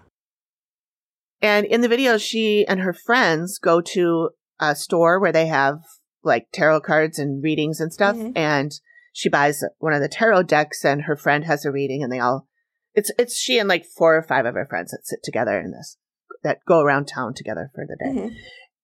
And 1.42 1.66
in 1.66 1.80
the 1.80 1.88
video, 1.88 2.16
she 2.16 2.64
and 2.66 2.80
her 2.80 2.92
friends 2.92 3.58
go 3.58 3.80
to 3.80 4.30
a 4.60 4.76
store 4.76 5.18
where 5.18 5.32
they 5.32 5.46
have 5.48 5.80
like 6.22 6.46
tarot 6.52 6.82
cards 6.82 7.18
and 7.18 7.42
readings 7.42 7.80
and 7.80 7.92
stuff. 7.92 8.16
Mhm. 8.16 8.32
And 8.36 8.72
she 9.12 9.28
buys 9.28 9.62
one 9.78 9.92
of 9.92 10.00
the 10.00 10.08
tarot 10.08 10.44
decks, 10.44 10.84
and 10.84 11.02
her 11.02 11.16
friend 11.16 11.44
has 11.44 11.64
a 11.64 11.72
reading, 11.72 12.02
and 12.02 12.12
they 12.12 12.20
all. 12.20 12.46
It's 12.94 13.10
it's 13.18 13.36
she 13.36 13.58
and 13.58 13.68
like 13.68 13.84
four 13.84 14.16
or 14.16 14.22
five 14.22 14.46
of 14.46 14.54
her 14.54 14.66
friends 14.66 14.92
that 14.92 15.04
sit 15.04 15.22
together 15.22 15.58
in 15.58 15.72
this 15.72 15.98
that 16.42 16.60
go 16.66 16.80
around 16.80 17.06
town 17.06 17.34
together 17.34 17.70
for 17.74 17.84
the 17.86 17.96
day. 17.96 18.20
Mhm. 18.20 18.36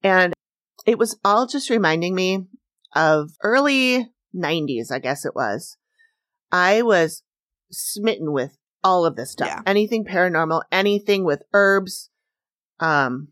And 0.02 0.34
it 0.86 0.98
was 0.98 1.18
all 1.24 1.46
just 1.46 1.70
reminding 1.70 2.14
me 2.14 2.46
of 2.94 3.30
early 3.42 4.12
90s, 4.32 4.90
I 4.90 4.98
guess 4.98 5.24
it 5.24 5.34
was. 5.34 5.76
I 6.50 6.82
was 6.82 7.22
smitten 7.70 8.32
with 8.32 8.56
all 8.82 9.04
of 9.04 9.16
this 9.16 9.32
stuff. 9.32 9.48
Yeah. 9.48 9.62
Anything 9.66 10.04
paranormal, 10.04 10.62
anything 10.70 11.24
with 11.24 11.42
herbs, 11.52 12.10
um, 12.80 13.28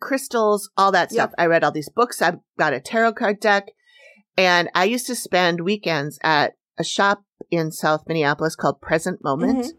crystals, 0.00 0.70
all 0.76 0.92
that 0.92 1.10
stuff. 1.12 1.30
Yep. 1.30 1.34
I 1.38 1.46
read 1.46 1.64
all 1.64 1.72
these 1.72 1.88
books. 1.88 2.20
I've 2.22 2.38
got 2.58 2.72
a 2.72 2.80
tarot 2.80 3.14
card 3.14 3.40
deck. 3.40 3.68
And 4.36 4.68
I 4.74 4.84
used 4.84 5.06
to 5.06 5.14
spend 5.14 5.60
weekends 5.60 6.18
at 6.22 6.54
a 6.78 6.84
shop 6.84 7.24
in 7.50 7.70
South 7.70 8.04
Minneapolis 8.06 8.56
called 8.56 8.80
Present 8.80 9.22
Moment. 9.22 9.66
Mhm. 9.66 9.72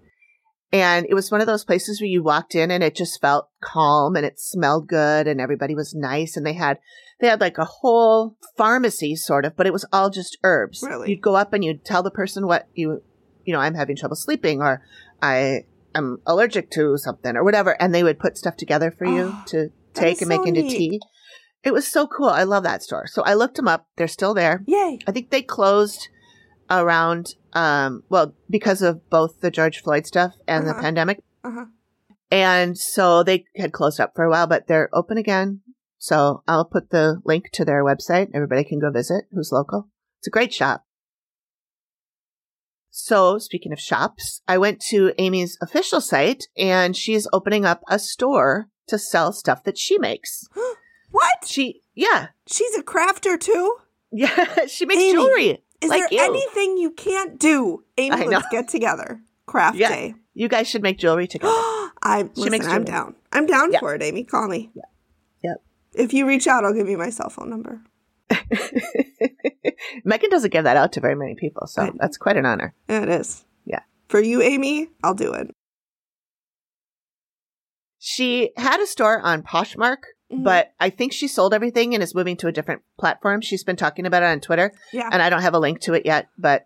And 0.72 1.06
it 1.10 1.14
was 1.14 1.32
one 1.32 1.42
of 1.42 1.48
those 1.48 1.64
places 1.64 2.02
where 2.02 2.10
you 2.10 2.24
walked 2.24 2.56
in 2.56 2.72
and 2.72 2.84
it 2.84 2.96
just 2.96 3.22
felt 3.22 3.50
calm 3.62 4.16
and 4.16 4.26
it 4.26 4.40
smelled 4.40 4.88
good 4.88 5.28
and 5.28 5.40
everybody 5.40 5.76
was 5.76 5.94
nice 5.94 6.36
and 6.36 6.46
they 6.46 6.54
had 6.54 6.80
they 7.22 7.28
had 7.28 7.40
like 7.40 7.58
a 7.58 7.66
whole 7.66 8.36
pharmacy 8.58 9.16
sort 9.16 9.46
of, 9.46 9.56
but 9.56 9.68
it 9.68 9.72
was 9.72 9.86
all 9.94 10.10
just 10.10 10.38
herbs. 10.44 10.84
Really? 10.84 11.12
You'd 11.12 11.22
go 11.22 11.36
up 11.36 11.54
and 11.54 11.64
you'd 11.64 11.86
tell 11.86 12.04
the 12.04 12.12
person 12.12 12.46
what 12.46 12.68
you 12.74 13.02
you 13.46 13.54
know, 13.54 13.60
I'm 13.60 13.76
having 13.76 13.96
trouble 13.96 14.16
sleeping 14.16 14.62
or 14.62 14.82
I 15.22 15.66
am 15.96 16.20
allergic 16.26 16.70
to 16.72 16.98
something 16.98 17.36
or 17.36 17.44
whatever, 17.44 17.72
and 17.82 17.94
they 17.94 18.04
would 18.04 18.20
put 18.20 18.38
stuff 18.38 18.56
together 18.58 18.92
for 18.92 19.06
you 19.06 19.32
Oh, 19.36 19.44
to 19.48 19.70
take 19.94 20.22
and 20.22 20.30
make 20.30 20.46
into 20.46 20.62
neat. 20.62 20.78
tea. 20.78 21.00
It 21.64 21.74
was 21.74 21.88
so 21.88 22.06
cool. 22.06 22.30
I 22.30 22.44
love 22.44 22.64
that 22.64 22.84
store. 22.84 23.08
So 23.08 23.24
I 23.24 23.34
looked 23.34 23.56
them 23.56 23.68
up. 23.68 23.88
They're 23.98 24.08
still 24.08 24.34
there. 24.36 24.64
Yay. 24.68 25.00
I 25.08 25.12
think 25.12 25.32
they 25.32 25.42
closed 25.42 26.10
around, 26.70 27.34
um, 27.54 28.04
well, 28.10 28.36
because 28.50 28.82
of 28.82 29.10
both 29.10 29.40
the 29.42 29.50
George 29.52 29.82
Floyd 29.82 30.06
stuff 30.06 30.34
and 30.48 30.68
the 30.68 30.72
Uh-huh. 30.72 30.82
pandemic. 30.82 31.24
Uh-huh. 31.44 31.66
And 32.32 32.78
so 32.78 33.24
they 33.24 33.46
had 33.56 33.72
closed 33.72 34.00
up 34.00 34.14
for 34.16 34.26
a 34.26 34.30
while, 34.30 34.48
but 34.48 34.68
they're 34.68 34.90
open 34.94 35.18
again. 35.18 35.62
So 35.98 36.44
I'll 36.48 36.66
put 36.66 36.90
the 36.92 37.22
link 37.26 37.46
to 37.54 37.66
their 37.66 37.84
website. 37.84 38.30
Everybody 38.34 38.64
can 38.64 38.80
go 38.80 38.92
visit 38.92 39.26
who's 39.32 39.52
local. 39.52 39.90
It's 40.20 40.28
a 40.28 40.32
great 40.32 40.54
shop. 40.54 40.85
So 42.98 43.38
speaking 43.40 43.74
of 43.74 43.80
shops, 43.80 44.42
I 44.48 44.58
went 44.58 44.80
to 44.90 45.12
Amy's 45.18 45.58
official 45.62 46.00
site 46.00 46.46
and 46.58 46.96
she's 46.96 47.28
opening 47.34 47.66
up 47.66 47.84
a 47.90 48.00
store 48.00 48.70
to 48.88 48.98
sell 48.98 49.34
stuff 49.34 49.66
that 49.66 49.78
she 49.78 49.98
makes. 50.00 50.48
What? 51.12 51.46
She, 51.46 51.82
yeah, 51.94 52.28
She's 52.48 52.76
a 52.78 52.82
crafter 52.84 53.40
too? 53.40 53.78
yeah, 54.12 54.66
she 54.68 54.86
makes 54.86 55.02
Amy, 55.02 55.12
jewelry. 55.14 55.64
Is 55.82 55.90
like 55.90 56.10
there 56.10 56.20
you. 56.20 56.20
anything 56.24 56.78
you 56.78 56.92
can't 56.92 57.40
do? 57.40 57.84
Amy, 57.98 58.28
let's 58.28 58.48
get 58.50 58.68
together. 58.70 59.22
Craft 59.46 59.78
Yeah. 59.78 59.90
day. 59.90 60.16
You 60.34 60.48
guys 60.50 60.68
should 60.68 60.82
make 60.82 60.98
jewelry 60.98 61.28
together. 61.36 61.52
I 61.54 62.30
She 62.34 62.42
listen, 62.42 62.52
makes 62.52 62.66
I'm 62.68 62.84
down. 62.86 63.16
I'm 63.32 63.46
down 63.46 63.72
Yeah. 63.72 63.80
for 63.80 63.94
it, 63.96 64.02
Amy. 64.04 64.24
Call 64.24 64.48
me. 64.48 64.72
Yep. 65.44 65.62
If 65.94 66.14
you 66.14 66.26
reach 66.28 66.48
out, 66.48 66.66
I'll 66.66 66.74
give 66.74 66.90
you 66.90 66.98
my 66.98 67.10
cell 67.10 67.30
phone 67.30 67.50
number. 67.50 67.82
Megan 70.04 70.30
doesn't 70.30 70.52
give 70.54 70.64
that 70.64 70.78
out 70.78 70.94
to 70.94 71.02
very 71.02 71.16
many 71.16 71.36
people, 71.36 71.68
so 71.68 71.94
that's 72.00 72.18
quite 72.18 72.38
an 72.38 72.46
honor. 72.46 72.74
Yeah, 72.90 73.04
it 73.04 73.10
is. 73.10 73.46
Yeah. 73.66 73.82
For 74.08 74.20
you, 74.20 74.42
Amy, 74.42 74.90
I'll 75.04 75.14
do 75.14 75.34
it. 75.34 75.52
She 77.98 78.52
had 78.58 78.80
a 78.80 78.86
store 78.88 79.20
on 79.20 79.42
Poshmark 79.42 79.98
Mhm. 80.32 80.44
but 80.44 80.74
I 80.80 80.90
think 80.90 81.14
she 81.14 81.28
sold 81.28 81.54
everything 81.54 81.94
and 81.94 82.02
is 82.02 82.16
moving 82.16 82.36
to 82.38 82.48
a 82.48 82.52
different 82.52 82.82
platform. 82.98 83.42
She's 83.42 83.64
been 83.64 83.76
talking 83.76 84.06
about 84.08 84.24
it 84.24 84.28
on 84.28 84.40
Twitter, 84.40 84.72
yeah. 84.92 85.10
and 85.12 85.22
I 85.22 85.30
don't 85.30 85.44
have 85.44 85.54
a 85.54 85.60
link 85.60 85.82
to 85.82 85.94
it 85.94 86.06
yet. 86.06 86.30
But 86.38 86.66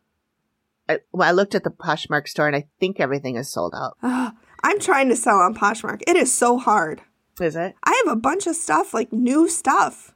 I, 0.88 1.00
well, 1.12 1.28
I 1.28 1.32
looked 1.32 1.56
at 1.56 1.64
the 1.66 1.70
Poshmark 1.70 2.28
store, 2.28 2.48
and 2.48 2.56
I 2.56 2.68
think 2.80 3.00
everything 3.00 3.36
is 3.36 3.50
sold 3.52 3.74
out. 3.76 3.98
I'm 4.64 4.80
trying 4.80 5.10
to 5.10 5.16
sell 5.16 5.40
on 5.40 5.56
Poshmark. 5.56 6.02
It 6.08 6.16
is 6.16 6.34
so 6.34 6.58
hard. 6.58 7.02
Is 7.42 7.56
it? 7.56 7.76
I 7.84 8.02
have 8.06 8.14
a 8.14 8.20
bunch 8.20 8.48
of 8.48 8.56
stuff, 8.56 8.94
like 8.94 9.12
new 9.14 9.48
stuff 9.50 10.14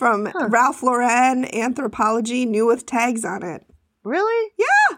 from 0.00 0.26
Huh. 0.26 0.48
Ralph 0.48 0.82
Lauren, 0.82 1.44
Anthropologie, 1.44 2.48
new 2.48 2.66
with 2.66 2.86
tags 2.86 3.22
on 3.24 3.42
it. 3.42 3.64
Really? 4.02 4.52
Yeah. 4.58 4.96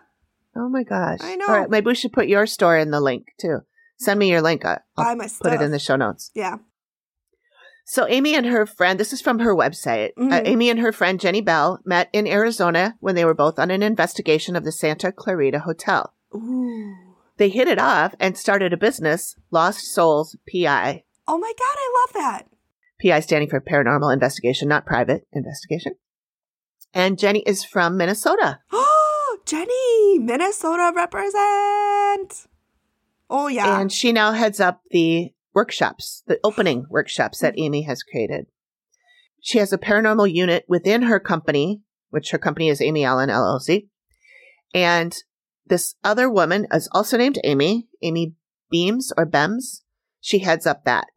Oh 0.55 0.69
my 0.69 0.85
gosh! 0.85 1.19
I 1.23 1.35
know. 1.37 1.47
All 1.49 1.59
right, 1.59 1.69
maybe 1.71 1.87
we 1.87 1.95
should 1.95 2.13
put 2.13 2.29
your 2.29 2.47
store 2.47 2.77
in 2.79 2.91
the 2.93 3.01
link 3.01 3.27
too. 3.39 3.59
Send 3.99 4.19
me 4.21 4.31
your 4.31 4.41
link. 4.43 4.65
I'll 4.65 4.79
Buy 4.97 5.15
my 5.15 5.29
put 5.41 5.53
it 5.53 5.61
in 5.63 5.71
the 5.73 5.79
show 5.79 5.97
notes. 5.97 6.31
Yeah. 6.35 6.59
So 7.85 8.07
Amy 8.07 8.35
and 8.37 8.47
her 8.47 8.65
friend, 8.65 8.99
this 9.01 9.13
is 9.13 9.21
from 9.21 9.41
her 9.41 9.55
website. 9.57 10.11
Uh, 10.17 10.23
Mhm. 10.23 10.47
Amy 10.47 10.71
and 10.71 10.79
her 10.81 10.93
friend 10.93 11.19
Jenny 11.19 11.41
Bell 11.41 11.81
met 11.85 12.09
in 12.13 12.27
Arizona 12.29 12.97
when 13.01 13.15
they 13.17 13.25
were 13.25 13.35
both 13.35 13.59
on 13.59 13.71
an 13.73 13.83
investigation 13.83 14.55
of 14.55 14.65
the 14.65 14.71
Santa 14.73 15.11
Clarita 15.11 15.61
Hotel. 15.61 16.13
Ooh. 16.35 16.95
They 17.39 17.49
hit 17.49 17.67
it 17.67 17.79
off 17.81 18.15
and 18.21 18.37
started 18.39 18.73
a 18.73 18.77
business, 18.77 19.35
Lost 19.51 19.93
Souls 19.93 20.37
PI. 20.51 21.03
Oh 21.27 21.39
my 21.39 21.53
God, 21.59 21.77
I 21.77 22.05
love 22.07 22.13
that. 22.15 22.47
PI 23.03 23.21
standing 23.21 23.49
for 23.49 23.61
Paranormal 23.61 24.13
Investigation, 24.13 24.69
not 24.69 24.87
Private 24.87 25.27
Investigation. 25.33 25.95
And 26.95 27.19
Jenny 27.19 27.41
is 27.41 27.65
from 27.65 27.97
Minnesota. 27.97 28.61
Oh, 28.71 29.39
Jenny, 29.47 30.19
Minnesota 30.19 30.93
represent. 30.95 32.47
Oh, 33.29 33.49
yeah. 33.49 33.81
And 33.81 33.91
she 33.91 34.13
now 34.13 34.33
heads 34.33 34.61
up 34.61 34.83
the 34.91 35.33
workshops, 35.55 36.23
the 36.27 36.39
opening 36.45 36.87
workshops 36.89 37.41
that 37.41 37.55
Amy 37.57 37.83
has 37.83 38.03
created. 38.03 38.47
She 39.41 39.59
has 39.59 39.73
a 39.73 39.79
paranormal 39.79 40.33
unit 40.33 40.65
within 40.69 41.03
her 41.03 41.19
company, 41.19 41.83
which 42.11 42.31
her 42.31 42.39
company 42.39 42.69
is 42.69 42.81
Amy 42.81 43.05
Allan 43.05 43.31
LLC. 43.31 43.89
And 44.73 45.17
this 45.67 45.97
other 46.05 46.31
woman 46.31 46.67
is 46.73 46.89
also 46.93 47.17
named 47.17 47.39
Amy, 47.43 47.89
Amy 48.03 48.35
Beams 48.71 49.13
or 49.17 49.27
Bems. 49.27 49.83
She 50.21 50.41
heads 50.41 50.67
up 50.67 50.85
that. 50.85 51.09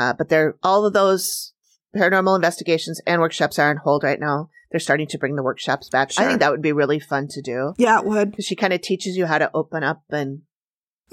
Uh, 0.00 0.14
but 0.14 0.30
they're 0.30 0.56
all 0.62 0.86
of 0.86 0.94
those 0.94 1.52
paranormal 1.94 2.34
investigations 2.34 3.00
and 3.06 3.20
workshops 3.20 3.58
are 3.58 3.68
on 3.68 3.76
hold 3.76 4.02
right 4.02 4.18
now. 4.18 4.48
They're 4.70 4.80
starting 4.80 5.08
to 5.08 5.18
bring 5.18 5.36
the 5.36 5.42
workshops 5.42 5.90
back. 5.90 6.12
I 6.16 6.26
think 6.26 6.40
that 6.40 6.50
would 6.52 6.62
be 6.62 6.72
really 6.72 6.98
fun 7.00 7.26
to 7.28 7.42
do 7.42 7.74
yeah, 7.76 7.98
it 7.98 8.06
would. 8.06 8.42
she 8.42 8.56
kind 8.56 8.72
of 8.72 8.80
teaches 8.80 9.16
you 9.16 9.26
how 9.26 9.36
to 9.38 9.50
open 9.52 9.82
up 9.82 10.02
and 10.10 10.42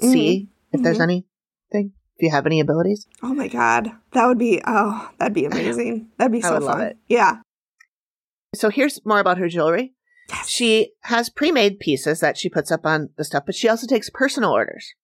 Mhm. 0.00 0.12
see 0.12 0.48
if 0.72 0.80
there's 0.82 0.98
Mhm. 0.98 1.02
anything, 1.02 1.92
if 2.16 2.22
you 2.22 2.30
have 2.30 2.46
any 2.46 2.60
abilities. 2.60 3.06
Oh 3.22 3.34
my 3.34 3.48
God. 3.48 3.90
That 4.12 4.26
would 4.26 4.38
be, 4.38 4.62
oh, 4.66 5.10
that'd 5.18 5.34
be 5.34 5.44
amazing. 5.52 6.08
That'd 6.16 6.32
be 6.32 6.40
so 6.40 6.60
fun. 6.60 6.94
Yeah. 7.08 7.38
So 8.54 8.70
here's 8.70 9.04
more 9.04 9.18
about 9.20 9.36
her 9.38 9.48
jewelry. 9.48 9.94
Yes. 10.30 10.48
She 10.48 10.92
has 11.02 11.28
pre-made 11.28 11.78
pieces 11.80 12.20
that 12.20 12.38
she 12.38 12.48
puts 12.48 12.70
up 12.70 12.86
on 12.86 13.10
the 13.18 13.24
stuff, 13.24 13.44
but 13.44 13.54
she 13.54 13.68
also 13.68 13.86
takes 13.86 14.08
personal 14.08 14.50
orders. 14.52 14.94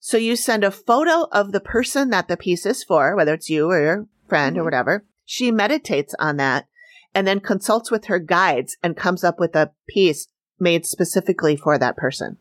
So 0.00 0.16
you 0.16 0.34
send 0.34 0.64
a 0.64 0.70
photo 0.70 1.28
of 1.30 1.52
the 1.52 1.60
person 1.60 2.08
that 2.10 2.26
the 2.26 2.36
piece 2.38 2.64
is 2.64 2.82
for, 2.82 3.14
whether 3.14 3.34
it's 3.34 3.50
you 3.50 3.70
or 3.70 3.80
your 3.80 4.06
friend 4.28 4.56
or 4.56 4.62
Mhm. 4.62 4.64
whatever. 4.64 5.04
She 5.26 5.50
meditates 5.50 6.14
on 6.18 6.38
that 6.38 6.66
and 7.14 7.26
then 7.26 7.40
consults 7.40 7.90
with 7.90 8.06
her 8.06 8.18
guides 8.18 8.76
and 8.82 8.96
comes 8.96 9.22
up 9.22 9.38
with 9.38 9.54
a 9.54 9.72
piece 9.88 10.26
made 10.58 10.86
specifically 10.86 11.54
for 11.54 11.76
that 11.78 11.96
person. 11.96 12.38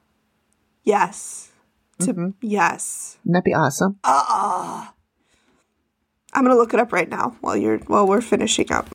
Yes. 0.84 1.52
To, 2.00 2.14
Mhm. 2.14 2.34
Yes. 2.42 3.18
Wouldn't 3.26 3.44
that 3.44 3.44
be 3.44 3.54
awesome? 3.54 4.00
Ah. 4.06 4.94
I'm 6.32 6.44
gonna 6.44 6.56
look 6.56 6.74
it 6.74 6.80
up 6.80 6.94
right 6.94 7.10
now 7.10 7.36
while 7.42 7.58
you're 7.58 7.80
while 7.80 8.08
we're 8.08 8.22
finishing 8.22 8.72
up. 8.72 8.90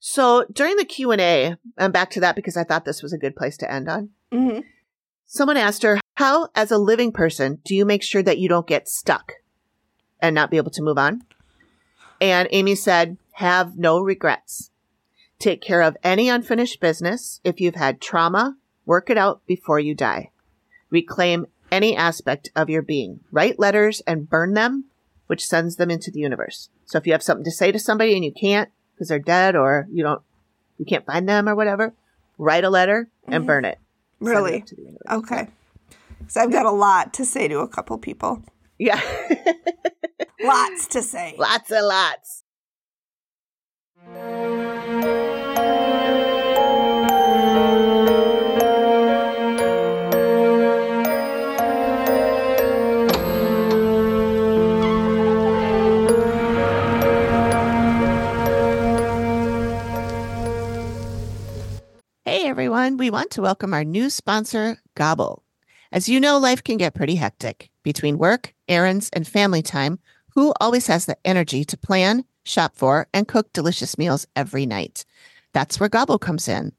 So 0.00 0.44
during 0.52 0.76
the 0.76 0.84
Q&A, 0.84 1.56
I'm 1.76 1.90
back 1.90 2.10
to 2.10 2.20
that 2.20 2.36
because 2.36 2.56
I 2.56 2.62
thought 2.64 2.84
this 2.84 3.02
was 3.02 3.12
a 3.12 3.18
good 3.18 3.34
place 3.34 3.56
to 3.58 3.70
end 3.70 3.88
on. 3.88 4.10
Mm-hmm. 4.32 4.60
Someone 5.30 5.58
asked 5.58 5.82
her, 5.82 6.00
How, 6.14 6.48
as 6.54 6.70
a 6.70 6.78
living 6.78 7.12
person, 7.12 7.60
do 7.62 7.74
you 7.74 7.84
make 7.84 8.02
sure 8.02 8.22
that 8.22 8.38
you 8.38 8.48
don't 8.48 8.66
get 8.66 8.88
stuck 8.88 9.34
and 10.20 10.34
not 10.34 10.50
be 10.50 10.56
able 10.56 10.70
to 10.70 10.82
move 10.82 10.96
on? 10.96 11.22
And 12.18 12.48
Amy 12.50 12.74
said, 12.74 13.18
Have 13.32 13.76
no 13.76 14.00
regrets. 14.00 14.70
Take 15.38 15.60
care 15.60 15.82
of 15.82 15.98
any 16.02 16.30
unfinished 16.30 16.80
business. 16.80 17.40
If 17.44 17.60
you've 17.60 17.74
had 17.74 18.00
trauma, 18.00 18.56
work 18.86 19.10
it 19.10 19.18
out 19.18 19.46
before 19.46 19.78
you 19.78 19.94
die. 19.94 20.30
Reclaim 20.88 21.46
any 21.70 21.94
aspect 21.94 22.50
of 22.56 22.70
your 22.70 22.82
being. 22.82 23.20
Write 23.30 23.58
letters 23.58 24.00
and 24.06 24.30
burn 24.30 24.54
them, 24.54 24.86
which 25.26 25.44
sends 25.44 25.76
them 25.76 25.90
into 25.90 26.10
the 26.10 26.20
universe. 26.20 26.70
So 26.86 26.96
if 26.96 27.06
you 27.06 27.12
have 27.12 27.22
something 27.22 27.44
to 27.44 27.50
say 27.50 27.70
to 27.70 27.78
somebody 27.78 28.14
and 28.14 28.24
you 28.24 28.32
can't 28.32 28.70
because 28.94 29.08
they're 29.08 29.18
dead 29.18 29.54
or 29.54 29.86
you 29.92 30.02
don't, 30.02 30.22
you 30.78 30.86
can't 30.86 31.04
find 31.04 31.28
them 31.28 31.46
or 31.50 31.54
whatever, 31.54 31.92
write 32.38 32.64
a 32.64 32.70
letter 32.70 33.10
and 33.26 33.44
Mhm. 33.44 33.46
burn 33.46 33.64
it. 33.66 33.78
Really? 34.20 34.64
Okay. 35.10 35.48
So 36.26 36.40
I've 36.40 36.52
got 36.52 36.66
a 36.66 36.70
lot 36.70 37.14
to 37.14 37.24
say 37.24 37.48
to 37.48 37.60
a 37.60 37.68
couple 37.68 37.96
people. 37.98 38.42
Yeah. 38.78 39.00
Lots 40.40 40.86
to 40.88 41.02
say. 41.02 41.34
lots 41.36 41.70
and 41.70 41.86
lots. 41.86 42.44
Everyone, 62.78 62.96
we 62.96 63.10
want 63.10 63.28
to 63.32 63.42
welcome 63.42 63.74
our 63.74 63.82
new 63.82 64.08
sponsor, 64.08 64.80
Gobble. 64.94 65.42
As 65.90 66.08
you 66.08 66.20
know, 66.20 66.38
life 66.38 66.62
can 66.62 66.76
get 66.76 66.94
pretty 66.94 67.16
hectic. 67.16 67.70
Between 67.82 68.18
work, 68.18 68.54
errands, 68.68 69.10
and 69.12 69.26
family 69.26 69.62
time, 69.62 69.98
who 70.36 70.54
always 70.60 70.86
has 70.86 71.04
the 71.04 71.16
energy 71.24 71.64
to 71.64 71.76
plan, 71.76 72.24
shop 72.44 72.76
for, 72.76 73.08
and 73.12 73.26
cook 73.26 73.52
delicious 73.52 73.98
meals 73.98 74.28
every 74.36 74.64
night? 74.64 75.04
That's 75.52 75.80
where 75.80 75.88
Gobble 75.88 76.20
comes 76.20 76.46
in. 76.46 76.70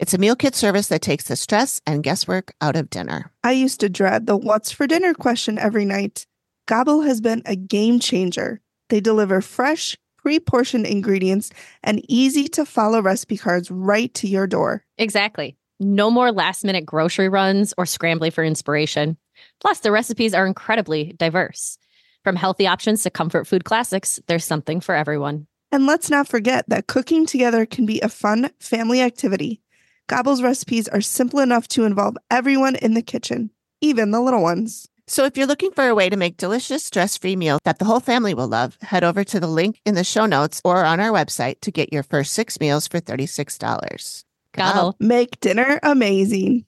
It's 0.00 0.12
a 0.12 0.18
meal 0.18 0.34
kit 0.34 0.56
service 0.56 0.88
that 0.88 1.02
takes 1.02 1.28
the 1.28 1.36
stress 1.36 1.80
and 1.86 2.02
guesswork 2.02 2.52
out 2.60 2.74
of 2.74 2.90
dinner. 2.90 3.30
I 3.44 3.52
used 3.52 3.78
to 3.78 3.88
dread 3.88 4.26
the 4.26 4.36
what's 4.36 4.72
for 4.72 4.88
dinner 4.88 5.14
question 5.14 5.56
every 5.56 5.84
night. 5.84 6.26
Gobble 6.66 7.02
has 7.02 7.20
been 7.20 7.42
a 7.46 7.54
game 7.54 8.00
changer. 8.00 8.60
They 8.88 8.98
deliver 8.98 9.40
fresh, 9.40 9.96
pre 10.28 10.38
portioned 10.38 10.84
ingredients 10.84 11.48
and 11.82 12.04
easy 12.06 12.48
to 12.48 12.66
follow 12.66 13.00
recipe 13.00 13.38
cards 13.38 13.70
right 13.70 14.12
to 14.12 14.28
your 14.28 14.46
door. 14.46 14.84
Exactly. 14.98 15.56
No 15.80 16.10
more 16.10 16.30
last 16.30 16.66
minute 16.66 16.84
grocery 16.84 17.30
runs 17.30 17.72
or 17.78 17.86
scrambling 17.86 18.30
for 18.30 18.44
inspiration. 18.44 19.16
Plus, 19.58 19.80
the 19.80 19.90
recipes 19.90 20.34
are 20.34 20.46
incredibly 20.46 21.14
diverse. 21.16 21.78
From 22.24 22.36
healthy 22.36 22.66
options 22.66 23.02
to 23.04 23.10
comfort 23.10 23.46
food 23.46 23.64
classics, 23.64 24.20
there's 24.26 24.44
something 24.44 24.82
for 24.82 24.94
everyone. 24.94 25.46
And 25.72 25.86
let's 25.86 26.10
not 26.10 26.28
forget 26.28 26.68
that 26.68 26.88
cooking 26.88 27.24
together 27.24 27.64
can 27.64 27.86
be 27.86 27.98
a 28.02 28.10
fun 28.10 28.50
family 28.60 29.00
activity. 29.00 29.62
Gobble's 30.08 30.42
recipes 30.42 30.88
are 30.88 31.00
simple 31.00 31.40
enough 31.40 31.68
to 31.68 31.84
involve 31.84 32.18
everyone 32.30 32.76
in 32.76 32.92
the 32.92 33.00
kitchen, 33.00 33.48
even 33.80 34.10
the 34.10 34.20
little 34.20 34.42
ones. 34.42 34.87
So 35.10 35.24
if 35.24 35.38
you're 35.38 35.46
looking 35.46 35.70
for 35.70 35.88
a 35.88 35.94
way 35.94 36.10
to 36.10 36.18
make 36.18 36.36
delicious 36.36 36.84
stress-free 36.84 37.36
meals 37.36 37.60
that 37.64 37.78
the 37.78 37.86
whole 37.86 37.98
family 37.98 38.34
will 38.34 38.46
love, 38.46 38.76
head 38.82 39.02
over 39.02 39.24
to 39.24 39.40
the 39.40 39.46
link 39.46 39.80
in 39.86 39.94
the 39.94 40.04
show 40.04 40.26
notes 40.26 40.60
or 40.66 40.84
on 40.84 41.00
our 41.00 41.10
website 41.10 41.62
to 41.62 41.70
get 41.70 41.90
your 41.90 42.02
first 42.02 42.34
six 42.34 42.60
meals 42.60 42.86
for 42.86 43.00
$36. 43.00 44.24
Gobble. 44.52 44.96
Make 45.00 45.40
dinner 45.40 45.80
amazing. 45.82 46.66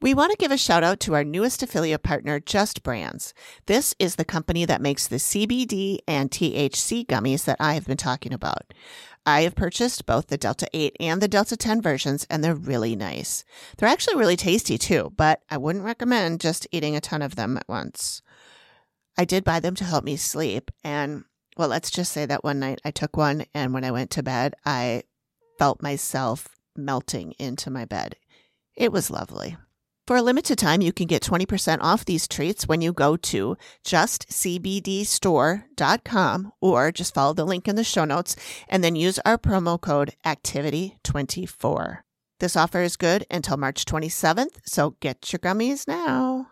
We 0.00 0.14
want 0.14 0.30
to 0.30 0.38
give 0.38 0.52
a 0.52 0.56
shout 0.56 0.84
out 0.84 1.00
to 1.00 1.14
our 1.14 1.24
newest 1.24 1.62
affiliate 1.62 2.02
partner, 2.02 2.40
Just 2.40 2.82
Brands. 2.82 3.34
This 3.66 3.94
is 3.98 4.16
the 4.16 4.24
company 4.24 4.64
that 4.64 4.80
makes 4.80 5.06
the 5.06 5.16
CBD 5.16 5.98
and 6.08 6.30
THC 6.30 7.04
gummies 7.04 7.44
that 7.44 7.58
I 7.60 7.74
have 7.74 7.86
been 7.86 7.96
talking 7.98 8.32
about. 8.32 8.72
I 9.26 9.40
have 9.42 9.56
purchased 9.56 10.06
both 10.06 10.28
the 10.28 10.38
Delta 10.38 10.68
8 10.72 10.96
and 11.00 11.20
the 11.20 11.26
Delta 11.26 11.56
10 11.56 11.82
versions, 11.82 12.26
and 12.30 12.44
they're 12.44 12.54
really 12.54 12.94
nice. 12.94 13.44
They're 13.76 13.88
actually 13.88 14.16
really 14.16 14.36
tasty 14.36 14.78
too, 14.78 15.12
but 15.16 15.42
I 15.50 15.56
wouldn't 15.58 15.84
recommend 15.84 16.40
just 16.40 16.68
eating 16.70 16.94
a 16.94 17.00
ton 17.00 17.22
of 17.22 17.34
them 17.34 17.56
at 17.56 17.68
once. 17.68 18.22
I 19.18 19.24
did 19.24 19.42
buy 19.42 19.58
them 19.58 19.74
to 19.74 19.84
help 19.84 20.04
me 20.04 20.16
sleep, 20.16 20.70
and 20.84 21.24
well, 21.56 21.68
let's 21.68 21.90
just 21.90 22.12
say 22.12 22.24
that 22.26 22.44
one 22.44 22.60
night 22.60 22.80
I 22.84 22.92
took 22.92 23.16
one, 23.16 23.46
and 23.52 23.74
when 23.74 23.82
I 23.82 23.90
went 23.90 24.10
to 24.12 24.22
bed, 24.22 24.54
I 24.64 25.02
felt 25.58 25.82
myself 25.82 26.48
melting 26.76 27.32
into 27.38 27.68
my 27.68 27.84
bed. 27.84 28.14
It 28.76 28.92
was 28.92 29.10
lovely. 29.10 29.56
For 30.06 30.16
a 30.16 30.22
limited 30.22 30.56
time, 30.56 30.80
you 30.82 30.92
can 30.92 31.08
get 31.08 31.22
20% 31.22 31.78
off 31.80 32.04
these 32.04 32.28
treats 32.28 32.68
when 32.68 32.80
you 32.80 32.92
go 32.92 33.16
to 33.16 33.56
justcbdstore.com 33.84 36.52
or 36.60 36.92
just 36.92 37.12
follow 37.12 37.34
the 37.34 37.44
link 37.44 37.66
in 37.66 37.74
the 37.74 37.82
show 37.82 38.04
notes 38.04 38.36
and 38.68 38.84
then 38.84 38.94
use 38.94 39.18
our 39.24 39.36
promo 39.36 39.80
code 39.80 40.12
ACTIVITY24. 40.24 41.98
This 42.38 42.56
offer 42.56 42.82
is 42.82 42.96
good 42.96 43.26
until 43.32 43.56
March 43.56 43.84
27th, 43.84 44.60
so 44.64 44.94
get 45.00 45.32
your 45.32 45.40
gummies 45.40 45.88
now. 45.88 46.50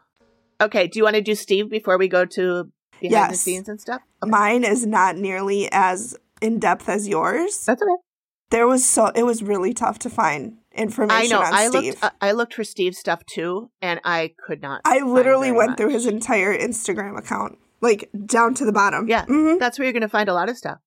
Okay, 0.61 0.89
do 0.89 0.99
you 0.99 1.05
want 1.05 1.15
to 1.15 1.23
do 1.23 1.37
Steve 1.37 1.71
before 1.71 1.97
we 1.97 2.09
go 2.09 2.25
to 2.25 2.73
behind 3.01 3.31
the 3.31 3.35
Yes. 3.35 3.41
scenes 3.41 3.69
and 3.69 3.81
stuff? 3.81 4.03
Okay. 4.21 4.31
Mine 4.31 4.65
is 4.65 4.85
not 4.85 5.17
nearly 5.17 5.69
as 5.71 6.17
in 6.43 6.59
depth 6.59 6.89
as 6.89 7.07
yours. 7.07 7.65
That's 7.67 7.81
okay. 7.81 7.93
There 8.51 8.67
was 8.67 8.85
so 8.85 9.13
it 9.15 9.23
was 9.25 9.45
really 9.45 9.73
tough 9.75 10.01
to 10.01 10.11
find 10.11 10.57
information 10.75 11.33
I 11.37 11.39
know. 11.41 11.41
on 11.47 11.53
I 11.55 11.67
Steve. 11.69 11.85
looked. 11.95 12.05
uh, 12.05 12.11
I 12.21 12.33
looked 12.33 12.55
for 12.55 12.65
Steve's 12.65 12.99
stuff 12.99 13.25
too, 13.27 13.71
and 13.81 14.01
I 14.05 14.33
could 14.47 14.61
not. 14.63 14.81
I 14.85 15.01
literally 15.01 15.53
went 15.53 15.77
through 15.77 15.91
his 15.91 16.07
entire 16.07 16.57
Instagram 16.57 17.19
account, 17.19 17.59
like 17.81 18.11
down 18.27 18.55
to 18.55 18.65
the 18.65 18.73
bottom. 18.73 19.09
Yeah, 19.09 19.25
hmm 19.27 19.59
that's 19.59 19.79
where 19.79 19.85
you're 19.87 19.93
going 19.93 20.03
to 20.03 20.09
find 20.09 20.29
a 20.29 20.35
lot 20.35 20.49
of 20.49 20.57
stuff. 20.57 20.79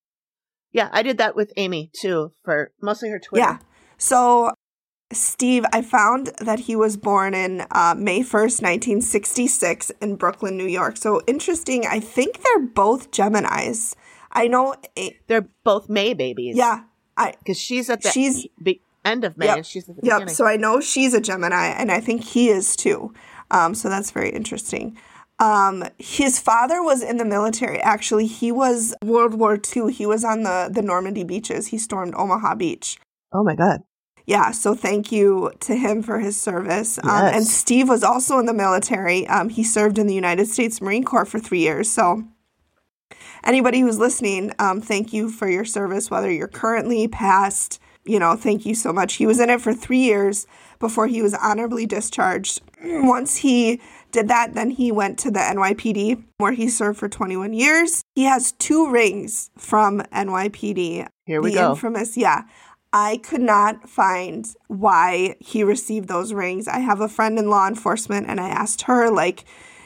Yeah, 0.72 0.90
I 0.92 1.02
did 1.02 1.18
that 1.20 1.36
with 1.36 1.52
Amy 1.58 1.90
too 2.00 2.34
for 2.44 2.72
mostly 2.82 3.10
her 3.10 3.20
Twitter. 3.20 3.44
Yeah. 3.46 3.58
So, 3.98 4.52
Steve, 5.12 5.66
I 5.74 5.82
found 5.82 6.32
that 6.40 6.60
he 6.62 6.76
was 6.76 6.98
born 6.98 7.34
in 7.34 7.66
uh, 7.72 7.96
May 7.98 8.20
1st, 8.20 8.62
1966, 8.62 9.92
in 10.02 10.16
Brooklyn, 10.18 10.58
New 10.58 10.68
York. 10.68 10.98
So, 10.98 11.22
interesting. 11.28 11.86
I 11.88 12.00
think 12.00 12.44
they're 12.44 12.60
both 12.68 13.10
Geminis. 13.12 13.96
I 14.32 14.48
know. 14.48 14.76
A- 14.98 15.18
they're 15.28 15.48
both 15.64 15.90
May 15.90 16.14
babies. 16.14 16.56
yeah. 16.58 16.84
I. 17.16 17.34
because 17.40 17.58
she's 17.60 17.90
at 17.90 18.04
the 18.04 18.10
She's- 18.12 18.46
be- 18.62 18.82
end 19.08 19.24
of 19.24 19.38
May, 19.38 19.48
Yep. 19.48 19.58
and 19.58 19.66
she's 19.66 19.90
at 19.90 19.96
the 19.96 20.02
Yep. 20.06 20.30
So, 20.30 20.46
I 20.46 20.56
know 20.58 20.80
she's 20.80 21.14
a 21.14 21.22
Gemini, 21.22 21.68
and 21.68 21.92
I 21.92 22.00
think 22.00 22.24
he 22.24 22.50
is 22.50 22.76
too. 22.76 23.14
Um, 23.52 23.74
so, 23.76 23.90
that's 23.90 24.12
very 24.12 24.30
interesting. 24.30 24.98
Um, 25.40 25.84
his 26.00 26.40
father 26.40 26.82
was 26.82 27.04
in 27.04 27.18
the 27.18 27.26
military. 27.26 27.80
Actually, 27.80 28.26
he 28.26 28.52
was 28.52 28.96
World 29.04 29.36
War 29.36 29.58
II. 29.76 29.94
He 29.94 30.06
was 30.06 30.24
on 30.24 30.44
the, 30.44 30.70
the 30.74 30.82
Normandy 30.82 31.24
beaches. 31.24 31.68
He 31.68 31.78
stormed 31.78 32.16
Omaha 32.16 32.56
Beach. 32.56 32.98
oh 33.34 33.44
my 33.44 33.56
god. 33.56 33.82
Yeah, 34.26 34.52
so 34.52 34.76
thank 34.76 35.10
you 35.12 35.52
to 35.62 35.76
him 35.76 36.02
for 36.04 36.20
his 36.20 36.36
service. 36.42 36.98
Um, 36.98 37.06
Yes. 37.08 37.36
and 37.36 37.48
Steve 37.48 37.88
was 37.88 38.04
also 38.04 38.40
in 38.40 38.46
the 38.46 38.54
military. 38.54 39.26
Um, 39.28 39.48
he 39.50 39.64
served 39.64 39.98
in 39.98 40.08
the 40.08 40.14
United 40.16 40.48
States 40.48 40.82
Marine 40.82 41.06
Corps 41.06 41.24
for 41.26 41.40
three 41.40 41.60
years. 41.62 41.90
So, 41.90 42.24
anybody 43.44 43.80
who's 43.80 43.98
listening, 44.00 44.52
um, 44.60 44.82
thank 44.82 45.14
you 45.14 45.30
for 45.30 45.48
your 45.50 45.66
service, 45.66 46.10
whether 46.12 46.32
you're 46.32 46.48
currently 46.48 47.08
past, 47.08 47.80
you 48.08 48.20
know, 48.20 48.36
thank 48.36 48.66
you 48.66 48.74
so 48.76 48.92
much. 48.94 49.16
He 49.16 49.26
was 49.26 49.40
in 49.40 49.50
it 49.50 49.62
for 49.62 49.74
three 49.74 50.00
years 50.00 50.48
before 50.80 51.08
he 51.08 51.22
was 51.22 51.34
honorably 51.34 51.86
discharged. 51.86 52.62
Once 52.84 53.38
he 53.38 53.82
did 54.12 54.28
that, 54.28 54.54
then 54.54 54.72
he 54.72 54.92
went 54.92 55.18
to 55.20 55.32
the 55.32 55.40
NYPD 55.40 56.24
where 56.38 56.54
he 56.54 56.70
served 56.70 57.00
for 57.00 57.10
21 57.10 57.54
years. 57.54 58.04
He 58.16 58.24
has 58.24 58.54
two 58.54 58.90
rings 58.90 59.50
from 59.58 60.02
NYPD 60.14 61.08
Here 61.26 61.42
we 61.42 61.52
the 61.52 61.56
go. 61.56 61.72
infamous, 61.72 62.18
yeah. 62.18 62.44
I 62.94 63.18
could 63.18 63.42
not 63.42 63.90
find 63.90 64.48
why 64.68 65.36
he 65.40 65.64
received 65.64 66.08
those 66.08 66.34
rings. 66.34 66.68
I 66.68 66.80
have 66.80 67.02
a 67.02 67.10
friend 67.10 67.38
in 67.38 67.50
law 67.50 67.68
enforcement 67.68 68.28
and 68.30 68.40
I 68.40 68.48
asked 68.48 68.84
her, 68.84 69.12
like, 69.12 69.44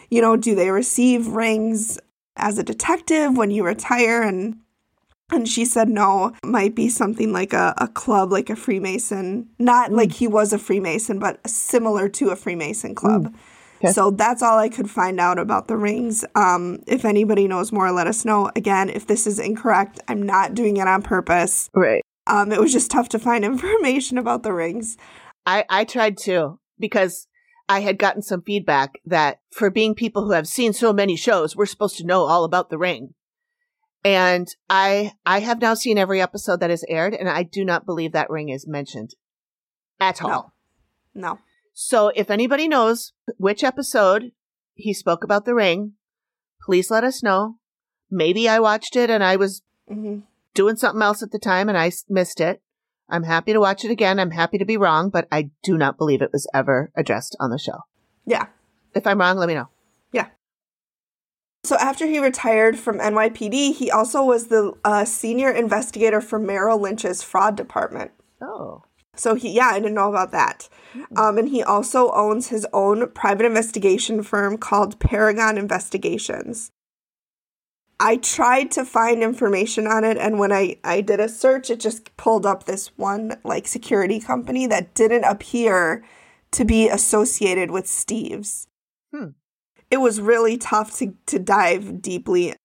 you 0.10 0.22
know, 0.22 0.36
do 0.38 0.54
they 0.56 0.70
receive 0.70 1.28
rings 1.28 1.98
as 2.36 2.58
a 2.58 2.64
detective 2.64 3.36
when 3.36 3.50
you 3.50 3.66
retire? 3.66 4.22
And 4.22 4.58
and 5.32 5.48
she 5.48 5.66
said 5.66 5.90
no, 5.90 6.34
might 6.44 6.76
be 6.76 6.90
something 6.90 7.32
like 7.32 7.54
a, 7.54 7.74
a 7.78 7.88
club, 7.88 8.32
like 8.32 8.50
a 8.50 8.56
Freemason. 8.56 9.48
Not 9.60 9.92
like 9.92 10.12
he 10.12 10.28
was 10.28 10.54
a 10.54 10.60
Freemason, 10.60 11.20
but 11.20 11.48
similar 11.50 12.10
to 12.10 12.30
a 12.30 12.36
Freemason 12.36 12.96
club. 12.96 13.34
Okay. 13.84 13.94
So 13.94 14.12
that's 14.12 14.44
all 14.44 14.60
I 14.60 14.70
could 14.70 14.90
find 14.90 15.20
out 15.20 15.40
about 15.40 15.68
the 15.68 15.76
rings. 15.76 16.24
Um, 16.36 16.84
if 16.86 17.04
anybody 17.04 17.48
knows 17.48 17.72
more, 17.72 17.92
let 17.92 18.08
us 18.08 18.26
know. 18.26 18.52
Again, 18.56 18.90
if 18.90 19.08
this 19.08 19.26
is 19.26 19.40
incorrect, 19.40 20.00
I'm 20.08 20.22
not 20.22 20.54
doing 20.54 20.78
it 20.78 20.88
on 20.88 21.02
purpose. 21.02 21.70
right. 21.74 22.04
Um, 22.28 22.52
it 22.52 22.60
was 22.62 22.72
just 22.72 22.92
tough 22.92 23.10
to 23.10 23.20
find 23.20 23.44
information 23.46 24.20
about 24.20 24.44
the 24.44 24.54
rings. 24.54 24.98
I 25.46 25.66
I 25.70 25.86
tried 25.86 26.18
to 26.20 26.60
because 26.80 27.28
I 27.68 27.80
had 27.80 27.98
gotten 27.98 28.22
some 28.22 28.42
feedback 28.42 28.92
that 29.06 29.40
for 29.52 29.70
being 29.70 29.96
people 29.96 30.26
who 30.26 30.32
have 30.32 30.48
seen 30.48 30.74
so 30.74 30.94
many 30.94 31.16
shows, 31.16 31.56
we're 31.56 31.66
supposed 31.66 31.98
to 31.98 32.06
know 32.06 32.26
all 32.26 32.44
about 32.44 32.70
the 32.70 32.78
ring. 32.78 33.14
And 34.04 34.48
I 34.70 35.14
I 35.26 35.40
have 35.40 35.62
now 35.62 35.74
seen 35.74 35.98
every 35.98 36.22
episode 36.22 36.60
that 36.60 36.70
has 36.70 36.84
aired, 36.88 37.14
and 37.14 37.30
I 37.30 37.44
do 37.44 37.64
not 37.64 37.86
believe 37.86 38.14
that 38.14 38.30
ring 38.30 38.50
is 38.50 38.68
mentioned 38.68 39.16
at 40.00 40.22
all. 40.22 40.54
No. 41.14 41.22
No. 41.34 41.40
So 41.74 42.12
if 42.16 42.30
anybody 42.30 42.68
knows 42.68 43.14
which 43.38 43.64
episode 43.64 44.32
he 44.74 44.94
spoke 44.94 45.24
about 45.24 45.46
the 45.46 45.54
ring, 45.54 45.94
please 46.66 46.90
let 46.90 47.04
us 47.04 47.22
know. 47.22 47.58
Maybe 48.10 48.50
I 48.50 48.60
watched 48.60 48.96
it 48.96 49.10
and 49.10 49.24
I 49.24 49.36
was 49.36 49.62
hmm 49.88 50.20
doing 50.54 50.76
something 50.76 51.02
else 51.02 51.24
at 51.24 51.32
the 51.32 51.40
time 51.40 51.70
and 51.70 51.78
I 51.78 51.92
missed 52.10 52.42
it. 52.42 52.62
I'm 53.10 53.24
happy 53.24 53.54
to 53.54 53.60
watch 53.60 53.86
it 53.86 53.92
again. 53.92 54.20
I'm 54.20 54.32
happy 54.32 54.58
to 54.58 54.66
be 54.66 54.78
wrong, 54.78 55.10
but 55.10 55.28
I 55.32 55.52
do 55.64 55.78
not 55.78 55.98
believe 55.98 56.22
it 56.22 56.34
was 56.34 56.48
ever 56.54 56.92
addressed 56.96 57.36
on 57.40 57.52
the 57.52 57.58
show. 57.58 57.80
Yeah. 58.26 58.48
If 58.94 59.08
I'm 59.08 59.20
wrong, 59.20 59.38
let 59.38 59.48
me 59.48 59.54
know. 59.54 59.70
So 61.64 61.76
after 61.78 62.06
he 62.06 62.20
retired 62.20 62.78
from 62.78 63.00
NYPD, 63.00 63.76
he 63.76 63.92
also 63.92 64.24
was 64.24 64.48
the 64.48 64.74
uh, 64.84 65.06
senior 65.06 65.52
investigator 65.52 66.20
for 66.20 66.40
Merrill 66.40 66.80
Lynch's 66.80 67.22
fraud 67.22 67.56
department. 67.56 68.12
Oh. 68.42 68.84
So 69.16 69.36
he, 69.36 69.52
yeah, 69.52 69.68
I 69.68 69.80
didn't 69.80 69.94
know 69.94 70.10
about 70.10 70.32
that. 70.32 70.70
Um, 71.16 71.38
and 71.38 71.50
he 71.50 71.62
also 71.62 72.12
owns 72.12 72.48
his 72.48 72.66
own 72.74 73.10
private 73.12 73.46
investigation 73.46 74.24
firm 74.24 74.58
called 74.58 75.00
Paragon 75.00 75.58
Investigations. 75.58 76.72
I 78.00 78.18
tried 78.18 78.72
to 78.72 78.84
find 78.84 79.22
information 79.22 79.86
on 79.86 80.04
it, 80.04 80.18
and 80.18 80.40
when 80.40 80.52
I, 80.52 80.78
I 80.84 81.02
did 81.02 81.20
a 81.20 81.30
search, 81.30 81.70
it 81.70 81.80
just 81.80 82.18
pulled 82.18 82.48
up 82.48 82.64
this 82.64 82.98
one 82.98 83.38
like 83.44 83.68
security 83.68 84.20
company 84.20 84.66
that 84.66 84.96
didn't 84.96 85.26
appear 85.26 86.04
to 86.54 86.66
be 86.66 86.90
associated 86.90 87.70
with 87.70 87.86
Steve's. 87.86 88.68
Hmm. 89.14 89.28
It 89.92 89.98
was 89.98 90.20
really 90.22 90.58
tough 90.58 90.98
to, 90.98 91.14
to 91.28 91.38
dive 91.38 92.02
deeply. 92.02 92.56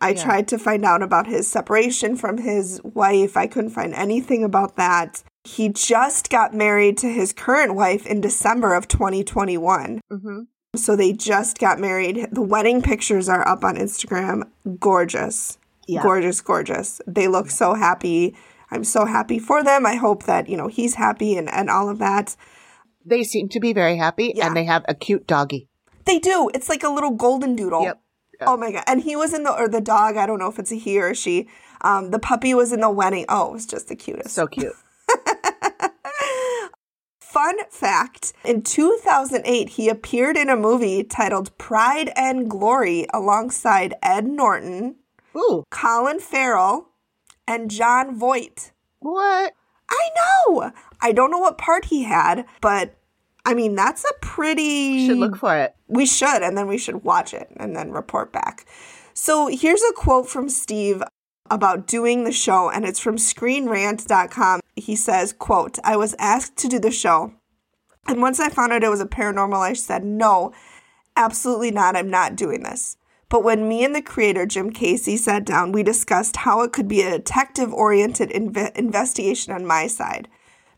I 0.00 0.10
Yeah. 0.10 0.24
tried 0.24 0.48
to 0.48 0.58
find 0.58 0.84
out 0.84 1.00
about 1.02 1.28
his 1.28 1.46
separation 1.46 2.16
from 2.16 2.38
his 2.38 2.80
wife. 2.82 3.36
I 3.36 3.46
couldn't 3.46 3.70
find 3.70 3.94
anything 3.94 4.42
about 4.42 4.76
that. 4.76 5.22
He 5.44 5.68
just 5.68 6.28
got 6.28 6.52
married 6.54 6.98
to 6.98 7.08
his 7.08 7.32
current 7.32 7.74
wife 7.76 8.04
in 8.06 8.20
December 8.20 8.74
of 8.74 8.88
2021. 8.88 10.00
Mm-hmm. 10.12 10.40
So 10.74 10.96
they 10.96 11.12
just 11.12 11.58
got 11.58 11.78
married. 11.78 12.28
The 12.32 12.42
wedding 12.42 12.82
pictures 12.82 13.28
are 13.28 13.46
up 13.46 13.62
on 13.62 13.76
Instagram. 13.76 14.42
Gorgeous. 14.80 15.58
Yeah. 15.86 16.02
Gorgeous, 16.02 16.40
gorgeous. 16.40 17.00
They 17.06 17.28
look 17.28 17.50
so 17.50 17.74
happy. 17.74 18.34
I'm 18.70 18.84
so 18.84 19.04
happy 19.04 19.38
for 19.38 19.62
them. 19.62 19.84
I 19.84 19.96
hope 19.96 20.24
that, 20.24 20.48
you 20.48 20.56
know, 20.56 20.68
he's 20.68 20.94
happy 20.94 21.36
and, 21.36 21.48
and 21.50 21.68
all 21.70 21.88
of 21.88 21.98
that. 21.98 22.36
They 23.04 23.22
seem 23.22 23.48
to 23.50 23.60
be 23.60 23.72
very 23.72 23.96
happy 23.98 24.32
Yeah. 24.34 24.46
and 24.46 24.56
they 24.56 24.64
have 24.64 24.84
a 24.88 24.94
cute 24.94 25.26
doggy. 25.26 25.68
They 26.04 26.18
do. 26.18 26.50
It's 26.54 26.68
like 26.68 26.82
a 26.82 26.88
little 26.88 27.10
golden 27.10 27.56
doodle. 27.56 27.82
Yep. 27.84 28.00
Oh 28.46 28.56
my 28.56 28.72
god. 28.72 28.84
And 28.86 29.02
he 29.02 29.14
was 29.16 29.32
in 29.32 29.44
the 29.44 29.52
or 29.52 29.68
the 29.68 29.80
dog, 29.80 30.16
I 30.16 30.26
don't 30.26 30.38
know 30.38 30.48
if 30.48 30.58
it's 30.58 30.72
a 30.72 30.76
he 30.76 31.00
or 31.00 31.10
a 31.10 31.14
she. 31.14 31.48
Um, 31.80 32.10
the 32.10 32.18
puppy 32.18 32.54
was 32.54 32.72
in 32.72 32.80
the 32.80 32.90
wedding. 32.90 33.24
Oh, 33.28 33.50
it 33.50 33.52
was 33.52 33.66
just 33.66 33.88
the 33.88 33.96
cutest. 33.96 34.34
So 34.34 34.46
cute. 34.46 34.72
Fun 37.20 37.54
fact 37.70 38.32
in 38.44 38.62
2008, 38.62 39.70
he 39.70 39.88
appeared 39.88 40.36
in 40.36 40.50
a 40.50 40.56
movie 40.56 41.02
titled 41.02 41.56
Pride 41.56 42.12
and 42.14 42.50
Glory 42.50 43.06
alongside 43.12 43.94
Ed 44.02 44.26
Norton, 44.26 44.96
Ooh. 45.34 45.64
Colin 45.70 46.20
Farrell, 46.20 46.90
and 47.48 47.70
Jon 47.70 48.14
Voight. 48.18 48.72
What? 48.98 49.54
I 49.88 50.10
know. 50.16 50.72
I 51.00 51.12
don't 51.12 51.30
know 51.30 51.38
what 51.38 51.58
part 51.58 51.86
he 51.86 52.02
had, 52.02 52.44
but 52.60 52.94
I 53.44 53.54
mean, 53.54 53.74
that's 53.74 54.04
a 54.04 54.14
pretty. 54.20 55.06
Should 55.06 55.18
look 55.18 55.36
for 55.36 55.56
it. 55.56 55.74
We 55.88 56.06
should, 56.06 56.42
and 56.42 56.56
then 56.56 56.68
we 56.68 56.78
should 56.78 57.04
watch 57.04 57.34
it 57.34 57.48
and 57.56 57.74
then 57.74 57.90
report 57.90 58.32
back. 58.32 58.66
So 59.14 59.48
here's 59.48 59.82
a 59.82 59.92
quote 59.92 60.28
from 60.28 60.48
Steve 60.48 61.02
about 61.50 61.86
doing 61.86 62.24
the 62.24 62.32
show, 62.32 62.70
and 62.70 62.84
it's 62.84 63.00
from 63.00 63.16
screenrant.com. 63.16 64.60
He 64.76 64.96
says, 64.96 65.32
quote, 65.32 65.78
I 65.84 65.96
was 65.96 66.14
asked 66.18 66.56
to 66.58 66.68
do 66.68 66.78
the 66.78 66.90
show, 66.90 67.34
and 68.06 68.22
once 68.22 68.40
I 68.40 68.48
found 68.48 68.72
out 68.72 68.84
it 68.84 68.88
was 68.88 69.00
a 69.00 69.06
paranormal, 69.06 69.58
I 69.58 69.74
said, 69.74 70.04
no, 70.04 70.52
absolutely 71.16 71.70
not. 71.70 71.96
I'm 71.96 72.10
not 72.10 72.36
doing 72.36 72.62
this. 72.62 72.96
But 73.28 73.44
when 73.44 73.68
me 73.68 73.84
and 73.84 73.94
the 73.94 74.02
creator, 74.02 74.44
Jim 74.44 74.70
Casey, 74.70 75.16
sat 75.16 75.44
down, 75.46 75.72
we 75.72 75.82
discussed 75.82 76.36
how 76.36 76.62
it 76.62 76.72
could 76.72 76.88
be 76.88 77.02
a 77.02 77.12
detective 77.12 77.72
oriented 77.72 78.28
inve- 78.30 78.76
investigation 78.76 79.52
on 79.54 79.66
my 79.66 79.86
side 79.86 80.28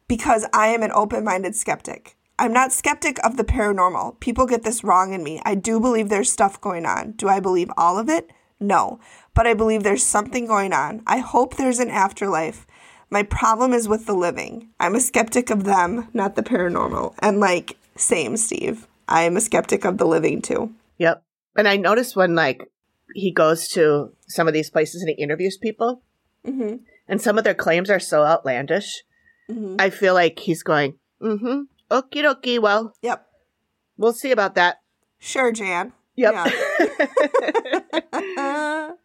because 0.07 0.47
I 0.53 0.69
am 0.69 0.83
an 0.83 0.93
open 0.93 1.25
minded 1.25 1.57
skeptic. 1.57 2.14
I'm 2.39 2.53
not 2.53 2.73
skeptic 2.73 3.25
of 3.25 3.37
the 3.37 3.45
paranormal. 3.45 4.19
People 4.21 4.47
get 4.47 4.63
this 4.65 4.83
wrong 4.83 5.13
in 5.13 5.23
me. 5.23 5.41
I 5.45 5.55
do 5.55 5.79
believe 5.79 6.09
there's 6.09 6.33
stuff 6.33 6.61
going 6.61 6.85
on. 6.85 7.13
Do 7.13 7.29
I 7.29 7.41
believe 7.41 7.71
all 7.77 7.99
of 7.99 8.09
it? 8.09 8.31
No. 8.59 8.99
But 9.35 9.47
I 9.47 9.55
believe 9.55 9.83
there's 9.83 10.03
something 10.03 10.47
going 10.47 10.73
on. 10.73 11.03
I 11.07 11.19
hope 11.19 11.57
there's 11.57 11.79
an 11.79 11.91
afterlife. 11.91 12.67
My 13.11 13.23
problem 13.23 13.73
is 13.73 13.89
with 13.89 14.07
the 14.07 14.15
living. 14.15 14.71
I'm 14.81 14.95
a 14.95 15.01
skeptic 15.01 15.51
of 15.51 15.65
them, 15.65 16.09
not 16.13 16.35
the 16.35 16.43
paranormal. 16.43 17.15
And 17.21 17.39
like, 17.39 17.77
same, 17.97 18.37
Steve. 18.37 18.89
I 19.09 19.23
am 19.23 19.37
a 19.37 19.41
skeptic 19.41 19.85
of 19.85 19.99
the 19.99 20.07
living 20.07 20.43
too. 20.43 20.73
Yep. 20.99 21.23
And 21.57 21.69
I 21.69 21.77
noticed 21.77 22.17
when 22.17 22.35
like 22.35 22.69
he 23.15 23.31
goes 23.31 23.69
to 23.69 24.13
some 24.27 24.49
of 24.49 24.55
these 24.55 24.71
places 24.71 25.03
and 25.03 25.11
he 25.11 25.23
interviews 25.23 25.57
people, 25.57 26.03
Mm-hmm. 26.47 26.77
and 27.09 27.23
some 27.23 27.39
of 27.39 27.45
their 27.45 27.55
claims 27.55 27.89
are 27.89 28.01
so 28.01 28.23
outlandish. 28.23 29.03
Mm-hmm. 29.51 29.77
I 29.79 29.89
feel 29.89 30.13
like 30.13 30.39
he's 30.41 30.63
going, 30.63 30.99
mm-hmm. 31.23 31.63
Okie 31.91 32.23
dokie. 32.23 32.61
Well, 32.61 32.95
Yep. 33.03 33.27
we'll 33.97 34.13
see 34.13 34.31
about 34.31 34.55
that. 34.57 34.79
Sure, 35.19 35.53
Jan. 35.53 35.93
Yep. 36.17 36.35
Yeah. 36.35 36.45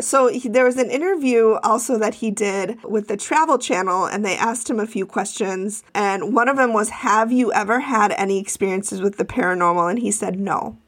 So 0.00 0.26
he, 0.26 0.48
there 0.48 0.64
was 0.64 0.76
an 0.76 0.90
interview 0.90 1.52
also 1.62 1.98
that 1.98 2.16
he 2.16 2.32
did 2.32 2.82
with 2.82 3.06
the 3.06 3.16
Travel 3.16 3.58
Channel, 3.58 4.06
and 4.06 4.24
they 4.24 4.36
asked 4.36 4.68
him 4.68 4.80
a 4.80 4.88
few 4.88 5.06
questions. 5.06 5.84
And 5.94 6.34
one 6.34 6.48
of 6.48 6.56
them 6.56 6.72
was, 6.72 6.88
"Have 6.90 7.30
you 7.30 7.52
ever 7.52 7.78
had 7.78 8.10
any 8.12 8.40
experiences 8.40 9.00
with 9.00 9.18
the 9.18 9.24
paranormal?" 9.24 9.88
And 9.88 10.00
he 10.00 10.10
said, 10.10 10.40
"No." 10.40 10.78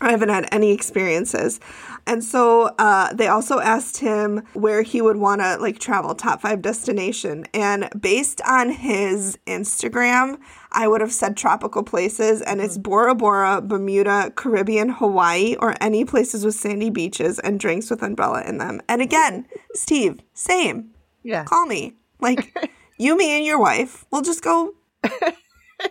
I 0.00 0.10
haven't 0.10 0.28
had 0.28 0.48
any 0.52 0.72
experiences. 0.72 1.58
And 2.06 2.22
so 2.22 2.74
uh, 2.78 3.12
they 3.12 3.26
also 3.26 3.58
asked 3.58 3.98
him 3.98 4.42
where 4.52 4.82
he 4.82 5.02
would 5.02 5.16
want 5.16 5.40
to 5.40 5.56
like 5.56 5.78
travel, 5.78 6.14
top 6.14 6.42
five 6.42 6.62
destination. 6.62 7.46
And 7.52 7.88
based 8.00 8.40
on 8.46 8.70
his 8.70 9.38
Instagram, 9.46 10.38
I 10.70 10.86
would 10.88 11.00
have 11.00 11.12
said 11.12 11.36
tropical 11.36 11.82
places, 11.82 12.40
and 12.40 12.60
it's 12.60 12.78
Bora 12.78 13.14
Bora, 13.14 13.60
Bermuda, 13.60 14.32
Caribbean, 14.34 14.88
Hawaii, 14.88 15.56
or 15.60 15.74
any 15.80 16.04
places 16.04 16.44
with 16.44 16.54
sandy 16.54 16.90
beaches 16.90 17.38
and 17.38 17.60
drinks 17.60 17.90
with 17.90 18.02
umbrella 18.02 18.42
in 18.42 18.58
them. 18.58 18.80
And 18.88 19.02
again, 19.02 19.46
Steve, 19.74 20.20
same. 20.34 20.90
Yeah. 21.22 21.44
Call 21.44 21.66
me. 21.66 21.96
Like 22.20 22.56
you, 22.98 23.16
me, 23.16 23.36
and 23.36 23.44
your 23.44 23.58
wife. 23.58 24.04
We'll 24.10 24.22
just 24.22 24.42
go 24.42 24.74
pop, 25.02 25.20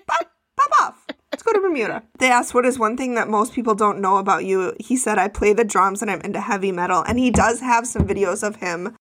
pop 0.08 0.72
off. 0.82 1.01
Let's 1.42 1.54
go 1.56 1.60
to 1.60 1.68
Bermuda. 1.68 2.04
They 2.20 2.30
asked, 2.30 2.54
What 2.54 2.68
is 2.68 2.78
one 2.78 2.96
thing 2.96 3.16
that 3.16 3.28
most 3.28 3.54
people 3.54 3.74
don't 3.74 4.00
know 4.00 4.18
about 4.18 4.46
you? 4.46 4.76
He 4.80 4.96
said, 4.96 5.18
I 5.18 5.28
play 5.28 5.54
the 5.54 5.64
drums 5.64 6.04
and 6.04 6.12
I'm 6.12 6.22
into 6.22 6.40
heavy 6.40 6.72
metal. 6.72 7.04
And 7.08 7.18
he 7.18 7.32
does 7.32 7.62
have 7.62 7.88
some 7.88 8.08
videos 8.08 8.48
of 8.48 8.58
him 8.58 8.96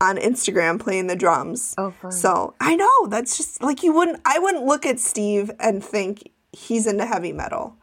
on 0.00 0.16
Instagram 0.16 0.80
playing 0.80 1.06
the 1.06 1.14
drums. 1.14 1.76
Oh, 1.78 1.92
fun. 1.92 2.10
So 2.10 2.54
I 2.58 2.74
know 2.74 3.06
that's 3.06 3.36
just 3.36 3.62
like 3.62 3.84
you 3.84 3.92
wouldn't, 3.92 4.20
I 4.24 4.40
wouldn't 4.40 4.64
look 4.64 4.86
at 4.86 4.98
Steve 4.98 5.52
and 5.60 5.84
think 5.84 6.32
he's 6.50 6.84
into 6.84 7.06
heavy 7.06 7.32
metal. 7.32 7.76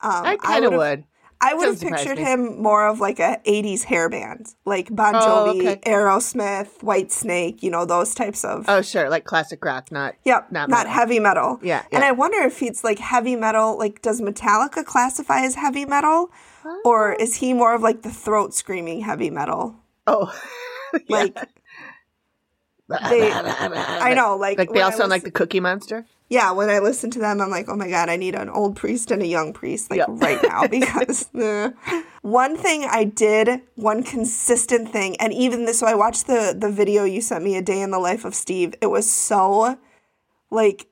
Um, 0.00 0.26
I 0.26 0.36
kind 0.38 0.64
of 0.64 0.72
would. 0.72 1.04
I 1.40 1.54
would 1.54 1.68
have 1.68 1.80
pictured 1.80 2.16
me. 2.16 2.24
him 2.24 2.62
more 2.62 2.86
of 2.88 3.00
like 3.00 3.18
a 3.18 3.40
80s 3.46 3.84
hair 3.84 4.08
band, 4.08 4.54
like 4.64 4.94
Bon 4.94 5.14
Oh, 5.14 5.20
Jovi, 5.20 5.60
okay. 5.60 5.76
Aerosmith, 5.90 6.78
Whitesnake, 6.80 7.62
you 7.62 7.70
know, 7.70 7.84
those 7.84 8.14
types 8.14 8.44
of. 8.44 8.64
Oh, 8.68 8.80
sure. 8.82 9.10
Like 9.10 9.24
classic 9.24 9.64
rock, 9.64 9.92
not. 9.92 10.14
Yep, 10.24 10.50
not 10.52 10.68
not, 10.68 10.78
metal. 10.86 10.92
heavy 10.92 11.20
metal. 11.20 11.58
Yeah, 11.62 11.84
And. 11.92 12.02
I 12.04 12.12
wonder 12.12 12.38
if 12.38 12.58
he's 12.58 12.82
like 12.82 12.98
heavy 12.98 13.36
metal, 13.36 13.76
like 13.78 14.00
does 14.02 14.20
Metallica 14.20 14.84
classify 14.84 15.40
as 15.40 15.54
heavy 15.56 15.84
metal? 15.84 16.30
Or 16.84 17.12
is 17.12 17.36
he 17.36 17.52
more 17.54 17.74
of 17.74 17.82
like 17.82 18.02
the 18.02 18.10
throat 18.10 18.54
screaming 18.54 19.02
heavy 19.02 19.30
metal? 19.30 19.76
Oh. 20.06 20.32
yeah. 20.92 21.00
Like 21.08 21.34
they 23.10 23.32
I 23.32 24.14
know, 24.14 24.36
like 24.36 24.58
Like 24.58 24.72
they 24.72 24.80
all 24.80 24.92
I 24.92 24.94
sound 24.94 25.10
like 25.10 25.24
the 25.24 25.30
Cookie 25.30 25.60
Monster. 25.60 26.06
Yeah, 26.28 26.50
when 26.50 26.68
I 26.70 26.80
listen 26.80 27.10
to 27.12 27.18
them, 27.20 27.40
I'm 27.40 27.50
like, 27.50 27.68
oh 27.68 27.76
my 27.76 27.88
god, 27.88 28.08
I 28.08 28.16
need 28.16 28.34
an 28.34 28.48
old 28.48 28.74
priest 28.74 29.12
and 29.12 29.22
a 29.22 29.26
young 29.26 29.52
priest, 29.52 29.90
like 29.90 29.98
Yep. 29.98 30.08
right 30.10 30.42
now, 30.42 30.66
because 30.78 31.32
uh, 31.34 31.70
one 32.22 32.56
thing 32.56 32.84
I 32.84 33.04
did, 33.04 33.62
one 33.76 34.02
consistent 34.02 34.90
thing, 34.90 35.16
and 35.20 35.32
even 35.32 35.66
this, 35.66 35.78
so 35.78 35.86
I 35.86 35.94
watched 35.94 36.26
the 36.26 36.56
the 36.58 36.70
video 36.70 37.04
you 37.04 37.20
sent 37.20 37.44
me, 37.44 37.56
a 37.56 37.62
day 37.62 37.80
in 37.80 37.92
the 37.92 38.00
life 38.00 38.24
of 38.24 38.34
Steve. 38.34 38.74
It 38.80 38.86
was 38.88 39.08
so, 39.08 39.78
like, 40.50 40.88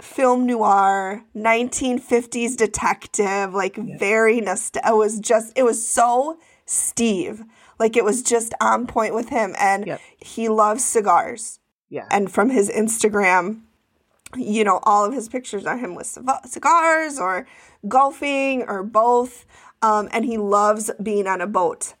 film 0.00 0.46
noir, 0.46 1.24
1950s 1.36 2.56
detective, 2.56 3.52
like 3.52 3.76
very 3.76 4.40
nostalgic. 4.40 4.88
It 4.90 4.96
was 4.96 5.20
just, 5.20 5.52
it 5.56 5.62
was 5.64 5.86
so 5.86 6.38
Steve, 6.64 7.44
like 7.78 7.96
it 7.98 8.04
was 8.04 8.22
just 8.22 8.54
on 8.62 8.86
point 8.86 9.14
with 9.14 9.28
him, 9.28 9.54
and 9.58 9.86
Yep. 9.86 10.00
he 10.18 10.48
loves 10.48 10.82
cigars 10.82 11.60
Yeah. 11.90 12.06
and 12.10 12.32
from 12.32 12.48
his 12.48 12.70
Instagram, 12.70 13.60
you 14.36 14.64
know, 14.64 14.80
all 14.82 15.04
of 15.04 15.12
his 15.12 15.28
pictures 15.28 15.66
are 15.66 15.76
him 15.76 15.94
with 15.94 16.18
cigars 16.44 17.18
or 17.18 17.46
golfing 17.88 18.62
or 18.62 18.82
both. 18.82 19.46
Um, 19.82 20.08
and 20.12 20.24
he 20.24 20.38
loves 20.38 20.90
being 21.02 21.26
on 21.26 21.40
a 21.40 21.46
boat. 21.46 21.94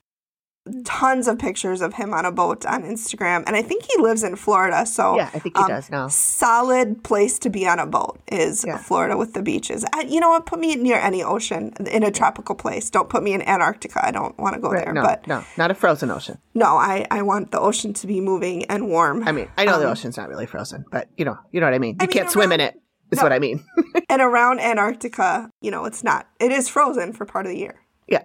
Tons 0.84 1.28
of 1.28 1.38
pictures 1.38 1.82
of 1.82 1.92
him 1.92 2.14
on 2.14 2.24
a 2.24 2.32
boat 2.32 2.64
on 2.64 2.84
Instagram. 2.84 3.44
And 3.46 3.54
I 3.54 3.60
think 3.60 3.84
he 3.84 4.00
lives 4.00 4.22
in 4.22 4.34
Florida. 4.34 4.86
So, 4.86 5.14
Yeah, 5.16 5.28
I 5.34 5.38
think 5.38 5.56
he 5.58 5.62
um, 5.62 5.68
does 5.68 5.90
now. 5.90 6.08
Solid 6.08 7.04
place 7.04 7.38
to 7.40 7.50
be 7.50 7.68
on 7.68 7.78
a 7.78 7.86
boat 7.86 8.18
is 8.32 8.64
Yeah. 8.66 8.78
Florida 8.78 9.14
with 9.18 9.34
the 9.34 9.42
beaches. 9.42 9.84
And 9.94 10.10
you 10.10 10.20
know 10.20 10.30
what? 10.30 10.46
Put 10.46 10.58
me 10.60 10.74
near 10.76 10.96
any 10.96 11.22
ocean 11.22 11.74
in 11.90 12.02
a 12.02 12.10
tropical 12.10 12.54
place. 12.54 12.88
Don't 12.88 13.10
put 13.10 13.22
me 13.22 13.34
in 13.34 13.42
Antarctica. 13.42 14.00
I 14.06 14.10
don't 14.10 14.38
want 14.38 14.54
to 14.54 14.60
go 14.60 14.70
Right, 14.70 14.84
there. 14.86 14.94
no, 14.94 15.02
But 15.02 15.26
no, 15.26 15.44
not 15.58 15.70
a 15.70 15.74
frozen 15.74 16.10
ocean. 16.10 16.38
no, 16.54 16.76
I, 16.78 17.06
I 17.10 17.20
want 17.20 17.50
the 17.50 17.60
ocean 17.60 17.92
to 17.94 18.06
be 18.06 18.22
moving 18.22 18.64
and 18.66 18.88
warm. 18.88 19.28
I 19.28 19.32
mean, 19.32 19.48
I 19.58 19.66
know 19.66 19.78
the 19.78 19.84
Um, 19.84 19.92
ocean's 19.92 20.16
not 20.16 20.30
really 20.30 20.46
frozen, 20.46 20.86
but 20.90 21.08
you 21.18 21.26
know, 21.26 21.36
you 21.52 21.60
know 21.60 21.66
what 21.66 21.74
I 21.74 21.78
mean. 21.78 21.96
You 21.96 21.98
I 22.00 22.06
mean, 22.06 22.12
can't 22.12 22.30
swim 22.30 22.52
in 22.52 22.60
it. 22.60 22.74
Is 23.10 23.18
No. 23.18 23.24
what 23.24 23.32
I 23.34 23.38
mean. 23.38 23.62
and 24.08 24.22
around 24.22 24.60
Antarctica, 24.60 25.50
you 25.60 25.70
know, 25.70 25.84
it's 25.84 26.02
not. 26.02 26.26
It 26.40 26.52
is 26.52 26.70
frozen 26.70 27.12
for 27.12 27.26
part 27.26 27.44
of 27.44 27.52
the 27.52 27.58
year. 27.58 27.74
yeah. 28.08 28.22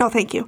No, 0.00 0.10
thank 0.10 0.34
you. 0.34 0.46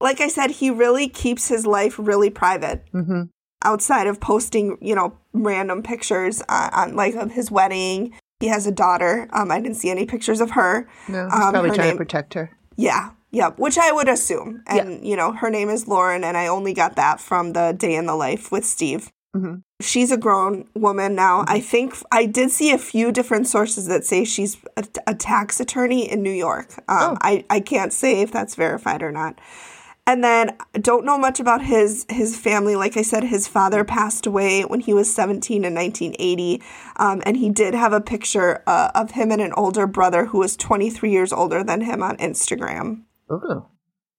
Like 0.00 0.20
I 0.20 0.28
said, 0.28 0.50
he 0.52 0.70
really 0.70 1.08
keeps 1.08 1.48
his 1.48 1.66
life 1.66 1.96
really 1.98 2.30
private 2.30 2.84
Mm-hmm. 2.92 3.22
outside 3.64 4.06
of 4.06 4.20
posting, 4.20 4.78
you 4.80 4.94
know, 4.94 5.16
random 5.32 5.82
pictures 5.82 6.42
on, 6.48 6.70
on 6.72 6.96
like 6.96 7.14
of 7.14 7.32
his 7.32 7.50
wedding. 7.50 8.12
He 8.40 8.46
has 8.48 8.66
a 8.66 8.72
daughter. 8.72 9.28
Um, 9.32 9.50
I 9.50 9.60
didn't 9.60 9.76
see 9.76 9.90
any 9.90 10.06
pictures 10.06 10.40
of 10.40 10.52
her. 10.52 10.88
No, 11.08 11.24
he's 11.24 11.32
Um, 11.34 11.50
probably 11.52 11.70
her 11.70 11.74
trying 11.74 11.88
name- 11.88 11.96
to 11.96 12.04
protect 12.04 12.34
her. 12.34 12.50
Yeah, 12.76 13.10
yeah, 13.32 13.50
which 13.56 13.76
I 13.76 13.90
would 13.90 14.08
assume. 14.08 14.62
And 14.68 15.04
you 15.04 15.16
know, 15.16 15.32
her 15.32 15.50
name 15.50 15.68
is 15.68 15.88
Lauren, 15.88 16.22
and 16.22 16.36
I 16.36 16.46
only 16.46 16.72
got 16.72 16.94
that 16.94 17.20
from 17.20 17.52
the 17.52 17.74
day 17.76 17.94
in 17.96 18.06
the 18.06 18.14
life 18.14 18.52
with 18.52 18.64
Steve. 18.64 19.10
Mhm. 19.36 19.62
She's 19.80 20.10
a 20.12 20.16
grown 20.16 20.68
woman 20.74 21.14
now. 21.16 21.44
I 21.48 21.60
think 21.60 21.94
I 22.12 22.24
did 22.26 22.50
see 22.52 22.70
a 22.72 22.78
few 22.78 23.10
different 23.12 23.46
sources 23.48 23.86
that 23.86 24.04
say 24.04 24.24
she's 24.24 24.56
a, 24.76 24.84
a 25.08 25.14
tax 25.14 25.58
attorney 25.60 26.08
in 26.10 26.22
New 26.22 26.30
York. 26.32 26.68
Um, 26.88 27.14
Oh. 27.14 27.16
I 27.20 27.44
I 27.50 27.58
can't 27.58 27.92
say 27.92 28.20
if 28.20 28.30
that's 28.30 28.54
verified 28.54 29.02
or 29.02 29.10
not. 29.10 29.40
And 30.08 30.24
then 30.24 30.56
don't 30.72 31.04
know 31.04 31.18
much 31.18 31.38
about 31.38 31.60
his 31.60 32.06
his 32.08 32.34
family. 32.34 32.74
Like 32.74 32.96
I 32.96 33.02
said, 33.02 33.24
his 33.24 33.46
father 33.46 33.84
passed 33.84 34.24
away 34.24 34.62
when 34.62 34.80
he 34.80 34.94
was 34.94 35.14
17 35.14 35.64
in 35.64 35.74
1980, 35.74 36.62
um, 36.96 37.22
and 37.26 37.36
he 37.36 37.50
did 37.50 37.74
have 37.74 37.92
a 37.92 38.00
picture 38.00 38.62
uh, 38.66 38.90
of 38.94 39.10
him 39.10 39.30
and 39.30 39.42
an 39.42 39.52
older 39.52 39.86
brother 39.86 40.24
who 40.24 40.38
was 40.38 40.56
23 40.56 41.10
years 41.10 41.30
older 41.30 41.62
than 41.62 41.82
him 41.82 42.02
on 42.02 42.16
Instagram. 42.16 43.02
Ooh. 43.30 43.66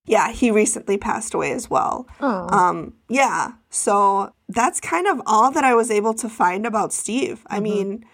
Yeah, 0.06 0.32
he 0.32 0.52
recently 0.52 0.96
passed 0.96 1.34
away 1.34 1.54
as 1.54 1.72
well. 1.72 2.08
Oh. 2.20 2.56
Um, 2.56 2.94
yeah, 3.10 3.54
so 3.72 4.32
that's 4.48 4.80
kind 4.80 5.08
of 5.08 5.20
all 5.26 5.50
that 5.50 5.64
I 5.64 5.74
was 5.74 5.90
able 5.90 6.14
to 6.16 6.30
find 6.30 6.68
about 6.68 6.94
Steve. 6.94 7.40
Mm-hmm. 7.40 7.56
I 7.56 7.60
mean, 7.62 8.06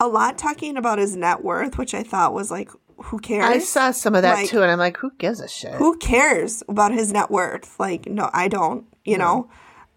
a 0.00 0.08
lot 0.08 0.36
talking 0.36 0.76
about 0.76 0.98
his 0.98 1.14
net 1.14 1.44
worth, 1.44 1.78
which 1.78 1.94
I 1.94 2.02
thought 2.02 2.34
was 2.34 2.50
like, 2.50 2.70
who 3.04 3.18
cares? 3.18 3.44
I 3.44 3.58
saw 3.58 3.90
some 3.90 4.14
of 4.14 4.22
that 4.22 4.34
Like, 4.34 4.48
too, 4.48 4.62
and 4.62 4.70
I'm 4.70 4.78
like, 4.78 4.96
who 4.98 5.10
gives 5.18 5.40
a 5.40 5.48
shit? 5.48 5.74
who 5.74 5.96
cares 5.98 6.62
about 6.68 6.92
his 6.92 7.12
net 7.12 7.30
worth 7.30 7.78
like 7.80 8.06
no 8.06 8.28
i 8.32 8.46
don't 8.48 8.84
you 9.04 9.16
know 9.18 9.48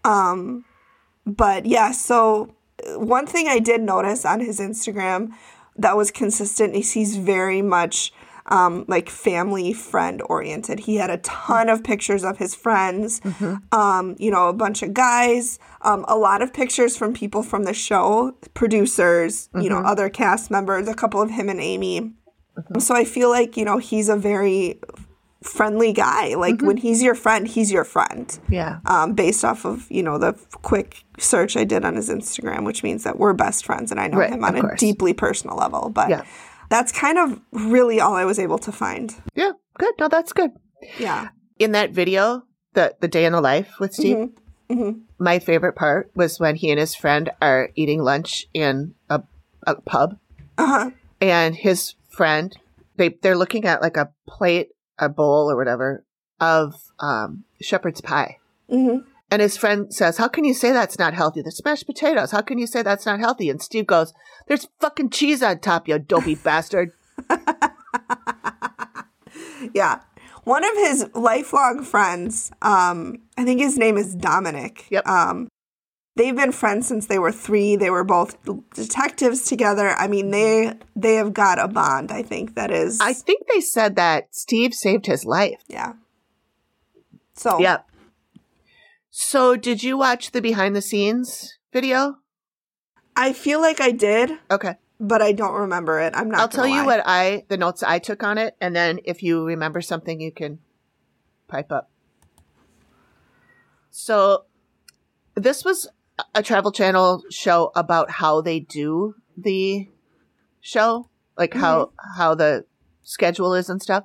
um 0.04 0.64
but 1.26 1.66
yeah 1.66 1.92
so 1.92 2.54
uh, 2.86 2.98
one 2.98 3.26
thing 3.26 3.46
i 3.48 3.58
did 3.58 3.80
notice 3.80 4.24
on 4.24 4.40
his 4.40 4.60
instagram 4.60 5.30
that 5.76 5.96
was 5.96 6.10
consistent 6.10 6.74
is 6.74 6.92
he's 6.92 7.16
very 7.16 7.62
much 7.62 8.12
um, 8.46 8.84
like 8.88 9.08
family 9.08 9.72
friend 9.72 10.20
oriented. 10.26 10.80
He 10.80 10.96
had 10.96 11.08
a 11.08 11.16
ton 11.16 11.70
of 11.70 11.82
pictures 11.82 12.22
of 12.24 12.36
his 12.36 12.54
friends, 12.54 13.22
um, 13.72 14.16
you 14.18 14.30
know, 14.30 14.48
a 14.48 14.52
bunch 14.52 14.82
of 14.82 14.92
guys, 14.92 15.58
um, 15.80 16.04
a 16.08 16.14
lot 16.16 16.42
of 16.42 16.52
pictures 16.52 16.94
from 16.94 17.14
people 17.14 17.42
from 17.42 17.64
the 17.64 17.72
show, 17.72 18.36
producers, 18.52 19.48
you 19.54 19.70
know, 19.70 19.78
other 19.78 20.10
cast 20.10 20.50
members, 20.50 20.88
a 20.88 20.94
couple 20.94 21.22
of 21.22 21.30
him 21.30 21.48
and 21.48 21.58
Amy. 21.58 22.12
So 22.78 22.94
I 22.94 23.04
feel 23.04 23.30
like, 23.30 23.56
you 23.56 23.64
know, 23.64 23.78
he's 23.78 24.08
a 24.08 24.16
very 24.16 24.80
friendly 25.42 25.92
guy. 25.92 26.34
Like 26.34 26.62
when 26.62 26.76
he's 26.76 27.02
your 27.02 27.14
friend, 27.14 27.46
he's 27.46 27.70
your 27.70 27.84
friend. 27.84 28.38
Yeah. 28.48 28.78
Um, 28.86 29.12
based 29.14 29.44
off 29.44 29.64
of, 29.64 29.90
you 29.90 30.02
know, 30.02 30.18
the 30.18 30.32
quick 30.62 31.04
search 31.18 31.56
I 31.56 31.64
did 31.64 31.84
on 31.84 31.96
his 31.96 32.08
Instagram, 32.08 32.64
which 32.64 32.82
means 32.82 33.04
that 33.04 33.18
we're 33.18 33.34
best 33.34 33.64
friends 33.66 33.90
and 33.90 34.00
I 34.00 34.06
know 34.06 34.18
Right, 34.18 34.32
him 34.32 34.44
on 34.44 34.56
a 34.56 34.60
course. 34.60 34.80
deeply 34.80 35.12
personal 35.12 35.56
level. 35.56 35.90
But 35.90 36.08
Yeah. 36.08 36.22
that's 36.70 36.92
kind 36.92 37.18
of 37.18 37.40
really 37.52 38.00
all 38.00 38.14
I 38.14 38.24
was 38.24 38.38
able 38.38 38.58
to 38.58 38.72
find. 38.72 39.14
Yeah. 39.34 39.52
Good. 39.78 39.94
No, 39.98 40.08
that's 40.08 40.32
good. 40.32 40.50
Yeah. 40.98 41.28
In 41.58 41.72
that 41.72 41.90
video, 41.90 42.44
the 42.74 42.94
the 43.00 43.08
day 43.08 43.24
in 43.26 43.32
the 43.32 43.40
life 43.40 43.74
with 43.80 43.92
Steve, 43.94 44.16
Mm-hmm. 44.70 44.82
Mhm. 44.82 45.00
my 45.18 45.38
favorite 45.38 45.74
part 45.76 46.10
was 46.14 46.40
when 46.40 46.56
he 46.56 46.70
and 46.70 46.80
his 46.80 46.94
friend 46.94 47.30
are 47.42 47.68
eating 47.74 48.02
lunch 48.02 48.46
in 48.54 48.94
a, 49.10 49.22
a 49.66 49.74
pub, 49.82 50.16
Uh-huh. 50.56 50.90
and 51.20 51.54
his 51.54 51.94
friend 52.16 52.56
they 52.96 53.10
they're 53.22 53.36
looking 53.36 53.64
at 53.64 53.82
like 53.82 53.96
a 53.96 54.10
plate, 54.26 54.70
a 54.98 55.08
bowl 55.08 55.50
or 55.50 55.56
whatever 55.56 56.04
of 56.40 56.74
um, 57.00 57.44
shepherd's 57.60 58.00
pie. 58.00 58.38
hmm 58.68 58.98
And 59.30 59.42
his 59.42 59.56
friend 59.56 59.92
says, 59.92 60.18
How 60.18 60.28
can 60.28 60.44
you 60.44 60.54
say 60.54 60.72
that's 60.72 60.98
not 60.98 61.14
healthy? 61.14 61.42
The 61.42 61.50
smashed 61.50 61.86
potatoes. 61.86 62.30
How 62.30 62.40
can 62.42 62.58
you 62.58 62.66
say 62.66 62.82
that's 62.82 63.06
not 63.06 63.20
healthy? 63.20 63.50
And 63.50 63.60
Steve 63.62 63.86
goes, 63.86 64.12
There's 64.46 64.68
fucking 64.80 65.10
cheese 65.10 65.42
on 65.42 65.58
top, 65.60 65.88
you 65.88 65.98
dopey 65.98 66.34
bastard. 66.44 66.92
Yeah. 69.72 70.00
One 70.44 70.62
of 70.64 70.74
his 70.74 71.06
lifelong 71.14 71.82
friends, 71.84 72.52
um, 72.60 73.16
I 73.38 73.44
think 73.44 73.60
his 73.60 73.78
name 73.78 73.96
is 73.96 74.14
Dominic. 74.14 74.86
Yep. 74.90 75.06
Um, 75.06 75.48
they've 76.16 76.36
been 76.36 76.52
friends 76.52 76.86
since 76.86 77.06
they 77.06 77.18
were 77.18 77.32
three. 77.32 77.76
They 77.76 77.90
were 77.90 78.04
both 78.04 78.36
detectives 78.74 79.44
together. 79.44 79.88
I 79.90 80.06
mean, 80.08 80.30
they 80.30 80.74
they 80.96 81.14
have 81.14 81.32
got 81.34 81.58
a 81.58 81.68
bond. 81.68 82.10
I 82.12 82.22
think 82.22 82.54
that 82.54 82.70
is. 82.70 83.00
I 83.00 83.12
think 83.12 83.46
they 83.52 83.60
said 83.60 83.96
that 83.96 84.34
Steve 84.34 84.74
saved 84.74 85.06
his 85.06 85.24
life. 85.24 85.60
yeah. 85.68 85.94
So 87.34 87.58
Yep. 87.58 87.86
So, 89.16 89.54
did 89.56 89.82
you 89.84 89.96
watch 89.96 90.32
the 90.32 90.40
behind 90.42 90.74
the 90.74 90.82
scenes 90.82 91.58
video? 91.72 92.16
I 93.16 93.32
feel 93.32 93.60
like 93.60 93.80
I 93.80 93.92
did, 93.92 94.32
Okay. 94.50 94.74
but 94.98 95.22
I 95.22 95.30
don't 95.30 95.54
remember 95.54 96.00
it. 96.00 96.12
I'm 96.16 96.28
not. 96.28 96.40
I'll 96.40 96.48
tell 96.48 96.66
you 96.66 96.84
what 96.84 97.00
I 97.06 97.44
the 97.48 97.56
notes 97.56 97.84
I 97.84 98.00
took 98.00 98.24
on 98.24 98.38
it, 98.38 98.56
and 98.60 98.74
then 98.74 98.98
if 99.04 99.22
you 99.22 99.44
remember 99.44 99.80
something, 99.80 100.20
you 100.20 100.32
can 100.32 100.58
pipe 101.46 101.70
up. 101.70 101.90
So, 103.90 104.46
this 105.36 105.64
was 105.64 105.88
a 106.34 106.42
Travel 106.42 106.72
Channel 106.72 107.22
show 107.30 107.72
about 107.74 108.10
how 108.10 108.40
they 108.40 108.60
do 108.60 109.14
the 109.36 109.88
show, 110.60 111.08
like 111.36 111.54
how 111.54 111.86
mm-hmm. 111.86 112.18
how 112.18 112.34
the 112.34 112.64
schedule 113.02 113.54
is 113.54 113.68
and 113.68 113.82
stuff. 113.82 114.04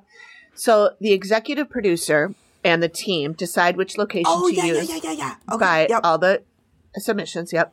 So, 0.54 0.90
the 1.00 1.12
executive 1.12 1.70
producer 1.70 2.34
and 2.64 2.82
the 2.82 2.88
team 2.88 3.32
decide 3.32 3.76
which 3.76 3.96
location 3.96 4.24
Oh 4.26 4.48
to 4.48 4.54
yeah, 4.54 4.64
yeah, 4.64 4.72
use 4.72 4.88
yeah, 4.88 5.00
yeah, 5.02 5.12
yeah. 5.12 5.34
Okay. 5.50 5.58
by 5.58 5.86
yep. 5.88 6.00
all 6.04 6.18
the 6.18 6.42
submissions. 6.96 7.52
Yep. 7.52 7.72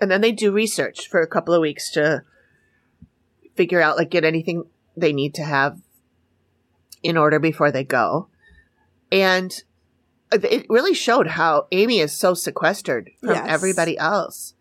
And 0.00 0.10
then 0.10 0.20
they 0.22 0.32
do 0.32 0.52
research 0.52 1.08
for 1.08 1.20
a 1.20 1.26
couple 1.26 1.52
of 1.52 1.60
weeks 1.60 1.90
to 1.92 2.22
figure 3.54 3.82
out, 3.82 3.98
like, 3.98 4.10
get 4.10 4.24
anything 4.24 4.64
they 4.96 5.12
need 5.12 5.34
to 5.34 5.42
have 5.42 5.78
in 7.02 7.16
order 7.18 7.38
before 7.38 7.70
they 7.70 7.84
go. 7.84 8.28
And 9.12 9.62
it 10.32 10.66
really 10.68 10.94
showed 10.94 11.26
how 11.28 11.66
Amy 11.72 11.98
is 12.00 12.12
so 12.12 12.34
sequestered 12.34 13.10
from 13.20 13.30
Yes. 13.30 13.46
everybody 13.48 13.98
else. 13.98 14.54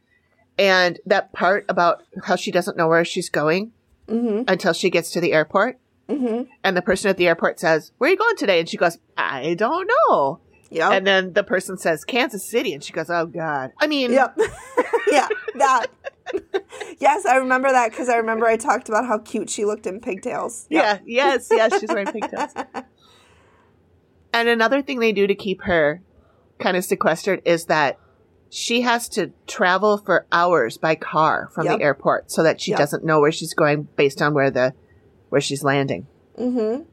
And 0.58 1.00
that 1.06 1.32
part 1.34 1.66
about 1.70 2.04
how 2.24 2.36
she 2.36 2.52
doesn't 2.52 2.76
know 2.78 2.88
where 2.88 3.06
she's 3.06 3.30
going 3.30 3.72
Mhm. 4.08 4.46
until 4.50 4.74
she 4.74 4.90
gets 4.90 5.12
to 5.12 5.22
the 5.22 5.32
airport. 5.34 5.78
Mhm. 6.10 6.48
And 6.64 6.76
the 6.76 6.82
person 6.82 7.10
at 7.10 7.18
the 7.18 7.28
airport 7.28 7.60
says, 7.60 7.92
Where 7.98 8.10
are 8.10 8.12
you 8.12 8.18
going 8.18 8.36
today? 8.36 8.60
And 8.60 8.68
she 8.68 8.78
goes, 8.78 8.98
I 9.18 9.54
don't 9.54 9.90
know. 10.10 10.40
Yep. 10.72 10.92
And 10.92 11.08
then 11.08 11.34
the 11.34 11.44
person 11.44 11.78
says 11.78 12.04
Kansas 12.06 12.46
City, 12.48 12.74
and 12.74 12.84
she 12.84 12.94
goes, 12.94 13.10
"Oh 13.10 13.26
God!" 13.26 13.72
I 13.80 13.88
mean, 13.88 14.12
Yep. 14.12 14.38
yeah, 15.12 15.28
that. 15.56 15.88
yes, 17.00 17.26
I 17.26 17.38
remember 17.38 17.72
that 17.72 17.90
because 17.90 18.08
I 18.08 18.18
remember 18.18 18.46
I 18.46 18.56
talked 18.56 18.88
about 18.88 19.08
how 19.08 19.18
cute 19.18 19.50
she 19.50 19.66
looked 19.66 19.88
in 19.88 20.00
pigtails. 20.00 20.68
Yep. 20.70 21.02
yeah, 21.06 21.34
yes, 21.36 21.48
yes, 21.52 21.80
she's 21.80 21.90
wearing 21.90 22.06
pigtails. 22.06 22.52
And 24.34 24.48
another 24.48 24.82
thing 24.82 25.00
they 25.00 25.12
do 25.12 25.28
to 25.28 25.36
keep 25.36 25.64
her 25.64 26.02
kind 26.60 26.76
of 26.78 26.84
sequestered 26.86 27.42
is 27.46 27.66
that 27.66 27.98
she 28.50 28.82
has 28.82 29.08
to 29.10 29.32
travel 29.48 29.98
for 29.98 30.26
hours 30.32 30.78
by 30.78 30.96
car 30.96 31.50
from 31.54 31.66
Yep. 31.66 31.78
the 31.78 31.84
airport, 31.84 32.32
so 32.32 32.44
that 32.44 32.60
she 32.62 32.72
Yep. 32.72 32.80
doesn't 32.80 33.04
know 33.06 33.20
where 33.20 33.32
she's 33.32 33.54
going 33.54 33.88
based 33.96 34.22
on 34.22 34.34
where 34.34 34.52
the 34.52 34.74
where 35.30 35.42
she's 35.42 35.64
landing. 35.64 36.08
Mm-hmm. 36.40 36.84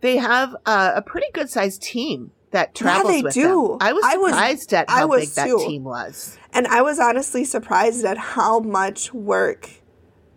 They 0.00 0.16
have 0.16 0.54
uh, 0.66 0.92
a 0.96 1.02
pretty 1.02 1.28
good 1.32 1.48
sized 1.50 1.82
team 1.82 2.30
that 2.50 2.74
travels 2.74 3.12
they 3.12 3.22
with 3.22 3.34
do. 3.34 3.42
them. 3.42 3.78
I 3.80 3.92
was 3.92 4.04
I 4.04 4.16
was- 4.16 4.30
surprised 4.32 4.74
at 4.74 4.90
how 4.90 5.08
big 5.08 5.28
that 5.30 5.46
team 5.66 5.84
was. 5.84 6.38
And 6.52 6.66
I 6.66 6.82
was 6.82 6.98
honestly 6.98 7.44
surprised 7.44 8.04
at 8.04 8.16
how 8.18 8.58
much 8.60 9.12
work 9.12 9.70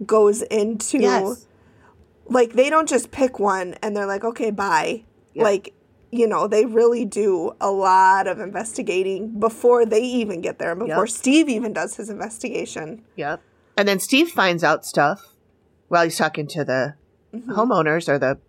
goes 0.05 0.41
into 0.43 0.99
Yes. 0.99 1.47
like 2.25 2.53
they 2.53 2.69
don't 2.69 2.89
just 2.89 3.11
pick 3.11 3.39
one 3.39 3.75
and 3.81 3.95
they're 3.95 4.05
like, 4.07 4.23
okay, 4.23 4.51
bye. 4.51 5.03
Yeah. 5.33 5.43
Like, 5.43 5.73
you 6.11 6.27
know, 6.27 6.47
they 6.47 6.65
really 6.65 7.05
do 7.05 7.53
a 7.61 7.71
lot 7.71 8.27
of 8.27 8.39
investigating 8.39 9.39
before 9.39 9.85
they 9.85 10.01
even 10.01 10.41
get 10.41 10.59
there 10.59 10.71
and 10.71 10.79
before 10.79 11.05
Yep. 11.05 11.09
Steve 11.09 11.49
even 11.49 11.71
does 11.73 11.95
his 11.95 12.09
investigation. 12.09 13.03
Yep. 13.15 13.41
And 13.77 13.87
then 13.87 13.99
Steve 13.99 14.29
finds 14.29 14.63
out 14.63 14.85
stuff 14.85 15.35
while 15.87 16.03
he's 16.03 16.17
talking 16.17 16.47
to 16.47 16.63
the 16.65 16.95
Mm-hmm. 17.33 17.51
homeowners 17.53 18.09
or 18.09 18.19
the 18.19 18.39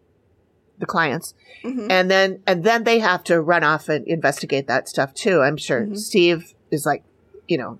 the 0.80 0.86
clients. 0.86 1.34
Mhm. 1.62 1.86
And 1.88 2.10
then 2.10 2.42
and 2.48 2.64
then 2.64 2.82
they 2.82 2.98
have 2.98 3.22
to 3.24 3.40
run 3.40 3.62
off 3.62 3.88
and 3.88 4.04
investigate 4.08 4.66
that 4.66 4.88
stuff 4.88 5.14
too. 5.14 5.40
I'm 5.40 5.56
sure 5.56 5.82
Mm-hmm. 5.82 5.94
Steve 5.94 6.54
is 6.72 6.84
like, 6.84 7.04
you 7.46 7.58
know, 7.58 7.78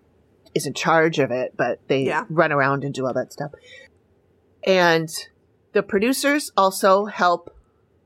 is 0.54 0.64
in 0.66 0.74
charge 0.74 1.18
of 1.18 1.32
it, 1.32 1.54
but 1.56 1.80
they 1.88 2.04
Yeah. 2.04 2.24
run 2.30 2.52
around 2.52 2.84
and 2.84 2.94
do 2.94 3.04
all 3.06 3.12
that 3.14 3.32
stuff. 3.32 3.50
And 4.64 5.08
the 5.72 5.82
producers 5.82 6.52
also 6.56 7.06
help 7.06 7.52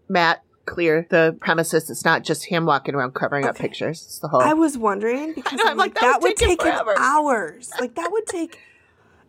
Matt 0.08 0.42
clear 0.66 1.06
the 1.10 1.36
premises. 1.40 1.88
It's 1.88 2.04
not 2.04 2.24
just 2.24 2.44
him 2.46 2.66
walking 2.66 2.94
around 2.94 3.14
covering 3.14 3.46
up 3.46 3.56
pictures. 3.56 4.02
It's 4.02 4.18
the 4.18 4.28
whole 4.28 4.40
I 4.42 4.52
was 4.52 4.76
wondering 4.76 5.32
because 5.34 5.52
know, 5.58 5.64
I'm 5.70 5.76
like, 5.76 5.94
like, 5.94 5.94
that, 5.94 6.00
that 6.02 6.22
would 6.22 6.36
take 6.36 6.60
take 6.60 6.74
hours. 6.98 7.70
Like 7.80 7.94
that 7.94 8.10
would 8.12 8.26
take 8.26 8.58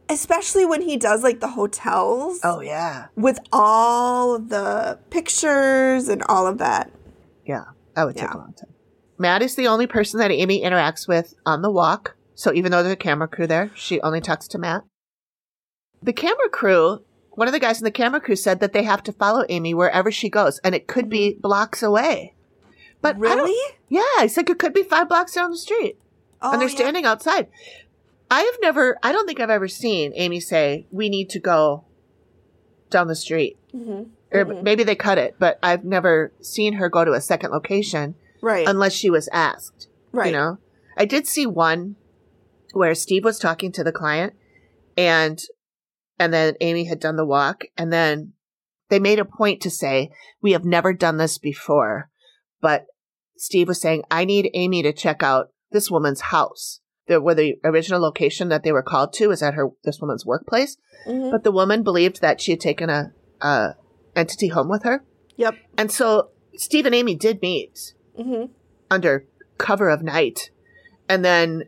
especially 0.09 0.65
when 0.65 0.81
he 0.81 0.95
does 0.97 1.21
like 1.23 1.39
the 1.41 1.49
hotels 1.49 2.39
Oh 2.43 2.61
yeah. 2.61 3.07
with 3.15 3.39
all 3.51 4.35
of 4.35 4.49
the 4.49 4.97
pictures 5.09 6.07
and 6.07 6.23
all 6.29 6.47
of 6.47 6.57
that. 6.59 6.91
Yeah, 7.45 7.65
that 7.95 8.05
would 8.05 8.15
take 8.15 8.23
Yeah. 8.29 8.35
a 8.35 8.37
long 8.37 8.53
time. 8.53 8.73
Matt 9.17 9.41
is 9.41 9.55
the 9.55 9.67
only 9.67 9.87
person 9.87 10.19
that 10.19 10.31
Amy 10.31 10.61
interacts 10.61 11.07
with 11.07 11.33
on 11.45 11.61
the 11.61 11.71
walk. 11.71 12.15
So 12.35 12.53
even 12.53 12.71
though 12.71 12.83
there's 12.83 12.93
a 12.93 12.97
camera 12.97 13.27
crew 13.27 13.47
there, 13.47 13.71
she 13.75 13.99
only 14.01 14.21
talks 14.21 14.47
to 14.49 14.57
Matt. 14.57 14.83
The 16.03 16.13
camera 16.13 16.49
crew, 16.49 17.03
one 17.37 17.47
of 17.47 17.53
the 17.53 17.59
guys 17.59 17.77
in 17.77 17.83
the 17.83 17.91
camera 17.91 18.19
crew 18.19 18.35
said 18.35 18.59
that 18.61 18.73
they 18.73 18.81
have 18.81 19.03
to 19.03 19.13
follow 19.13 19.45
Amy 19.47 19.71
wherever 19.71 20.11
she 20.11 20.27
goes, 20.27 20.57
and 20.63 20.73
it 20.73 20.87
could 20.87 21.07
be 21.07 21.35
blocks 21.39 21.83
away. 21.83 22.33
But 22.99 23.15
really? 23.19 23.55
yeah, 23.89 24.01
he 24.23 24.27
said 24.27 24.49
it 24.49 24.57
could 24.57 24.73
be 24.73 24.81
five 24.81 25.07
blocks 25.07 25.35
down 25.35 25.51
the 25.51 25.57
street, 25.57 25.99
Oh, 26.41 26.51
and 26.51 26.59
they're 26.59 26.67
yeah. 26.67 26.75
standing 26.75 27.05
outside. 27.05 27.47
I 28.31 28.41
have 28.41 28.55
never, 28.59 28.97
I 29.03 29.11
don't 29.11 29.27
think 29.27 29.39
I've 29.39 29.51
ever 29.51 29.67
seen 29.67 30.13
Amy 30.15 30.39
say, 30.39 30.87
"We 30.91 31.09
need 31.09 31.29
to 31.29 31.39
go 31.39 31.83
down 32.89 33.07
the 33.07 33.13
street," 33.15 33.55
Mhm. 33.71 34.07
or 34.31 34.43
Mhm. 34.43 34.63
maybe 34.63 34.83
they 34.83 34.95
cut 34.95 35.19
it, 35.19 35.35
but 35.37 35.59
I've 35.61 35.85
never 35.85 36.31
seen 36.41 36.73
her 36.73 36.89
go 36.89 37.05
to 37.05 37.13
a 37.13 37.21
second 37.21 37.51
location 37.51 38.15
Right. 38.41 38.67
unless 38.67 38.93
she 38.93 39.11
was 39.11 39.29
asked. 39.31 39.89
right. 40.11 40.27
You 40.27 40.31
know, 40.31 40.57
I 40.97 41.05
did 41.05 41.27
see 41.27 41.45
one 41.45 41.97
where 42.73 42.95
Steve 42.95 43.23
was 43.23 43.37
talking 43.37 43.71
to 43.73 43.83
the 43.83 43.91
client, 43.91 44.33
and 44.97 45.39
and 46.19 46.33
then 46.33 46.55
Amy 46.61 46.85
had 46.85 46.99
done 46.99 47.15
the 47.15 47.25
walk, 47.25 47.65
and 47.77 47.91
then 47.91 48.33
they 48.89 48.99
made 48.99 49.19
a 49.19 49.25
point 49.25 49.61
to 49.61 49.69
say, 49.69 50.11
"We 50.41 50.51
have 50.53 50.65
never 50.65 50.93
done 50.93 51.17
this 51.17 51.37
before," 51.37 52.09
but 52.61 52.85
Steve 53.35 53.67
was 53.67 53.79
saying, 53.81 54.03
"I 54.09 54.25
need 54.25 54.49
Amy 54.53 54.81
to 54.83 54.93
check 54.93 55.21
out 55.23 55.51
this 55.71 55.91
woman's 55.91 56.21
house." 56.21 56.79
The, 57.07 57.21
where 57.21 57.35
the 57.35 57.57
original 57.63 58.01
location 58.01 58.49
that 58.49 58.63
they 58.63 58.73
were 58.73 58.83
called 58.83 59.13
to 59.13 59.31
is 59.31 59.41
at 59.41 59.53
her 59.53 59.69
this 59.85 60.01
woman's 60.01 60.25
workplace, 60.25 60.75
Mhm. 61.07 61.31
but 61.31 61.43
the 61.45 61.53
woman 61.53 61.81
believed 61.81 62.19
that 62.19 62.41
she 62.41 62.51
had 62.51 62.59
taken 62.59 62.89
a, 62.89 63.13
a 63.39 63.75
entity 64.13 64.47
home 64.49 64.67
with 64.67 64.83
her, 64.83 65.05
Yep. 65.37 65.55
and 65.77 65.89
so 65.89 66.31
Steve 66.55 66.85
and 66.85 66.93
Amy 66.95 67.15
did 67.15 67.41
meet 67.41 67.93
hmm 68.15 68.45
under 68.91 69.25
cover 69.57 69.89
of 69.89 70.01
night 70.03 70.49
and 71.07 71.23
then 71.23 71.63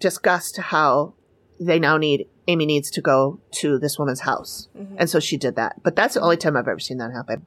discussed 0.00 0.56
how 0.56 1.14
they 1.60 1.78
now 1.78 1.96
need 1.96 2.28
Amy 2.48 2.66
needs 2.66 2.90
to 2.92 3.00
go 3.00 3.40
to 3.52 3.78
this 3.78 3.98
woman's 3.98 4.20
house. 4.20 4.68
Mhm. 4.76 4.96
And 4.98 5.10
so 5.10 5.18
she 5.20 5.36
did 5.36 5.56
that. 5.56 5.82
But 5.82 5.96
that's 5.96 6.14
the 6.14 6.20
only 6.20 6.36
time 6.36 6.56
I've 6.56 6.68
ever 6.68 6.78
seen 6.78 6.98
that 6.98 7.12
happen. 7.12 7.44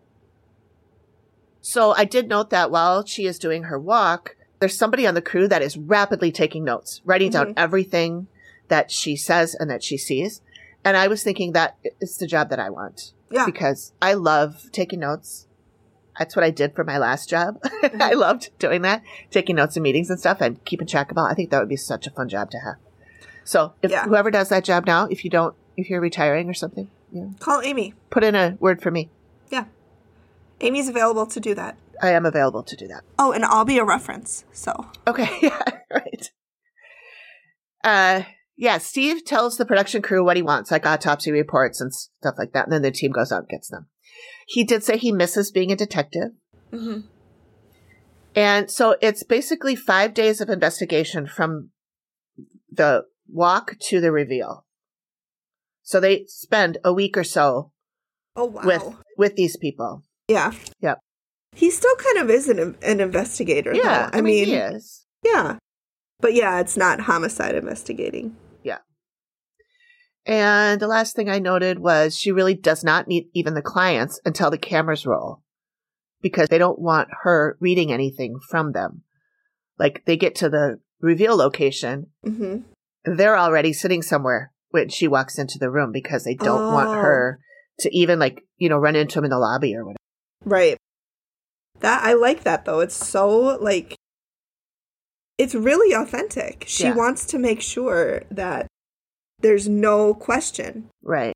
So 1.61 1.93
I 1.93 2.05
did 2.05 2.27
note 2.27 2.49
that 2.49 2.71
while 2.71 3.05
she 3.05 3.25
is 3.25 3.37
doing 3.39 3.63
her 3.63 3.79
walk, 3.79 4.35
there's 4.59 4.77
somebody 4.77 5.05
on 5.07 5.13
the 5.13 5.21
crew 5.21 5.47
that 5.47 5.61
is 5.61 5.77
rapidly 5.77 6.31
taking 6.31 6.63
notes, 6.63 7.01
writing 7.05 7.31
down 7.31 7.53
everything 7.55 8.27
that 8.67 8.91
she 8.91 9.15
says 9.15 9.55
and 9.55 9.69
that 9.69 9.83
she 9.83 9.97
sees. 9.97 10.41
And 10.83 10.95
I 10.97 11.07
was 11.07 11.23
thinking 11.23 11.53
that 11.53 11.77
it's 11.99 12.17
the 12.17 12.27
job 12.27 12.49
that 12.49 12.59
I 12.59 12.69
want 12.69 13.13
Yeah. 13.29 13.45
because 13.45 13.93
I 14.01 14.13
love 14.13 14.69
taking 14.71 14.99
notes. 15.01 15.47
That's 16.17 16.35
what 16.35 16.43
I 16.43 16.49
did 16.51 16.75
for 16.75 16.83
my 16.83 16.97
last 16.97 17.29
job. 17.29 17.59
I 17.99 18.13
loved 18.13 18.49
doing 18.59 18.81
that, 18.81 19.01
taking 19.31 19.55
notes 19.55 19.77
in 19.77 19.83
meetings 19.83 20.09
and 20.09 20.19
stuff 20.19 20.41
and 20.41 20.63
keeping 20.65 20.87
track 20.87 21.11
of 21.11 21.17
all. 21.17 21.25
I 21.25 21.33
think 21.33 21.49
that 21.51 21.59
would 21.59 21.69
be 21.69 21.77
such 21.77 22.07
a 22.07 22.11
fun 22.11 22.27
job 22.27 22.51
to 22.51 22.57
have. 22.59 22.75
So 23.49 23.73
if 23.81 23.89
Yeah. 23.89 24.03
whoever 24.05 24.29
does 24.29 24.49
that 24.49 24.63
job 24.63 24.85
now, 24.85 25.05
if 25.09 25.23
you 25.23 25.31
don't, 25.31 25.55
if 25.75 25.89
you're 25.89 25.99
retiring 26.01 26.47
or 26.51 26.53
something, 26.53 26.87
you 27.11 27.21
know, 27.21 27.33
Call 27.39 27.61
Amy. 27.63 27.95
put 28.11 28.23
in 28.23 28.35
a 28.35 28.55
word 28.59 28.79
for 28.79 28.91
me. 28.91 29.09
Yeah. 29.49 29.65
Amy's 30.61 30.87
available 30.87 31.25
to 31.25 31.39
do 31.39 31.55
that. 31.55 31.75
I 31.99 32.11
am 32.11 32.27
available 32.27 32.61
to 32.61 32.75
do 32.75 32.87
that. 32.89 33.01
Oh, 33.17 33.31
and 33.31 33.43
I'll 33.43 33.65
be 33.65 33.79
a 33.79 33.83
reference. 33.83 34.45
So 34.53 34.91
Okay, 35.07 35.27
yeah, 35.41 35.63
right. 35.91 36.31
Uh, 37.83 38.21
yeah, 38.55 38.77
Steve 38.77 39.25
tells 39.25 39.57
the 39.57 39.65
production 39.65 40.03
crew 40.03 40.23
what 40.23 40.35
he 40.37 40.43
wants, 40.43 40.69
like 40.69 40.85
autopsy 40.85 41.31
reports 41.31 41.81
and 41.81 41.91
stuff 41.91 42.35
like 42.37 42.51
that, 42.53 42.65
and 42.65 42.71
then 42.73 42.83
the 42.83 42.91
team 42.91 43.11
goes 43.11 43.31
out 43.31 43.39
and 43.39 43.49
gets 43.49 43.67
them. 43.69 43.87
He 44.45 44.63
did 44.63 44.83
say 44.83 44.97
he 44.97 45.11
misses 45.11 45.49
being 45.49 45.71
a 45.71 45.75
detective. 45.75 46.33
Mhm. 46.71 47.05
And 48.35 48.69
so 48.69 48.95
it's 49.01 49.23
basically 49.23 49.75
five 49.75 50.13
days 50.13 50.39
of 50.39 50.49
investigation 50.49 51.25
from 51.25 51.71
the 52.71 53.05
walk 53.31 53.77
to 53.89 53.99
the 54.01 54.11
reveal. 54.11 54.65
So 55.83 55.99
they 55.99 56.25
spend 56.27 56.77
a 56.83 56.93
week 56.93 57.17
or 57.17 57.23
so 57.23 57.71
Oh 58.35 58.45
wow. 58.45 58.61
with 58.65 58.83
with 59.17 59.35
these 59.35 59.57
people. 59.57 60.03
yeah. 60.27 60.51
Yep. 60.81 60.99
He 61.55 61.71
still 61.71 61.95
kind 61.95 62.19
of 62.19 62.29
is 62.29 62.47
an, 62.47 62.77
an 62.83 62.99
investigator. 62.99 63.73
Yeah, 63.73 64.09
though. 64.11 64.17
I, 64.17 64.21
mean, 64.21 64.45
he 64.45 64.53
is. 64.53 65.05
yeah. 65.23 65.57
But 66.19 66.35
yeah, 66.35 66.59
it's 66.59 66.77
not 66.77 66.99
homicide 67.01 67.55
investigating. 67.55 68.35
Yeah. 68.63 68.77
And 70.25 70.79
the 70.79 70.87
last 70.87 71.15
thing 71.15 71.27
I 71.27 71.39
noted 71.39 71.79
was 71.79 72.15
she 72.15 72.31
really 72.31 72.53
does 72.53 72.83
not 72.83 73.07
meet 73.07 73.29
even 73.33 73.55
the 73.55 73.61
clients 73.63 74.19
until 74.25 74.51
the 74.51 74.57
cameras 74.59 75.05
roll 75.07 75.41
because 76.21 76.49
they 76.49 76.59
don't 76.59 76.79
want 76.79 77.09
her 77.23 77.57
reading 77.59 77.91
anything 77.91 78.37
from 78.49 78.73
them. 78.73 79.01
Like 79.79 80.03
they 80.05 80.17
get 80.17 80.35
to 80.35 80.49
the 80.49 80.79
reveal 81.01 81.35
location, 81.35 82.07
Mm 82.25 82.37
hmm 82.37 82.57
they're 83.05 83.37
already 83.37 83.73
sitting 83.73 84.01
somewhere 84.01 84.51
when 84.71 84.89
she 84.89 85.07
walks 85.07 85.37
into 85.39 85.57
the 85.59 85.69
room 85.71 85.91
because 85.91 86.23
they 86.23 86.35
don't 86.35 86.73
want 86.73 86.89
Oh. 86.89 86.93
her 86.93 87.39
to 87.79 87.95
even 87.97 88.19
like, 88.19 88.43
you 88.57 88.69
know, 88.69 88.77
run 88.77 88.95
into 88.95 89.19
him 89.19 89.25
in 89.25 89.31
the 89.31 89.39
lobby 89.39 89.75
or 89.75 89.85
whatever. 89.85 89.97
Right. 90.45 90.77
That 91.79 92.03
I 92.03 92.13
like 92.13 92.43
that 92.43 92.65
though. 92.65 92.79
It's 92.81 92.95
so 92.95 93.57
like 93.59 93.95
it's 95.37 95.55
really 95.55 95.93
authentic. 95.95 96.65
She 96.67 96.83
Yeah. 96.83 96.95
wants 96.95 97.25
to 97.27 97.39
make 97.39 97.61
sure 97.61 98.23
that 98.29 98.67
there's 99.39 99.69
no 99.69 100.13
question. 100.13 100.89
Right. 101.01 101.33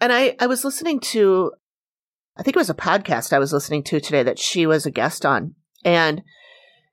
And 0.00 0.12
I, 0.12 0.34
I 0.40 0.46
was 0.46 0.64
listening 0.64 0.98
to, 1.00 1.52
I 2.38 2.42
think 2.42 2.56
it 2.56 2.60
was 2.60 2.70
a 2.70 2.74
podcast 2.74 3.32
I 3.34 3.38
was 3.38 3.52
listening 3.52 3.82
to 3.84 4.00
today 4.00 4.22
that 4.22 4.38
she 4.38 4.66
was 4.66 4.86
a 4.86 4.90
guest 4.90 5.26
on. 5.26 5.54
And 5.84 6.22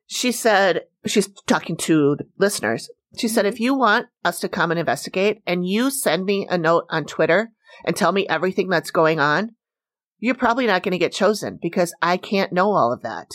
she 0.08 0.34
said, 0.34 0.82
she's 1.06 1.30
talking 1.48 1.78
to 1.78 2.18
the 2.18 2.26
listeners. 2.38 2.90
She 3.18 3.28
said, 3.28 3.46
if 3.46 3.60
you 3.60 3.74
want 3.74 4.08
us 4.24 4.40
to 4.40 4.50
come 4.50 4.70
and 4.72 4.80
investigate 4.80 5.42
and 5.48 5.68
you 5.68 5.90
send 5.90 6.26
me 6.26 6.46
a 6.50 6.58
note 6.58 6.86
on 6.90 7.06
Twitter 7.06 7.50
and 7.86 7.96
tell 7.96 8.12
me 8.12 8.28
everything 8.28 8.70
that's 8.70 8.92
going 8.92 9.20
on, 9.20 9.56
you're 10.20 10.36
probably 10.36 10.68
not 10.68 10.84
going 10.84 10.92
to 10.92 10.98
get 11.00 11.12
chosen 11.14 11.58
because 11.62 11.94
I 12.02 12.18
can't 12.18 12.52
know 12.54 12.72
all 12.72 12.94
of 12.94 13.02
that. 13.02 13.28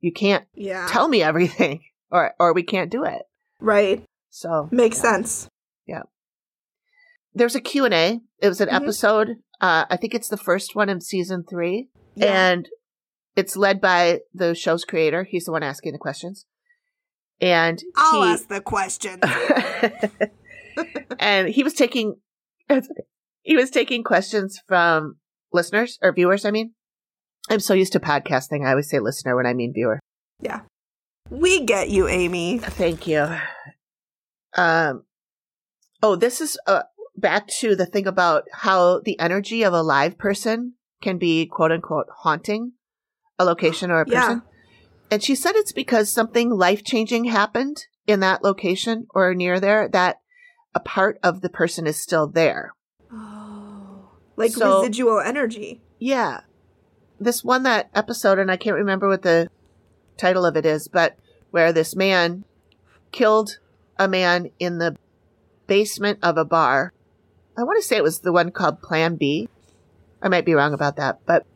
You 0.00 0.12
can't 0.12 0.46
Yeah. 0.54 0.86
tell 0.90 1.06
me 1.08 1.22
everything 1.22 1.80
or, 2.10 2.34
or 2.40 2.52
we 2.52 2.62
can't 2.62 2.90
do 2.90 3.04
it. 3.04 3.22
right. 3.60 4.04
So 4.30 4.68
Makes 4.70 4.98
yeah. 4.98 5.02
sense. 5.12 5.48
Yeah. 5.86 6.02
There's 7.34 7.54
a 7.54 7.60
Q&A. 7.60 8.20
It 8.40 8.48
was 8.48 8.60
an 8.60 8.68
Mhm. 8.68 8.74
episode. 8.74 9.28
Uh, 9.60 9.84
I 9.88 9.96
think 9.96 10.14
it's 10.14 10.28
the 10.28 10.36
first 10.36 10.74
one 10.74 10.88
in 10.90 11.00
season 11.00 11.44
three. 11.48 11.88
Yeah. 12.14 12.50
And 12.50 12.68
it's 13.34 13.56
led 13.56 13.80
by 13.80 14.20
the 14.34 14.54
show's 14.54 14.84
creator. 14.84 15.24
He's 15.24 15.44
the 15.44 15.52
one 15.52 15.62
asking 15.62 15.92
the 15.92 15.98
questions. 15.98 16.44
And 17.40 17.82
I'll 17.96 18.22
he, 18.22 18.28
ask 18.28 18.48
the 18.48 18.60
question. 18.60 19.20
and 21.18 21.48
he 21.48 21.62
was 21.62 21.74
taking, 21.74 22.16
he 23.42 23.56
was 23.56 23.70
taking 23.70 24.02
questions 24.02 24.60
from 24.66 25.16
listeners 25.52 25.98
or 26.02 26.12
viewers. 26.12 26.44
I 26.44 26.50
mean, 26.50 26.72
I'm 27.50 27.60
so 27.60 27.74
used 27.74 27.92
to 27.92 28.00
podcasting. 28.00 28.66
I 28.66 28.70
always 28.70 28.88
say 28.88 28.98
listener 28.98 29.36
when 29.36 29.46
I 29.46 29.54
mean 29.54 29.72
viewer. 29.72 30.00
yeah. 30.40 30.62
We 31.28 31.64
get 31.64 31.90
you, 31.90 32.06
Amy. 32.06 32.58
Thank 32.58 33.08
you. 33.08 33.28
Um, 34.56 35.02
oh, 36.00 36.14
this 36.14 36.40
is 36.40 36.56
uh, 36.68 36.84
back 37.16 37.48
to 37.58 37.74
the 37.74 37.86
thing 37.86 38.06
about 38.06 38.44
how 38.52 39.00
the 39.00 39.18
energy 39.18 39.64
of 39.64 39.72
a 39.72 39.82
live 39.82 40.18
person 40.18 40.74
can 41.02 41.18
be 41.18 41.46
quote 41.46 41.72
unquote 41.72 42.06
haunting 42.18 42.72
a 43.38 43.44
location 43.44 43.90
or 43.90 44.02
a 44.02 44.06
person. 44.06 44.42
Yeah. 44.44 44.52
And 45.10 45.22
she 45.22 45.34
said 45.34 45.54
it's 45.54 45.72
because 45.72 46.10
something 46.12 46.50
life 46.50 46.82
changing 46.84 47.24
happened 47.26 47.86
in 48.06 48.20
that 48.20 48.42
location 48.42 49.06
or 49.14 49.34
near 49.34 49.60
there 49.60 49.88
that 49.88 50.20
a 50.74 50.80
part 50.80 51.18
of 51.22 51.40
the 51.40 51.48
person 51.48 51.86
is 51.86 52.00
still 52.00 52.26
there. 52.26 52.72
Oh. 53.12 54.10
Like 54.36 54.52
So- 54.52 54.80
residual 54.80 55.20
energy. 55.20 55.80
Yeah. 55.98 56.40
This 57.18 57.42
one, 57.42 57.62
that 57.62 57.88
episode, 57.94 58.38
and 58.38 58.50
I 58.50 58.56
can't 58.56 58.76
remember 58.76 59.08
what 59.08 59.22
the 59.22 59.48
title 60.18 60.44
of 60.44 60.56
it 60.56 60.66
is, 60.66 60.88
but 60.88 61.16
where 61.50 61.72
this 61.72 61.96
man 61.96 62.44
killed 63.12 63.58
a 63.98 64.06
man 64.06 64.50
in 64.58 64.78
the 64.78 64.96
basement 65.66 66.18
of 66.22 66.36
a 66.36 66.44
bar. 66.44 66.92
I 67.56 67.62
want 67.62 67.80
to 67.80 67.86
say 67.86 67.96
it 67.96 68.02
was 68.02 68.18
the 68.20 68.32
one 68.32 68.50
called 68.50 68.82
Plan 68.82 69.16
B. 69.16 69.48
I 70.20 70.28
might 70.28 70.44
be 70.44 70.54
wrong 70.54 70.74
about 70.74 70.96
that, 70.96 71.20
but 71.24 71.46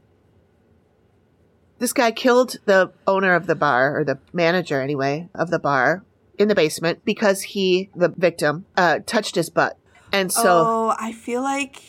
this 1.80 1.92
guy 1.92 2.12
killed 2.12 2.56
the 2.66 2.92
owner 3.08 3.34
of 3.34 3.46
the 3.48 3.56
bar, 3.56 3.98
or 3.98 4.04
the 4.04 4.18
manager 4.32 4.80
anyway, 4.80 5.28
of 5.34 5.50
the 5.50 5.58
bar 5.58 6.04
in 6.38 6.46
the 6.46 6.54
basement 6.54 7.04
because 7.04 7.42
he, 7.42 7.90
the 7.96 8.08
victim, 8.10 8.64
uh, 8.76 9.00
touched 9.04 9.34
his 9.34 9.50
butt. 9.50 9.76
And 10.12 10.30
so, 10.32 10.42
oh, 10.46 10.94
I 10.98 11.12
feel 11.12 11.42
like 11.42 11.82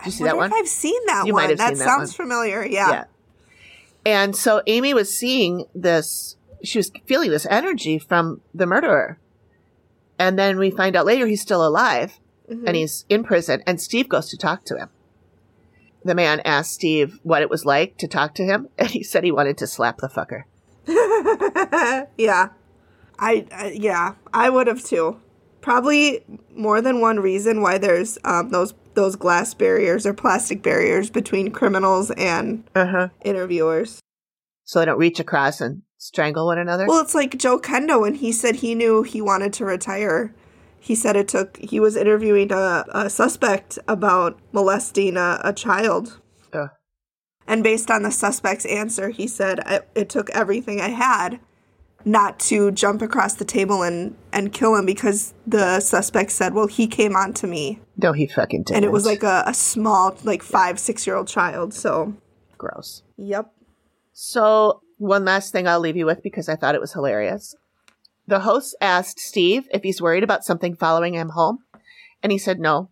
I 0.00 0.06
you 0.06 0.10
see 0.10 0.24
that 0.24 0.36
one? 0.36 0.50
if 0.50 0.52
I've 0.54 0.68
seen 0.68 1.00
that 1.06 1.26
You 1.26 1.32
one. 1.32 1.44
might 1.44 1.48
have 1.50 1.58
that 1.58 1.68
seen 1.70 1.78
that 1.78 1.84
sounds 1.84 2.18
one. 2.18 2.26
familiar. 2.28 2.64
Yeah. 2.66 2.90
Yeah. 2.90 3.04
And 4.06 4.36
so 4.36 4.62
Amy 4.66 4.94
was 4.94 5.16
seeing 5.16 5.66
this, 5.74 6.36
she 6.62 6.78
was 6.78 6.90
feeling 7.06 7.30
this 7.30 7.46
energy 7.50 7.98
from 7.98 8.40
the 8.54 8.66
murderer. 8.66 9.18
And 10.18 10.38
then 10.38 10.58
we 10.58 10.70
find 10.70 10.96
out 10.96 11.06
later 11.06 11.26
he's 11.26 11.42
still 11.42 11.66
alive 11.66 12.18
Mhm. 12.50 12.64
and 12.66 12.76
he's 12.76 13.04
in 13.08 13.22
prison, 13.24 13.62
and 13.66 13.80
Steve 13.80 14.08
goes 14.08 14.30
to 14.30 14.36
talk 14.38 14.64
to 14.64 14.76
him. 14.78 14.88
The 16.08 16.14
man 16.14 16.40
asked 16.46 16.72
Steve 16.72 17.18
what 17.22 17.42
it 17.42 17.50
was 17.50 17.66
like 17.66 17.98
to 17.98 18.08
talk 18.08 18.34
to 18.36 18.42
him, 18.42 18.68
and 18.78 18.88
he 18.88 19.02
said 19.02 19.24
he 19.24 19.30
wanted 19.30 19.58
to 19.58 19.66
slap 19.66 19.98
the 19.98 20.08
fucker. 20.08 20.44
yeah. 22.16 22.48
I, 23.18 23.46
I 23.52 23.76
yeah, 23.78 24.14
I 24.32 24.48
would 24.48 24.68
have 24.68 24.82
too. 24.82 25.20
Probably 25.60 26.24
more 26.56 26.80
than 26.80 27.02
one 27.02 27.20
reason 27.20 27.60
why 27.60 27.76
there's 27.76 28.16
um, 28.24 28.48
those 28.48 28.72
those 28.94 29.16
glass 29.16 29.52
barriers 29.52 30.06
or 30.06 30.14
plastic 30.14 30.62
barriers 30.62 31.10
between 31.10 31.50
criminals 31.50 32.10
and 32.12 32.64
Uh 32.74 32.86
huh. 32.86 33.08
interviewers. 33.22 34.00
So 34.64 34.78
they 34.78 34.86
don't 34.86 34.98
reach 34.98 35.20
across 35.20 35.60
and 35.60 35.82
strangle 35.98 36.46
one 36.46 36.58
another? 36.58 36.86
Well, 36.86 37.02
it's 37.02 37.14
like 37.14 37.36
Joe 37.36 37.58
Kenda 37.58 38.00
when 38.00 38.14
he 38.14 38.32
said 38.32 38.56
he 38.56 38.74
knew 38.74 39.02
he 39.02 39.20
wanted 39.20 39.52
to 39.54 39.66
retire. 39.66 40.34
He 40.80 40.94
said 40.94 41.16
it 41.16 41.28
took 41.28 41.56
he 41.58 41.80
was 41.80 41.96
interviewing 41.96 42.52
a, 42.52 42.84
a 42.90 43.10
suspect 43.10 43.78
about 43.88 44.38
molesting 44.52 45.16
a, 45.16 45.40
a 45.44 45.52
child. 45.52 46.20
Ugh. 46.52 46.70
And 47.46 47.62
based 47.62 47.90
on 47.90 48.02
the 48.02 48.10
suspect's 48.10 48.66
answer, 48.66 49.10
he 49.10 49.26
said 49.26 49.60
I, 49.60 49.80
it 49.94 50.08
took 50.08 50.30
everything 50.30 50.80
I 50.80 50.90
had 50.90 51.40
not 52.04 52.38
to 52.38 52.70
jump 52.70 53.02
across 53.02 53.34
the 53.34 53.44
table 53.44 53.82
and 53.82 54.16
and 54.32 54.52
kill 54.52 54.76
him 54.76 54.86
because 54.86 55.34
the 55.46 55.80
suspect 55.80 56.30
said, 56.30 56.54
"Well, 56.54 56.66
he 56.66 56.86
came 56.86 57.16
on 57.16 57.32
to 57.34 57.46
me," 57.46 57.80
no, 57.96 58.12
he 58.12 58.26
fucking 58.26 58.64
did. 58.64 58.76
and 58.76 58.84
it 58.84 58.92
was 58.92 59.04
like 59.04 59.22
a, 59.22 59.44
a 59.46 59.54
small, 59.54 60.16
like 60.24 60.42
five, 60.42 60.78
six 60.78 61.06
year 61.06 61.16
old 61.16 61.28
child. 61.28 61.74
So, 61.74 62.14
gross. 62.56 63.02
yep. 63.16 63.52
So, 64.12 64.80
one 64.96 65.24
last 65.24 65.52
thing 65.52 65.68
I'll 65.68 65.80
leave 65.80 65.96
you 65.96 66.06
with 66.06 66.22
because 66.22 66.48
I 66.48 66.56
thought 66.56 66.74
it 66.74 66.80
was 66.80 66.92
hilarious. 66.92 67.54
The 68.28 68.40
host 68.40 68.76
asked 68.82 69.18
Steve 69.18 69.68
if 69.72 69.82
he's 69.82 70.02
worried 70.02 70.22
about 70.22 70.44
something 70.44 70.76
following 70.76 71.14
him 71.14 71.30
home, 71.30 71.60
and 72.22 72.30
he 72.30 72.36
said 72.36 72.60
no. 72.60 72.90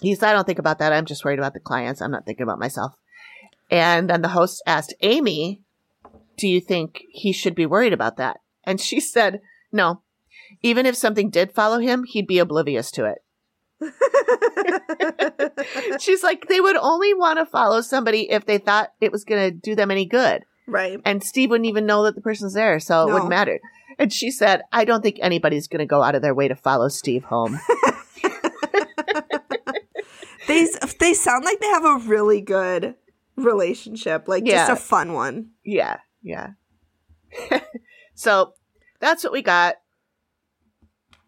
He 0.00 0.14
said, 0.14 0.30
I 0.30 0.32
don't 0.32 0.46
think 0.46 0.58
about 0.58 0.78
that. 0.78 0.90
I'm 0.90 1.04
just 1.04 1.22
worried 1.22 1.38
about 1.38 1.52
the 1.52 1.60
clients. 1.60 2.00
I'm 2.00 2.10
not 2.10 2.24
thinking 2.24 2.42
about 2.42 2.58
myself. 2.58 2.94
And 3.70 4.08
then 4.08 4.22
the 4.22 4.28
host 4.28 4.62
asked 4.66 4.94
Amy, 5.02 5.60
Do 6.38 6.48
you 6.48 6.62
think 6.62 7.02
he 7.10 7.30
should 7.30 7.54
be 7.54 7.66
worried 7.66 7.92
about 7.92 8.16
that? 8.16 8.40
And 8.64 8.80
she 8.80 9.00
said, 9.00 9.42
No. 9.70 10.00
Even 10.62 10.86
if 10.86 10.96
something 10.96 11.28
did 11.28 11.52
follow 11.52 11.78
him, 11.78 12.04
he'd 12.04 12.26
be 12.26 12.38
oblivious 12.38 12.90
to 12.92 13.04
it. 13.04 13.22
She's 16.00 16.22
like, 16.22 16.48
they 16.48 16.60
would 16.60 16.76
only 16.76 17.12
want 17.12 17.38
to 17.38 17.44
follow 17.44 17.82
somebody 17.82 18.30
if 18.30 18.46
they 18.46 18.56
thought 18.56 18.94
it 19.00 19.12
was 19.12 19.24
going 19.24 19.50
to 19.50 19.50
do 19.50 19.74
them 19.74 19.90
any 19.90 20.06
good 20.06 20.46
right. 20.66 21.00
and 21.04 21.22
Steve 21.22 21.50
wouldn't 21.50 21.68
even 21.68 21.86
know 21.86 22.04
that 22.04 22.14
the 22.14 22.20
person's 22.20 22.54
there, 22.54 22.78
so 22.80 23.08
it 23.08 23.12
wouldn't 23.12 23.30
matter. 23.30 23.60
And 23.98 24.12
she 24.12 24.30
said, 24.30 24.62
"I 24.72 24.84
don't 24.84 25.02
think 25.02 25.18
anybody's 25.20 25.68
going 25.68 25.80
to 25.80 25.86
go 25.86 26.02
out 26.02 26.14
of 26.14 26.22
their 26.22 26.34
way 26.34 26.48
to 26.48 26.56
follow 26.56 26.88
Steve 26.88 27.24
home." 27.24 27.58
They 30.46 30.66
they 30.98 31.14
sound 31.14 31.44
like 31.44 31.60
they 31.60 31.68
have 31.68 31.84
a 31.84 31.98
really 31.98 32.40
good 32.40 32.96
relationship, 33.36 34.28
like 34.28 34.44
just 34.44 34.70
a 34.70 34.76
fun 34.76 35.12
one. 35.12 35.50
yeah, 35.64 35.98
yeah. 36.22 36.50
so 38.14 38.54
that's 39.00 39.24
what 39.24 39.32
we 39.32 39.42
got. 39.42 39.76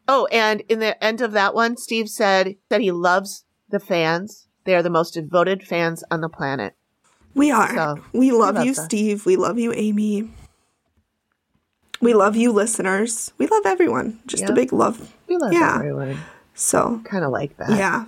Oh, 0.06 0.26
and 0.26 0.60
in 0.68 0.80
the 0.80 1.02
end 1.02 1.20
of 1.20 1.32
that 1.32 1.54
one, 1.54 1.76
Steve 1.76 2.10
said 2.10 2.56
that 2.68 2.80
he 2.80 2.92
loves 2.92 3.44
the 3.70 3.80
fans. 3.80 4.48
They 4.64 4.74
are 4.74 4.82
the 4.82 4.90
most 4.90 5.14
devoted 5.14 5.62
fans 5.62 6.04
on 6.10 6.20
the 6.20 6.28
planet. 6.28 6.74
We 7.34 7.50
are. 7.50 7.74
So, 7.74 8.04
we 8.12 8.30
love 8.30 8.56
love 8.56 8.66
you, 8.66 8.74
that. 8.74 8.84
Steve. 8.84 9.24
We 9.24 9.36
love 9.36 9.58
you, 9.58 9.72
Amy. 9.72 10.30
We 12.00 12.12
love 12.14 12.36
you, 12.36 12.52
listeners. 12.52 13.32
We 13.38 13.46
love 13.46 13.64
everyone. 13.66 14.20
Just 14.26 14.42
Yeah. 14.42 14.50
a 14.50 14.54
big 14.54 14.72
love. 14.72 15.12
We 15.28 15.36
love 15.36 15.52
Yeah. 15.52 15.76
everyone. 15.76 16.18
So, 16.54 17.00
Kind 17.04 17.24
of 17.24 17.30
like 17.30 17.56
that. 17.56 17.70
yeah. 17.70 18.04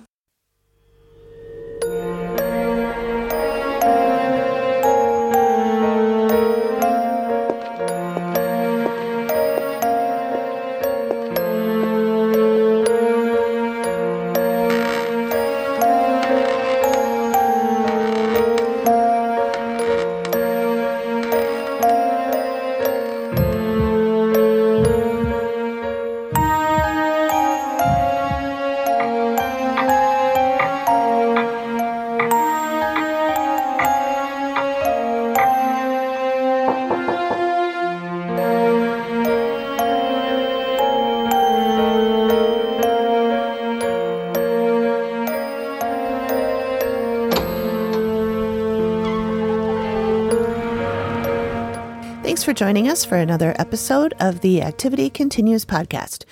Joining 52.57 52.89
us 52.89 53.05
for 53.05 53.17
another 53.17 53.55
episode 53.59 54.15
of 54.19 54.41
the 54.41 54.63
Activity 54.63 55.11
Continues 55.11 55.63
podcast. 55.63 56.25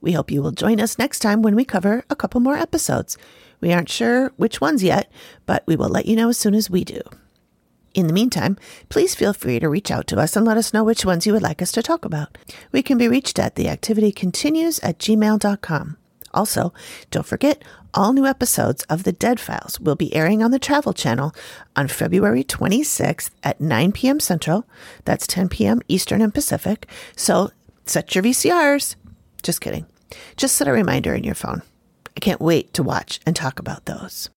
We 0.00 0.12
hope 0.12 0.30
you 0.30 0.40
will 0.40 0.52
join 0.52 0.80
us 0.80 0.96
next 0.96 1.18
time 1.18 1.42
when 1.42 1.56
we 1.56 1.64
cover 1.64 2.04
a 2.08 2.14
couple 2.14 2.40
more 2.40 2.54
episodes. 2.54 3.18
We 3.60 3.72
aren't 3.72 3.88
sure 3.88 4.28
which 4.36 4.60
ones 4.60 4.84
yet, 4.84 5.10
but 5.44 5.64
we 5.66 5.74
will 5.74 5.88
let 5.88 6.06
you 6.06 6.14
know 6.14 6.28
as 6.28 6.38
soon 6.38 6.54
as 6.54 6.70
we 6.70 6.84
do. 6.84 7.00
In 7.94 8.06
the 8.06 8.12
meantime, 8.12 8.58
please 8.90 9.16
feel 9.16 9.32
free 9.32 9.58
to 9.58 9.68
reach 9.68 9.90
out 9.90 10.06
to 10.06 10.20
us 10.20 10.36
and 10.36 10.46
let 10.46 10.56
us 10.56 10.72
know 10.72 10.84
which 10.84 11.04
ones 11.04 11.26
you 11.26 11.32
would 11.32 11.42
like 11.42 11.60
us 11.60 11.72
to 11.72 11.82
talk 11.82 12.04
about. 12.04 12.38
We 12.70 12.84
can 12.84 12.96
be 12.96 13.08
reached 13.08 13.40
at 13.40 13.56
theactivitycontinues 13.56 14.78
at 14.84 15.00
gmail.com. 15.00 15.96
Also, 16.34 16.72
don't 17.10 17.26
forget, 17.26 17.62
all 17.94 18.12
new 18.12 18.26
episodes 18.26 18.84
of 18.84 19.04
The 19.04 19.12
Dead 19.12 19.38
Files 19.38 19.78
will 19.78 19.96
be 19.96 20.14
airing 20.14 20.42
on 20.42 20.50
the 20.50 20.58
Travel 20.58 20.94
Channel 20.94 21.34
on 21.76 21.88
February 21.88 22.42
26th 22.42 23.30
at 23.42 23.60
9 23.60 23.92
p.m. 23.92 24.18
Central. 24.18 24.66
That's 25.04 25.26
10 25.26 25.48
p.m. 25.50 25.80
Eastern 25.88 26.22
and 26.22 26.32
Pacific. 26.32 26.86
So 27.16 27.50
set 27.84 28.14
your 28.14 28.24
VCRs. 28.24 28.96
Just 29.42 29.60
kidding. 29.60 29.86
Just 30.36 30.56
set 30.56 30.68
a 30.68 30.72
reminder 30.72 31.14
in 31.14 31.24
your 31.24 31.34
phone. 31.34 31.62
I 32.16 32.20
can't 32.20 32.40
wait 32.40 32.72
to 32.74 32.82
watch 32.82 33.20
and 33.26 33.34
talk 33.36 33.58
about 33.58 33.86
those. 33.86 34.30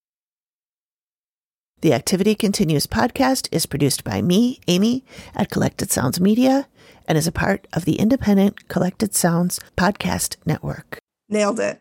The 1.82 1.92
Activity 1.92 2.34
Continues 2.34 2.86
podcast 2.86 3.48
is 3.52 3.66
produced 3.66 4.02
by 4.02 4.22
me, 4.22 4.60
Amy, 4.66 5.04
at 5.34 5.50
Collected 5.50 5.90
Sounds 5.92 6.18
Media, 6.18 6.68
and 7.06 7.18
is 7.18 7.26
a 7.26 7.32
part 7.32 7.66
of 7.72 7.84
the 7.84 7.96
independent 7.96 8.68
Collected 8.68 9.14
Sounds 9.14 9.60
podcast 9.76 10.36
network. 10.46 10.98
Nailed 11.28 11.60
it. 11.60 11.78